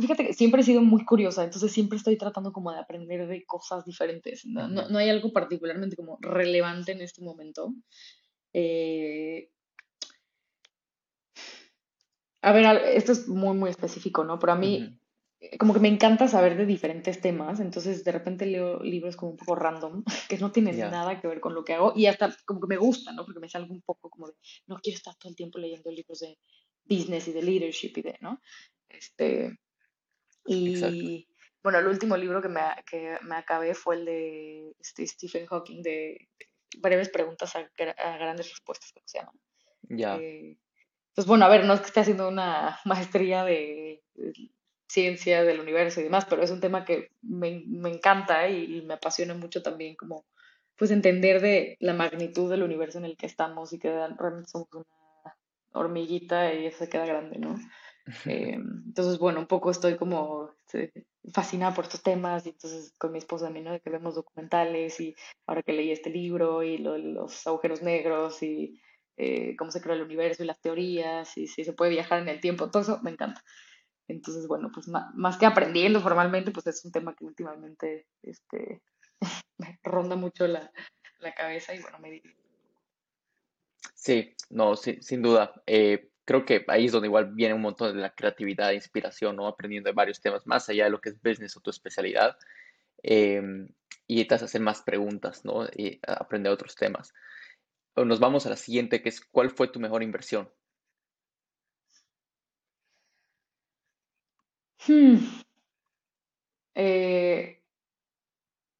fíjate 0.00 0.26
que 0.26 0.32
siempre 0.34 0.60
he 0.60 0.64
sido 0.64 0.82
muy 0.82 1.04
curiosa, 1.04 1.44
entonces 1.44 1.72
siempre 1.72 1.98
estoy 1.98 2.16
tratando 2.16 2.52
como 2.52 2.72
de 2.72 2.78
aprender 2.78 3.26
de 3.26 3.44
cosas 3.44 3.84
diferentes. 3.84 4.44
No, 4.46 4.68
no, 4.68 4.98
hay 4.98 5.10
algo 5.10 5.32
particularmente 5.32 5.96
como 5.96 6.18
relevante 6.20 6.92
en 6.92 7.00
este 7.00 7.22
momento. 7.22 7.74
Eh, 8.52 9.50
a 12.42 12.52
ver, 12.52 12.64
esto 12.94 13.12
es 13.12 13.28
muy, 13.28 13.56
muy 13.56 13.70
específico, 13.70 14.24
¿no? 14.24 14.38
Pero 14.38 14.52
a 14.52 14.56
mí, 14.56 14.98
como 15.58 15.74
que 15.74 15.80
me 15.80 15.88
encanta 15.88 16.28
saber 16.28 16.56
de 16.56 16.66
diferentes 16.66 17.20
temas, 17.20 17.60
entonces 17.60 18.04
de 18.04 18.12
repente 18.12 18.46
leo 18.46 18.82
libros 18.82 19.16
como 19.16 19.32
un 19.32 19.36
poco 19.36 19.54
random, 19.54 20.04
que 20.28 20.38
no 20.38 20.52
tienen 20.52 20.78
nada 20.78 21.20
que 21.20 21.28
ver 21.28 21.40
con 21.40 21.54
lo 21.54 21.64
que 21.64 21.74
hago, 21.74 21.92
y 21.96 22.06
hasta 22.06 22.34
como 22.44 22.60
que 22.60 22.68
me 22.68 22.76
gusta, 22.76 23.12
¿no? 23.12 23.24
Porque 23.24 23.40
me 23.40 23.48
salgo 23.48 23.72
un 23.72 23.82
poco 23.82 24.10
como 24.10 24.28
de, 24.28 24.34
no 24.66 24.78
quiero 24.82 24.96
estar 24.96 25.14
todo 25.16 25.30
el 25.30 25.36
tiempo 25.36 25.58
leyendo 25.58 25.90
libros 25.90 26.20
de 26.20 26.38
business 26.84 27.28
y 27.28 27.32
de 27.32 27.42
leadership 27.42 27.92
y 27.96 28.02
de, 28.02 28.18
¿no? 28.20 28.40
Este, 28.88 29.58
y 30.46 31.26
bueno, 31.62 31.78
el 31.78 31.86
último 31.86 32.16
libro 32.16 32.40
que 32.40 32.48
me, 32.48 32.60
que 32.90 33.18
me 33.22 33.36
acabé 33.36 33.74
fue 33.74 33.96
el 33.96 34.04
de 34.06 34.74
este, 34.80 35.06
Stephen 35.06 35.46
Hawking, 35.46 35.82
de 35.82 36.28
breves 36.78 37.10
preguntas 37.10 37.54
a, 37.56 37.68
grandes 38.16 38.48
respuestas, 38.48 38.92
creo 38.92 39.02
que 39.02 39.08
se 39.08 39.18
llama. 39.18 39.32
Ya. 39.82 40.16
Eh, 40.16 40.56
pues 41.14 41.26
bueno, 41.26 41.44
a 41.44 41.48
ver, 41.48 41.64
no 41.64 41.74
es 41.74 41.80
que 41.80 41.86
esté 41.86 42.00
haciendo 42.00 42.28
una 42.28 42.78
maestría 42.84 43.44
de, 43.44 44.02
ciencia 44.88 45.44
del 45.44 45.60
universo 45.60 46.00
y 46.00 46.04
demás, 46.04 46.26
pero 46.28 46.42
es 46.42 46.50
un 46.50 46.60
tema 46.60 46.84
que 46.84 47.10
me, 47.22 47.62
me 47.66 47.90
encanta 47.90 48.48
y, 48.48 48.82
me 48.82 48.94
apasiona 48.94 49.34
mucho 49.34 49.62
también 49.62 49.96
como 49.96 50.24
pues 50.76 50.90
entender 50.90 51.42
de 51.42 51.76
la 51.80 51.92
magnitud 51.92 52.50
del 52.50 52.62
universo 52.62 52.96
en 52.98 53.04
el 53.04 53.16
que 53.16 53.26
estamos 53.26 53.72
y 53.74 53.78
que 53.78 53.90
realmente 53.90 54.48
somos 54.48 54.68
una 54.72 54.86
hormiguita 55.72 56.54
y 56.54 56.66
eso 56.66 56.78
se 56.78 56.88
queda 56.88 57.04
grande, 57.04 57.38
¿no? 57.38 57.56
Eh, 58.26 58.54
entonces, 58.54 59.18
bueno, 59.18 59.40
un 59.40 59.46
poco 59.46 59.70
estoy 59.70 59.96
como 59.96 60.50
este, 60.66 60.92
fascinada 61.32 61.74
por 61.74 61.84
estos 61.84 62.02
temas 62.02 62.46
y 62.46 62.50
entonces 62.50 62.92
con 62.98 63.12
mi 63.12 63.18
esposa 63.18 63.46
también, 63.46 63.66
¿no? 63.66 63.72
De 63.72 63.80
que 63.80 63.90
vemos 63.90 64.14
documentales 64.14 65.00
y 65.00 65.14
ahora 65.46 65.62
que 65.62 65.72
leí 65.72 65.90
este 65.90 66.10
libro 66.10 66.62
y 66.62 66.78
lo, 66.78 66.96
los 66.98 67.46
agujeros 67.46 67.82
negros 67.82 68.42
y 68.42 68.80
eh, 69.16 69.54
cómo 69.56 69.70
se 69.70 69.80
crea 69.80 69.96
el 69.96 70.02
universo 70.02 70.42
y 70.42 70.46
las 70.46 70.60
teorías 70.60 71.36
y 71.36 71.46
si 71.46 71.64
se 71.64 71.72
puede 71.72 71.90
viajar 71.90 72.20
en 72.20 72.28
el 72.28 72.40
tiempo, 72.40 72.70
todo 72.70 72.82
eso 72.82 73.00
me 73.02 73.10
encanta. 73.10 73.42
Entonces, 74.08 74.48
bueno, 74.48 74.70
pues 74.74 74.88
más, 74.88 75.36
que 75.36 75.46
aprendiendo 75.46 76.00
formalmente, 76.00 76.50
pues 76.50 76.66
es 76.66 76.84
un 76.84 76.90
tema 76.90 77.14
que 77.14 77.24
últimamente 77.24 78.06
este, 78.22 78.82
me 79.58 79.78
ronda 79.84 80.16
mucho 80.16 80.46
la, 80.48 80.72
la 81.20 81.34
cabeza 81.34 81.74
y 81.74 81.80
bueno, 81.80 81.98
me 82.00 82.20
Sí, 83.94 84.34
no, 84.48 84.76
sí, 84.76 84.98
sin 85.02 85.22
duda. 85.22 85.52
Eh, 85.66 86.09
creo 86.30 86.44
que 86.44 86.64
ahí 86.68 86.86
es 86.86 86.92
donde 86.92 87.08
igual 87.08 87.32
viene 87.34 87.54
un 87.54 87.60
montón 87.60 87.92
de 87.92 88.00
la 88.00 88.14
creatividad 88.14 88.70
e 88.70 88.76
inspiración, 88.76 89.34
¿no? 89.34 89.48
Aprendiendo 89.48 89.88
de 89.88 89.94
varios 89.94 90.20
temas, 90.20 90.46
más 90.46 90.68
allá 90.68 90.84
de 90.84 90.90
lo 90.90 91.00
que 91.00 91.08
es 91.08 91.20
business 91.20 91.56
o 91.56 91.60
tu 91.60 91.70
especialidad. 91.70 92.38
Em, 93.02 93.68
y 94.06 94.24
te 94.24 94.36
hacer 94.36 94.60
más 94.60 94.82
preguntas, 94.82 95.44
¿no? 95.44 95.64
Y 95.74 95.98
aprender 96.06 96.52
otros 96.52 96.76
temas. 96.76 97.12
Nos 97.96 98.20
vamos 98.20 98.46
a 98.46 98.50
la 98.50 98.56
siguiente, 98.56 99.02
que 99.02 99.08
es, 99.08 99.20
¿cuál 99.20 99.50
fue 99.50 99.66
tu 99.66 99.80
mejor 99.80 100.04
inversión? 100.04 100.48
Hmm. 104.86 105.16
Eh, 106.76 107.60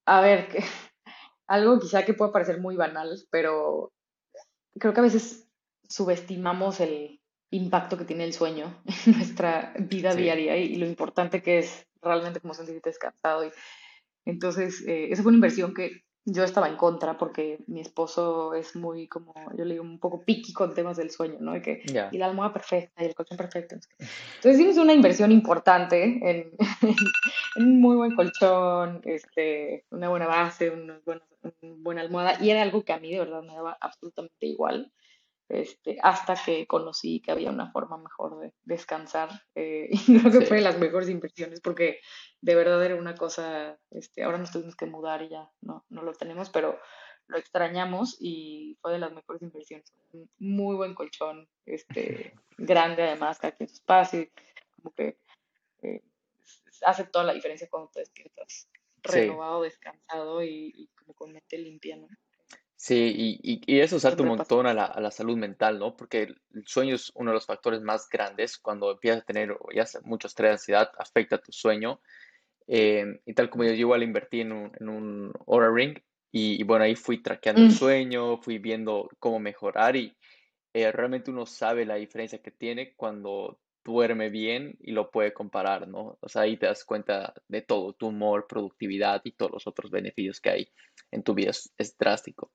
a 0.07 0.21
ver, 0.21 0.49
que, 0.49 0.59
algo 1.49 1.81
quizá 1.81 2.05
que 2.05 2.15
pueda 2.15 2.31
parecer 2.31 2.61
muy 2.61 2.77
banal, 2.77 3.19
pero 3.33 3.93
creo 4.79 4.95
que 4.95 5.01
a 5.01 5.03
veces 5.03 5.49
subestimamos 5.89 6.79
el, 6.79 7.20
impacto 7.51 7.97
que 7.97 8.05
tiene 8.05 8.25
el 8.25 8.33
sueño 8.33 8.83
en 9.07 9.13
nuestra 9.17 9.75
vida 9.79 10.15
diaria 10.15 10.57
y, 10.57 10.77
lo 10.77 10.87
importante 10.87 11.43
que 11.43 11.59
es 11.59 11.87
realmente 12.03 12.41
como 12.41 12.55
sentirte 12.55 12.91
descansado. 12.91 13.45
Y, 13.45 13.51
entonces, 14.25 14.83
eh, 14.87 15.09
esa 15.11 15.23
fue 15.23 15.31
una 15.31 15.39
inversión 15.39 15.75
que 15.75 16.05
yo 16.27 16.45
estaba 16.45 16.69
en 16.69 16.77
contra 16.77 17.17
porque 17.17 17.59
mi 17.67 17.81
esposo 17.81 18.55
es 18.55 18.77
muy 18.77 19.09
como, 19.09 19.33
yo 19.57 19.65
le 19.65 19.75
digo, 19.75 19.85
un 19.85 19.99
poco 19.99 20.23
piqui 20.25 20.53
con 20.53 20.75
temas 20.75 20.97
del 20.97 21.11
sueño, 21.11 21.37
¿no? 21.41 21.53
De 21.53 21.63
que, 21.63 21.83
Y 22.13 22.19
la 22.19 22.27
almohada 22.27 22.53
perfecta 22.53 23.03
y 23.03 23.07
el 23.07 23.15
colchón 23.15 23.39
perfecto. 23.39 23.77
Entonces 23.99 24.55
hicimos 24.55 24.77
una 24.77 24.93
inversión 24.93 25.33
importante 25.33 26.21
en, 26.23 26.53
un 27.57 27.81
muy 27.81 27.97
buen 27.97 28.15
colchón, 28.15 29.01
este, 29.05 29.87
una 29.91 30.09
buena 30.09 30.27
base, 30.27 30.71
una 30.71 31.01
buena, 31.05 31.23
una 31.43 31.75
buena 31.79 32.01
almohada 32.03 32.39
y 32.41 32.51
era 32.51 32.63
algo 32.63 32.85
que 32.85 32.93
a 32.93 33.01
mí 33.01 33.11
de 33.11 33.21
verdad 33.21 33.43
me 33.43 33.55
daba 33.55 33.77
absolutamente 33.81 34.47
igual. 34.47 34.93
Este, 35.51 35.99
hasta 36.01 36.37
que 36.37 36.65
conocí 36.69 37.21
que 37.21 37.33
había 37.33 37.51
una 37.51 37.73
forma 37.73 37.99
mejor 37.99 38.39
de 38.39 38.55
descansar. 38.63 39.31
Eh, 39.57 39.89
y 39.91 40.21
creo 40.21 40.31
que 40.31 40.47
fue 40.47 40.59
de 40.59 40.63
las 40.63 40.79
mejores 40.79 41.09
inversiones 41.09 41.61
porque 41.61 41.99
de 42.41 42.55
verdad 42.55 42.83
era 42.85 42.95
una 42.95 43.17
cosa, 43.17 43.77
este, 43.91 44.23
ahora 44.23 44.39
nos 44.39 44.53
tuvimos 44.53 44.77
que 44.77 44.87
mudar 44.87 45.23
y 45.23 45.31
ya 45.31 45.51
no, 45.61 45.85
no 45.89 46.03
lo 46.03 46.13
tenemos, 46.13 46.51
pero 46.51 46.79
lo 47.27 47.37
extrañamos 47.37 48.17
y 48.21 48.79
fue 48.81 48.93
de 48.93 49.01
las 49.01 49.13
mejores 49.13 49.43
inversiones. 49.43 49.93
muy 50.39 50.77
buen 50.77 50.95
colchón, 50.95 51.49
este, 51.67 52.33
grande 52.57 53.03
además, 53.03 53.41
cada 53.41 53.57
quien 53.57 53.69
su 53.69 53.75
espacio, 53.75 54.29
como 54.77 54.95
que 54.95 55.19
eh, 55.83 56.03
hace 56.87 57.05
toda 57.05 57.25
la 57.25 57.35
diferencia 57.35 57.69
cuando 57.69 57.91
te 57.91 58.01
despiertas 58.01 58.69
renovado, 59.03 59.63
descansado 59.63 60.45
y, 60.45 60.73
y, 60.77 60.87
como 60.89 61.15
con 61.15 61.33
mente 61.33 61.59
limpia, 61.59 61.97
¿no? 61.97 62.07
Sí, 62.83 63.39
y, 63.43 63.61
y, 63.67 63.81
eso 63.81 64.01
salta 64.01 64.23
un 64.23 64.31
montón 64.31 64.67
a 64.67 64.73
la, 64.73 64.87
a 64.87 65.03
la, 65.03 65.11
salud 65.11 65.37
mental, 65.37 65.79
¿no? 65.79 65.95
Porque 65.95 66.23
el 66.23 66.67
sueño 66.67 66.95
es 66.95 67.13
uno 67.15 67.31
de 67.31 67.35
los 67.35 67.45
factores 67.45 67.83
más 67.83 68.09
grandes. 68.09 68.57
Cuando 68.57 68.91
empiezas 68.93 69.21
a 69.21 69.27
tener 69.27 69.55
ya 69.75 69.85
mucho 70.03 70.29
estrés, 70.29 70.53
ansiedad, 70.53 70.91
afecta 70.97 71.37
tu 71.37 71.53
sueño. 71.53 72.01
Eh, 72.67 73.21
y 73.27 73.35
tal 73.35 73.51
como 73.51 73.65
yo, 73.65 73.73
igual 73.73 74.03
invertí 74.03 74.41
en 74.41 74.53
un, 74.53 74.73
en 74.81 74.89
un 74.89 75.33
Aura 75.47 75.71
Ring 75.71 75.99
y, 76.33 76.63
bueno, 76.63 76.85
ahí 76.85 76.95
fui 76.95 77.23
traqueando 77.23 77.61
el 77.61 77.69
mm. 77.69 77.73
sueño, 77.73 78.39
fui 78.39 78.57
viendo 78.57 79.11
cómo 79.19 79.41
mejorar 79.41 79.97
y 79.97 80.17
eh, 80.73 80.91
realmente 80.91 81.31
uno 81.31 81.45
sabe 81.45 81.85
la 81.85 81.97
diferencia 81.97 82.41
que 82.41 82.51
tiene 82.51 82.95
cuando 82.95 83.61
duerme 83.85 84.31
bien 84.31 84.77
y 84.81 84.93
lo 84.93 85.11
puede 85.11 85.33
comparar, 85.33 85.89
¿no? 85.89 86.19
O 86.21 86.29
sea, 86.29 86.43
ahí 86.43 86.57
te 86.57 86.67
das 86.67 86.85
cuenta 86.85 87.35
de 87.49 87.63
todo, 87.63 87.93
tu 87.93 88.09
humor, 88.09 88.47
productividad 88.49 89.23
y 89.25 89.33
todos 89.33 89.53
los 89.53 89.67
otros 89.67 89.91
beneficios 89.91 90.41
que 90.41 90.51
hay 90.51 90.73
en 91.11 91.23
tu 91.23 91.35
vida. 91.35 91.51
Es, 91.51 91.97
drástico. 91.99 92.53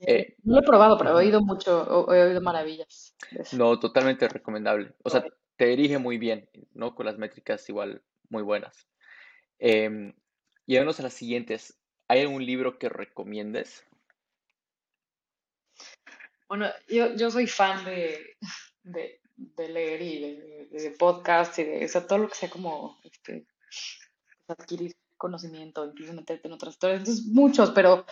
Eh, 0.00 0.36
no 0.44 0.54
lo 0.54 0.60
he 0.60 0.66
probado, 0.66 0.96
pero 0.96 1.10
he 1.10 1.24
oído 1.24 1.42
mucho, 1.42 2.12
he 2.12 2.22
oído 2.22 2.40
maravillas. 2.40 3.14
No, 3.52 3.78
totalmente 3.78 4.28
recomendable. 4.28 4.94
O 5.02 5.10
sea, 5.10 5.24
te 5.56 5.66
dirige 5.66 5.98
muy 5.98 6.16
bien, 6.18 6.48
¿no? 6.72 6.94
Con 6.94 7.06
las 7.06 7.18
métricas 7.18 7.68
igual 7.68 8.02
muy 8.28 8.42
buenas. 8.42 8.86
Eh, 9.58 10.14
y 10.66 10.76
a 10.76 10.84
las 10.84 11.12
siguientes. 11.12 11.76
¿Hay 12.06 12.20
algún 12.20 12.46
libro 12.46 12.78
que 12.78 12.88
recomiendes? 12.88 13.84
Bueno, 16.48 16.66
yo, 16.88 17.14
yo 17.14 17.30
soy 17.30 17.46
fan 17.46 17.84
de, 17.84 18.36
de, 18.82 19.19
de 19.40 19.68
leer 19.68 20.02
y 20.02 20.68
de, 20.70 20.90
podcast 20.98 21.58
y 21.58 21.64
de 21.64 21.88
todo 22.06 22.18
lo 22.18 22.28
que 22.28 22.34
sea 22.34 22.50
como 22.50 23.00
este, 23.04 23.46
adquirir 24.46 24.94
conocimiento, 25.16 25.84
incluso 25.84 26.12
meterte 26.12 26.48
en 26.48 26.54
otras 26.54 26.74
historias. 26.74 27.00
Entonces, 27.00 27.26
muchos, 27.26 27.70
pero 27.70 28.04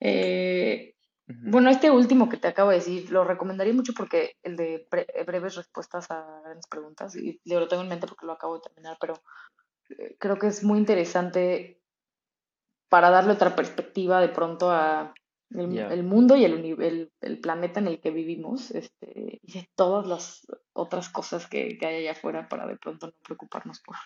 eh, 0.00 0.94
bueno, 1.26 1.70
este 1.70 1.90
último 1.90 2.28
que 2.28 2.36
te 2.36 2.48
acabo 2.48 2.70
de 2.70 2.76
decir 2.76 3.10
lo 3.10 3.24
recomendaría 3.24 3.74
mucho 3.74 3.92
porque 3.94 4.36
el 4.42 4.56
de 4.56 4.86
breves 5.26 5.56
respuestas 5.56 6.10
a 6.10 6.40
grandes 6.42 6.66
preguntas, 6.66 7.16
y 7.16 7.40
lo 7.44 7.68
tengo 7.68 7.82
en 7.82 7.88
mente 7.88 8.06
porque 8.06 8.26
lo 8.26 8.32
acabo 8.32 8.54
de 8.56 8.62
terminar, 8.62 8.96
pero 9.00 9.14
eh, 9.90 10.16
creo 10.18 10.38
que 10.38 10.48
es 10.48 10.62
muy 10.62 10.78
interesante 10.78 11.80
para 12.88 13.10
darle 13.10 13.32
otra 13.32 13.54
perspectiva 13.54 14.20
de 14.20 14.28
pronto 14.28 14.70
a 14.70 15.14
el, 15.50 16.04
mundo 16.04 16.36
y 16.36 16.44
el, 16.44 17.10
el, 17.20 17.40
planeta 17.40 17.80
en 17.80 17.88
el 17.88 18.00
que 18.00 18.10
vivimos 18.10 18.70
este, 18.70 19.40
y 19.42 19.52
de 19.52 19.68
todas 19.74 20.06
las 20.06 20.46
otras 20.72 21.08
cosas 21.08 21.46
que, 21.46 21.78
que, 21.78 21.86
hay 21.86 21.96
allá 21.96 22.12
afuera 22.12 22.48
para 22.48 22.66
de 22.66 22.76
pronto 22.76 23.06
no 23.06 23.12
preocuparnos 23.24 23.80
por 23.80 23.96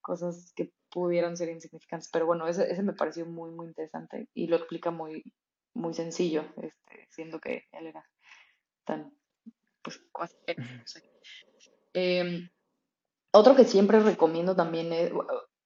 cosas 0.00 0.52
que 0.56 0.72
pudieran 0.90 1.36
ser 1.36 1.50
insignificantes. 1.50 2.08
Pero 2.12 2.26
bueno, 2.26 2.46
ese, 2.48 2.70
ese 2.70 2.82
me 2.82 2.94
pareció 2.94 3.26
muy, 3.26 3.50
muy 3.50 3.66
interesante 3.66 4.28
y 4.34 4.46
lo 4.46 4.56
explica 4.56 4.90
muy, 4.90 5.22
muy 5.74 5.94
sencillo, 5.94 6.44
este, 6.62 7.06
siendo 7.10 7.40
que 7.40 7.68
él 7.72 7.86
era 7.86 8.04
tan, 8.84 9.12
pues, 9.82 10.00
em, 11.92 12.48
otro 13.32 13.54
que 13.54 13.64
siempre 13.64 14.00
recomiendo 14.00 14.56
también 14.56 14.92
es, 14.92 15.12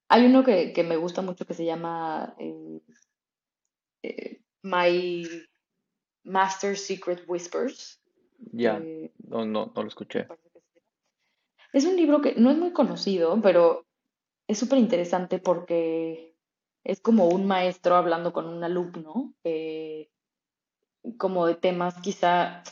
hay 0.09 0.27
uno 0.27 0.45
que, 0.45 0.73
que 0.73 0.85
me 0.85 0.97
gusta 0.97 1.23
mucho 1.23 1.47
que 1.47 1.55
se 1.55 1.65
llama 1.65 2.35
eh, 2.39 2.81
eh, 4.03 4.44
My 4.65 5.29
Master 6.25 6.77
Secret 6.77 7.23
Whispers. 7.29 8.01
Ya, 8.53 8.79
eh, 8.79 9.13
no, 9.29 9.45
no, 9.45 9.73
no 9.75 9.83
lo 9.83 9.89
escuché. 9.89 10.27
Es 11.73 11.85
un 11.85 11.97
libro 11.97 12.21
que 12.21 12.35
no 12.37 12.51
es 12.51 12.57
muy 12.57 12.73
conocido, 12.73 13.39
pero 13.43 13.85
es 14.49 14.59
súper 14.59 14.79
interesante 14.79 15.39
porque 15.39 16.35
es 16.83 17.01
como 17.01 17.29
un 17.29 17.47
maestro 17.47 17.97
hablando 17.97 18.33
con 18.33 18.47
un 18.47 18.65
alumno, 18.65 19.35
eh, 19.45 20.09
como 21.19 21.47
de 21.47 21.57
temas 21.57 22.01
quizá, 22.01 22.63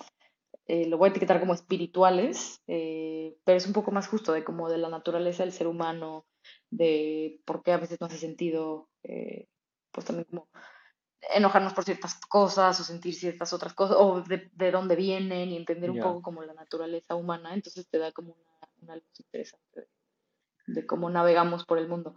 eh, 0.66 0.86
lo 0.86 0.98
voy 0.98 1.08
a 1.08 1.10
etiquetar 1.10 1.40
como 1.40 1.54
espirituales, 1.54 2.62
pero 2.66 3.56
es 3.58 3.66
un 3.66 3.72
poco 3.72 3.90
más 3.90 4.08
justo 4.08 4.32
de 4.32 4.44
como 4.44 4.70
de 4.70 4.78
la 4.78 4.88
naturaleza 4.88 5.42
del 5.42 5.52
ser 5.52 5.66
humano, 5.66 6.24
de 6.70 7.40
por 7.44 7.62
qué 7.62 7.72
a 7.72 7.78
veces 7.78 8.00
no 8.00 8.06
hace 8.06 8.18
sentido, 8.18 8.88
pues 9.02 10.06
también 10.06 10.26
como 10.30 10.48
enojarnos 11.34 11.72
por 11.72 11.84
ciertas 11.84 12.14
cosas 12.14 12.78
o 12.80 12.84
sentir 12.84 13.14
ciertas 13.14 13.52
otras 13.52 13.74
cosas 13.74 13.96
o 13.98 14.22
de, 14.22 14.50
de 14.54 14.70
dónde 14.70 14.96
vienen 14.96 15.50
y 15.50 15.56
entender 15.56 15.90
un 15.90 16.00
poco 16.00 16.22
como 16.22 16.42
la 16.42 16.54
naturaleza 16.54 17.14
humana, 17.14 17.54
entonces 17.54 17.86
te 17.88 17.98
da 17.98 18.12
como 18.12 18.32
una, 18.32 18.68
una 18.82 18.96
luz 18.96 19.20
interesante 19.20 19.88
de, 20.66 20.86
cómo 20.86 21.10
navegamos 21.10 21.64
por 21.64 21.78
el 21.78 21.88
mundo. 21.88 22.14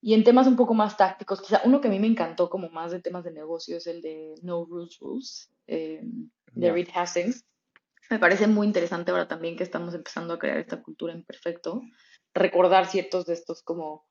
Y 0.00 0.14
en 0.14 0.24
temas 0.24 0.46
un 0.46 0.56
poco 0.56 0.74
más 0.74 0.96
tácticos, 0.96 1.42
quizá 1.42 1.60
uno 1.64 1.80
que 1.80 1.88
a 1.88 1.90
mí 1.90 1.98
me 1.98 2.06
encantó 2.06 2.48
como 2.48 2.70
más 2.70 2.90
de 2.90 3.00
temas 3.00 3.24
de 3.24 3.32
negocio 3.32 3.76
es 3.76 3.86
el 3.86 4.00
de 4.00 4.34
No 4.42 4.64
Rules 4.64 4.98
Rules, 4.98 5.50
eh, 5.66 6.00
de 6.52 6.72
Reed 6.72 6.88
Hastings. 6.94 7.44
Me 8.08 8.18
parece 8.18 8.46
muy 8.46 8.66
interesante 8.66 9.10
ahora 9.10 9.28
también 9.28 9.56
que 9.56 9.62
estamos 9.62 9.94
empezando 9.94 10.34
a 10.34 10.38
crear 10.38 10.58
esta 10.58 10.82
cultura 10.82 11.12
en 11.12 11.22
perfecto, 11.22 11.82
recordar 12.34 12.86
ciertos 12.86 13.26
de 13.26 13.34
estos 13.34 13.62
como 13.62 14.06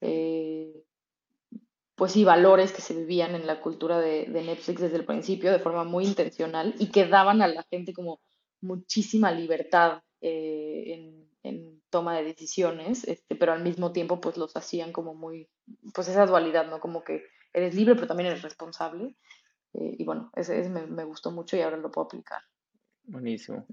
eh, 0.00 0.39
pues 2.00 2.12
sí, 2.12 2.24
valores 2.24 2.72
que 2.72 2.80
se 2.80 2.94
vivían 2.94 3.34
en 3.34 3.46
la 3.46 3.60
cultura 3.60 3.98
de, 4.00 4.26
Netflix 4.26 4.80
desde 4.80 4.96
el 4.96 5.04
principio 5.04 5.52
de 5.52 5.58
forma 5.58 5.84
muy 5.84 6.06
intencional 6.06 6.74
y 6.78 6.90
que 6.90 7.06
daban 7.06 7.42
a 7.42 7.46
la 7.46 7.62
gente 7.64 7.92
como 7.92 8.22
muchísima 8.62 9.30
libertad 9.30 10.02
eh, 10.22 11.26
en, 11.42 11.82
toma 11.90 12.16
de 12.16 12.24
decisiones, 12.24 13.06
este, 13.06 13.34
pero 13.34 13.52
al 13.52 13.62
mismo 13.62 13.92
tiempo 13.92 14.18
pues 14.18 14.38
los 14.38 14.56
hacían 14.56 14.92
como 14.92 15.14
muy, 15.14 15.50
pues 15.92 16.08
esa 16.08 16.24
dualidad, 16.24 16.70
¿no? 16.70 16.80
Como 16.80 17.04
que 17.04 17.22
eres 17.52 17.74
libre 17.74 17.96
pero 17.96 18.06
también 18.06 18.30
eres 18.30 18.40
responsable. 18.40 19.14
Eh, 19.74 19.96
y 19.98 20.04
bueno, 20.04 20.32
ese, 20.36 20.70
me, 20.70 21.04
gustó 21.04 21.30
mucho 21.30 21.58
y 21.58 21.60
ahora 21.60 21.76
lo 21.76 21.90
puedo 21.90 22.06
aplicar. 22.06 22.40
Buenísimo, 23.04 23.66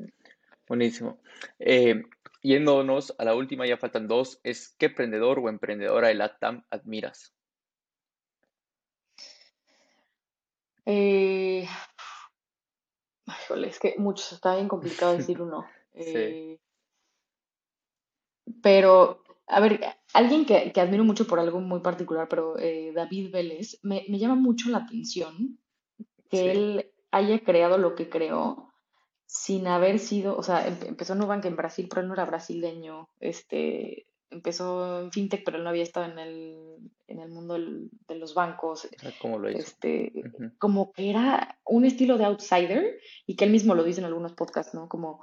buenísimo. 0.68 1.22
Eh, 1.60 2.04
yéndonos 2.44 3.16
a 3.20 3.24
la 3.24 3.36
última, 3.36 3.66
ya 3.66 3.78
faltan 3.78 4.10
dos, 4.10 4.42
es 4.44 4.76
¿qué 4.78 4.88
emprendedor 4.88 5.40
o 5.40 5.48
emprendedora 5.48 6.10
de 6.10 6.16
LATAM 6.16 6.66
admiras? 6.72 7.37
Eh, 10.90 11.68
es 13.68 13.80
que 13.80 13.96
muchos, 13.98 14.32
está 14.32 14.56
bien 14.56 14.68
complicado 14.68 15.18
decir 15.18 15.42
uno. 15.42 15.66
Eh, 15.94 16.58
pero, 18.64 19.22
a 19.48 19.60
ver, 19.60 19.82
alguien 20.14 20.46
que, 20.46 20.72
admiro 20.80 21.04
mucho 21.04 21.28
por 21.28 21.40
algo 21.40 21.60
muy 21.60 21.82
particular, 21.82 22.28
pero 22.30 22.58
eh, 22.58 22.94
David 22.96 23.32
Vélez, 23.32 23.80
me, 23.84 24.04
llama 24.08 24.36
mucho 24.36 24.70
la 24.70 24.80
atención 24.80 25.60
que 26.30 26.52
él 26.52 26.92
haya 27.12 27.40
creado 27.40 27.78
lo 27.78 27.96
que 27.96 28.10
creó 28.10 28.74
sin 29.26 29.68
haber 29.68 30.00
sido, 30.00 30.38
o 30.38 30.44
sea, 30.44 30.66
empezó 30.68 31.14
en 31.14 31.20
Nubank 31.20 31.44
en 31.46 31.58
Brasil, 31.58 31.88
pero 31.90 32.02
él 32.02 32.08
no 32.08 32.14
era 32.14 32.26
brasileño, 32.26 33.10
este, 33.20 34.08
empezó 34.30 35.02
en 35.02 35.12
fintech, 35.12 35.44
pero 35.44 35.58
él 35.58 35.64
no 35.64 35.70
había 35.70 35.84
estado 35.84 36.12
en 36.12 36.20
el, 36.20 36.78
en 37.08 37.20
el 37.20 37.30
mundo 37.30 37.58
de 37.58 38.16
los 38.16 38.34
bancos. 38.34 38.88
¿Cómo 39.22 39.40
lo 39.40 39.50
hizo? 39.50 39.60
Este, 39.60 40.12
Como 40.58 40.92
que 40.92 41.10
era 41.10 41.60
un 41.66 41.86
estilo 41.86 42.18
de 42.18 42.26
outsider 42.26 43.00
y 43.26 43.36
que 43.36 43.46
él 43.46 43.52
mismo 43.52 43.76
lo 43.76 43.84
dice 43.84 44.00
en 44.00 44.06
algunos 44.06 44.34
podcasts, 44.34 44.74
¿no? 44.74 44.88
Como 44.88 45.22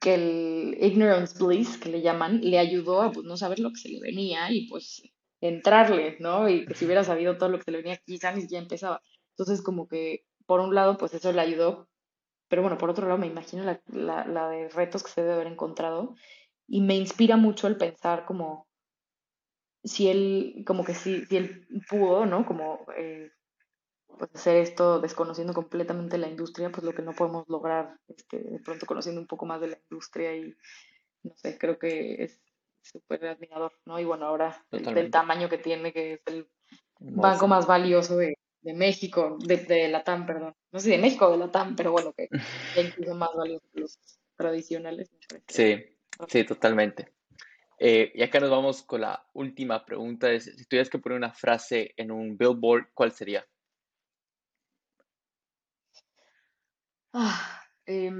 que 0.00 0.14
el 0.14 0.78
ignorance 0.80 1.42
bliss, 1.42 1.78
que 1.78 1.88
le 1.88 2.02
llaman, 2.02 2.40
le 2.42 2.58
ayudó 2.58 3.02
a 3.02 3.12
pues, 3.12 3.26
no 3.26 3.36
saber 3.36 3.58
lo 3.60 3.70
que 3.70 3.80
se 3.80 3.88
le 3.88 4.00
venía 4.00 4.50
y 4.50 4.68
pues 4.68 5.02
entrarle, 5.40 6.16
¿no? 6.20 6.48
Y 6.48 6.66
que 6.66 6.74
si 6.74 6.84
hubiera 6.84 7.04
sabido 7.04 7.38
todo 7.38 7.48
lo 7.48 7.58
que 7.58 7.64
se 7.64 7.70
le 7.70 7.78
venía, 7.78 8.00
quizá 8.04 8.32
ni 8.32 8.46
ya 8.46 8.58
empezaba. 8.58 9.02
Entonces, 9.30 9.62
como 9.62 9.88
que, 9.88 10.24
por 10.46 10.60
un 10.60 10.74
lado, 10.74 10.96
pues 10.96 11.14
eso 11.14 11.32
le 11.32 11.40
ayudó 11.40 11.88
pero 12.48 12.62
bueno, 12.62 12.78
por 12.78 12.90
otro 12.90 13.06
lado 13.06 13.18
me 13.18 13.26
imagino 13.26 13.64
la, 13.64 13.80
la, 13.88 14.24
la 14.26 14.48
de 14.48 14.68
retos 14.68 15.02
que 15.02 15.10
se 15.10 15.22
debe 15.22 15.34
haber 15.34 15.46
encontrado 15.48 16.14
y 16.66 16.80
me 16.80 16.96
inspira 16.96 17.36
mucho 17.36 17.66
el 17.66 17.76
pensar 17.76 18.24
como 18.24 18.66
si 19.82 20.08
él, 20.08 20.64
como 20.66 20.84
que 20.84 20.94
si, 20.94 21.26
si 21.26 21.36
él 21.36 21.66
pudo, 21.88 22.24
¿no? 22.26 22.46
Como 22.46 22.86
eh, 22.96 23.30
pues 24.18 24.30
hacer 24.34 24.56
esto 24.56 25.00
desconociendo 25.00 25.52
completamente 25.52 26.18
la 26.18 26.28
industria, 26.28 26.70
pues 26.70 26.84
lo 26.84 26.94
que 26.94 27.02
no 27.02 27.12
podemos 27.12 27.44
lograr 27.48 27.98
este, 28.08 28.38
de 28.38 28.58
pronto 28.60 28.86
conociendo 28.86 29.20
un 29.20 29.26
poco 29.26 29.44
más 29.46 29.60
de 29.60 29.68
la 29.68 29.78
industria 29.90 30.34
y 30.36 30.54
no 31.22 31.34
sé, 31.36 31.58
creo 31.58 31.78
que 31.78 32.22
es 32.22 32.40
súper 32.82 33.26
admirador, 33.26 33.72
¿no? 33.86 33.98
Y 33.98 34.04
bueno, 34.04 34.26
ahora 34.26 34.64
el, 34.70 34.94
del 34.94 35.10
tamaño 35.10 35.48
que 35.48 35.58
tiene, 35.58 35.92
que 35.92 36.14
es 36.14 36.20
el 36.26 36.48
banco 36.98 37.48
más 37.48 37.66
valioso 37.66 38.16
de, 38.16 38.38
de 38.60 38.74
México, 38.74 39.36
de, 39.40 39.56
de 39.56 39.88
la 39.88 40.04
TAM, 40.04 40.26
perdón. 40.26 40.54
No 40.70 40.78
sé 40.78 40.86
si 40.86 40.90
de 40.92 40.98
México 40.98 41.26
o 41.26 41.32
de 41.32 41.38
la 41.38 41.50
TAM, 41.50 41.76
pero 41.76 41.92
bueno, 41.92 42.12
que 42.12 42.28
es 42.76 42.86
incluso 42.86 43.14
más 43.14 43.30
valioso 43.34 43.66
que 43.72 43.80
los 43.80 43.98
tradicionales. 44.36 45.10
Sí, 45.48 45.93
sí, 46.28 46.44
totalmente. 46.44 47.12
Eh, 47.78 48.12
y 48.14 48.22
acá 48.22 48.40
nos 48.40 48.50
vamos 48.50 48.82
con 48.82 49.00
la 49.02 49.26
última 49.34 49.84
pregunta. 49.84 50.30
Es, 50.30 50.44
si 50.44 50.66
tuvieras 50.66 50.90
que 50.90 50.98
poner 50.98 51.18
una 51.18 51.32
frase 51.32 51.94
en 51.96 52.10
un 52.10 52.36
billboard, 52.36 52.88
¿cuál 52.94 53.12
sería? 53.12 53.46
Ah, 57.14 57.62
eh, 57.86 58.10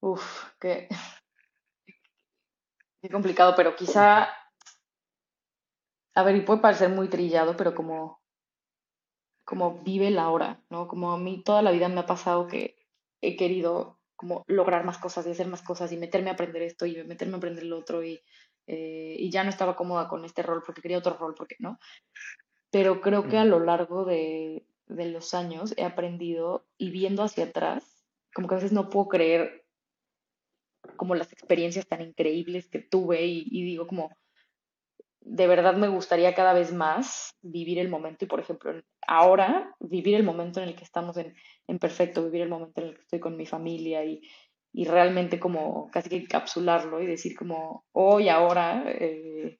uf, 0.00 0.44
qué, 0.60 0.88
qué 3.02 3.08
complicado, 3.10 3.54
pero 3.56 3.74
quizá, 3.76 4.28
a 6.14 6.22
ver, 6.22 6.36
y 6.36 6.42
puede 6.42 6.60
parecer 6.60 6.88
muy 6.88 7.08
trillado, 7.08 7.56
pero 7.56 7.74
como, 7.74 8.19
como 9.50 9.80
vive 9.82 10.12
la 10.12 10.30
hora, 10.30 10.62
¿no? 10.70 10.86
Como 10.86 11.10
a 11.10 11.18
mí 11.18 11.42
toda 11.44 11.60
la 11.60 11.72
vida 11.72 11.88
me 11.88 11.98
ha 11.98 12.06
pasado 12.06 12.46
que 12.46 12.76
he 13.20 13.34
querido 13.34 13.98
como 14.14 14.44
lograr 14.46 14.84
más 14.84 14.98
cosas 14.98 15.26
y 15.26 15.30
hacer 15.30 15.48
más 15.48 15.60
cosas 15.60 15.90
y 15.90 15.96
meterme 15.96 16.30
a 16.30 16.34
aprender 16.34 16.62
esto 16.62 16.86
y 16.86 17.02
meterme 17.02 17.34
a 17.34 17.38
aprender 17.38 17.64
lo 17.64 17.78
otro 17.78 18.04
y, 18.04 18.22
eh, 18.68 19.16
y 19.18 19.28
ya 19.28 19.42
no 19.42 19.50
estaba 19.50 19.74
cómoda 19.74 20.06
con 20.06 20.24
este 20.24 20.44
rol 20.44 20.62
porque 20.64 20.82
quería 20.82 20.98
otro 20.98 21.16
rol, 21.16 21.34
porque 21.34 21.56
no. 21.58 21.80
Pero 22.70 23.00
creo 23.00 23.28
que 23.28 23.38
a 23.38 23.44
lo 23.44 23.58
largo 23.58 24.04
de, 24.04 24.68
de 24.86 25.06
los 25.06 25.34
años 25.34 25.74
he 25.76 25.82
aprendido 25.82 26.64
y 26.78 26.92
viendo 26.92 27.24
hacia 27.24 27.46
atrás, 27.46 28.04
como 28.32 28.46
que 28.46 28.54
a 28.54 28.58
veces 28.58 28.70
no 28.70 28.88
puedo 28.88 29.08
creer 29.08 29.66
como 30.94 31.16
las 31.16 31.32
experiencias 31.32 31.88
tan 31.88 32.02
increíbles 32.02 32.68
que 32.68 32.78
tuve 32.78 33.26
y, 33.26 33.48
y 33.50 33.64
digo 33.64 33.88
como, 33.88 34.16
de 35.22 35.46
verdad 35.46 35.76
me 35.76 35.88
gustaría 35.88 36.34
cada 36.34 36.52
vez 36.52 36.72
más 36.72 37.36
vivir 37.42 37.78
el 37.78 37.88
momento 37.88 38.24
y, 38.24 38.28
por 38.28 38.40
ejemplo, 38.40 38.72
ahora 39.06 39.74
vivir 39.78 40.14
el 40.14 40.22
momento 40.22 40.60
en 40.60 40.68
el 40.68 40.74
que 40.74 40.84
estamos 40.84 41.16
en, 41.16 41.34
en 41.66 41.78
perfecto, 41.78 42.24
vivir 42.24 42.42
el 42.42 42.48
momento 42.48 42.80
en 42.80 42.88
el 42.88 42.94
que 42.94 43.02
estoy 43.02 43.20
con 43.20 43.36
mi 43.36 43.46
familia 43.46 44.04
y, 44.04 44.22
y 44.72 44.84
realmente 44.84 45.38
como 45.38 45.90
casi 45.90 46.08
que 46.08 46.16
encapsularlo 46.16 47.02
y 47.02 47.06
decir 47.06 47.36
como 47.36 47.84
hoy, 47.92 48.28
ahora, 48.28 48.84
eh, 48.86 49.58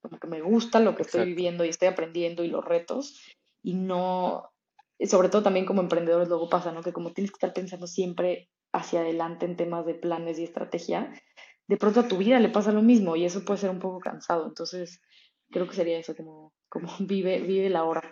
como 0.00 0.18
que 0.18 0.28
me 0.28 0.40
gusta 0.40 0.80
lo 0.80 0.94
que 0.94 1.02
estoy 1.02 1.26
viviendo 1.26 1.64
y 1.64 1.70
estoy 1.70 1.88
aprendiendo 1.88 2.44
y 2.44 2.48
los 2.48 2.64
retos 2.64 3.20
y 3.62 3.74
no, 3.74 4.50
sobre 5.04 5.28
todo 5.28 5.42
también 5.42 5.66
como 5.66 5.80
emprendedores 5.80 6.28
luego 6.28 6.48
pasa, 6.48 6.72
¿no? 6.72 6.82
Que 6.82 6.92
como 6.92 7.12
tienes 7.12 7.32
que 7.32 7.36
estar 7.36 7.52
pensando 7.52 7.86
siempre 7.86 8.48
hacia 8.72 9.00
adelante 9.00 9.46
en 9.46 9.56
temas 9.56 9.84
de 9.86 9.94
planes 9.94 10.38
y 10.38 10.44
estrategia, 10.44 11.12
de 11.68 11.76
pronto 11.76 12.00
a 12.00 12.08
tu 12.08 12.16
vida 12.16 12.40
le 12.40 12.48
pasa 12.48 12.72
lo 12.72 12.82
mismo 12.82 13.14
y 13.14 13.24
eso 13.24 13.44
puede 13.44 13.60
ser 13.60 13.70
un 13.70 13.78
poco 13.78 14.00
cansado. 14.00 14.46
Entonces, 14.46 15.02
creo 15.50 15.68
que 15.68 15.76
sería 15.76 15.98
eso, 15.98 16.16
como, 16.16 16.54
como 16.68 16.88
vive, 17.00 17.40
vive 17.40 17.68
la 17.68 17.84
hora. 17.84 18.02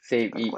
Sí, 0.00 0.30
y 0.36 0.50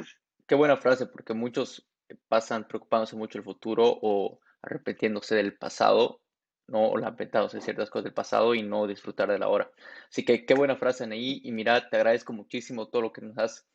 qué 0.47 0.55
buena 0.55 0.77
frase, 0.77 1.07
porque 1.07 1.35
muchos 1.35 1.89
pasan 2.29 2.69
preocupándose 2.69 3.17
mucho 3.17 3.39
el 3.39 3.45
futuro 3.45 3.99
o 4.03 4.39
arrepentiéndose 4.61 5.35
del 5.35 5.57
pasado, 5.57 6.21
no 6.69 6.91
o 6.91 6.97
lamentados 6.99 7.53
de 7.53 7.63
ciertas 7.63 7.91
cosas 7.91 8.05
del 8.05 8.15
pasado 8.15 8.55
y 8.55 8.63
no 8.63 8.87
disfrutar 8.87 9.31
de 9.31 9.39
la 9.39 9.49
hora. 9.49 9.71
Así 10.11 10.25
que 10.25 10.45
qué 10.45 10.55
buena 10.55 10.77
frase, 10.77 11.05
ahí 11.05 11.41
Y 11.43 11.53
mira, 11.53 11.89
te 11.89 11.97
agradezco 11.97 12.35
muchísimo 12.35 12.89
todo 12.89 13.03
lo 13.03 13.13
que 13.13 13.23
nos 13.23 13.37
has 13.39 13.67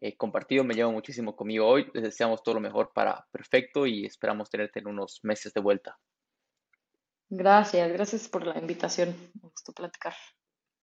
eh, 0.00 0.16
compartido, 0.16 0.64
me 0.64 0.74
llevo 0.74 0.90
muchísimo 0.90 1.36
conmigo 1.36 1.66
hoy. 1.66 1.86
Les 1.92 2.02
deseamos 2.02 2.42
todo 2.42 2.54
lo 2.54 2.60
mejor 2.60 2.92
para 2.94 3.26
Perfecto 3.30 3.86
y 3.86 4.06
esperamos 4.06 4.48
tenerte 4.48 4.80
en 4.80 4.88
unos 4.88 5.20
meses 5.22 5.52
de 5.52 5.60
vuelta. 5.60 5.98
Gracias, 7.34 7.90
gracias 7.90 8.28
por 8.28 8.46
la 8.46 8.58
invitación. 8.58 9.16
Me 9.42 9.48
gustó 9.48 9.72
platicar. 9.72 10.12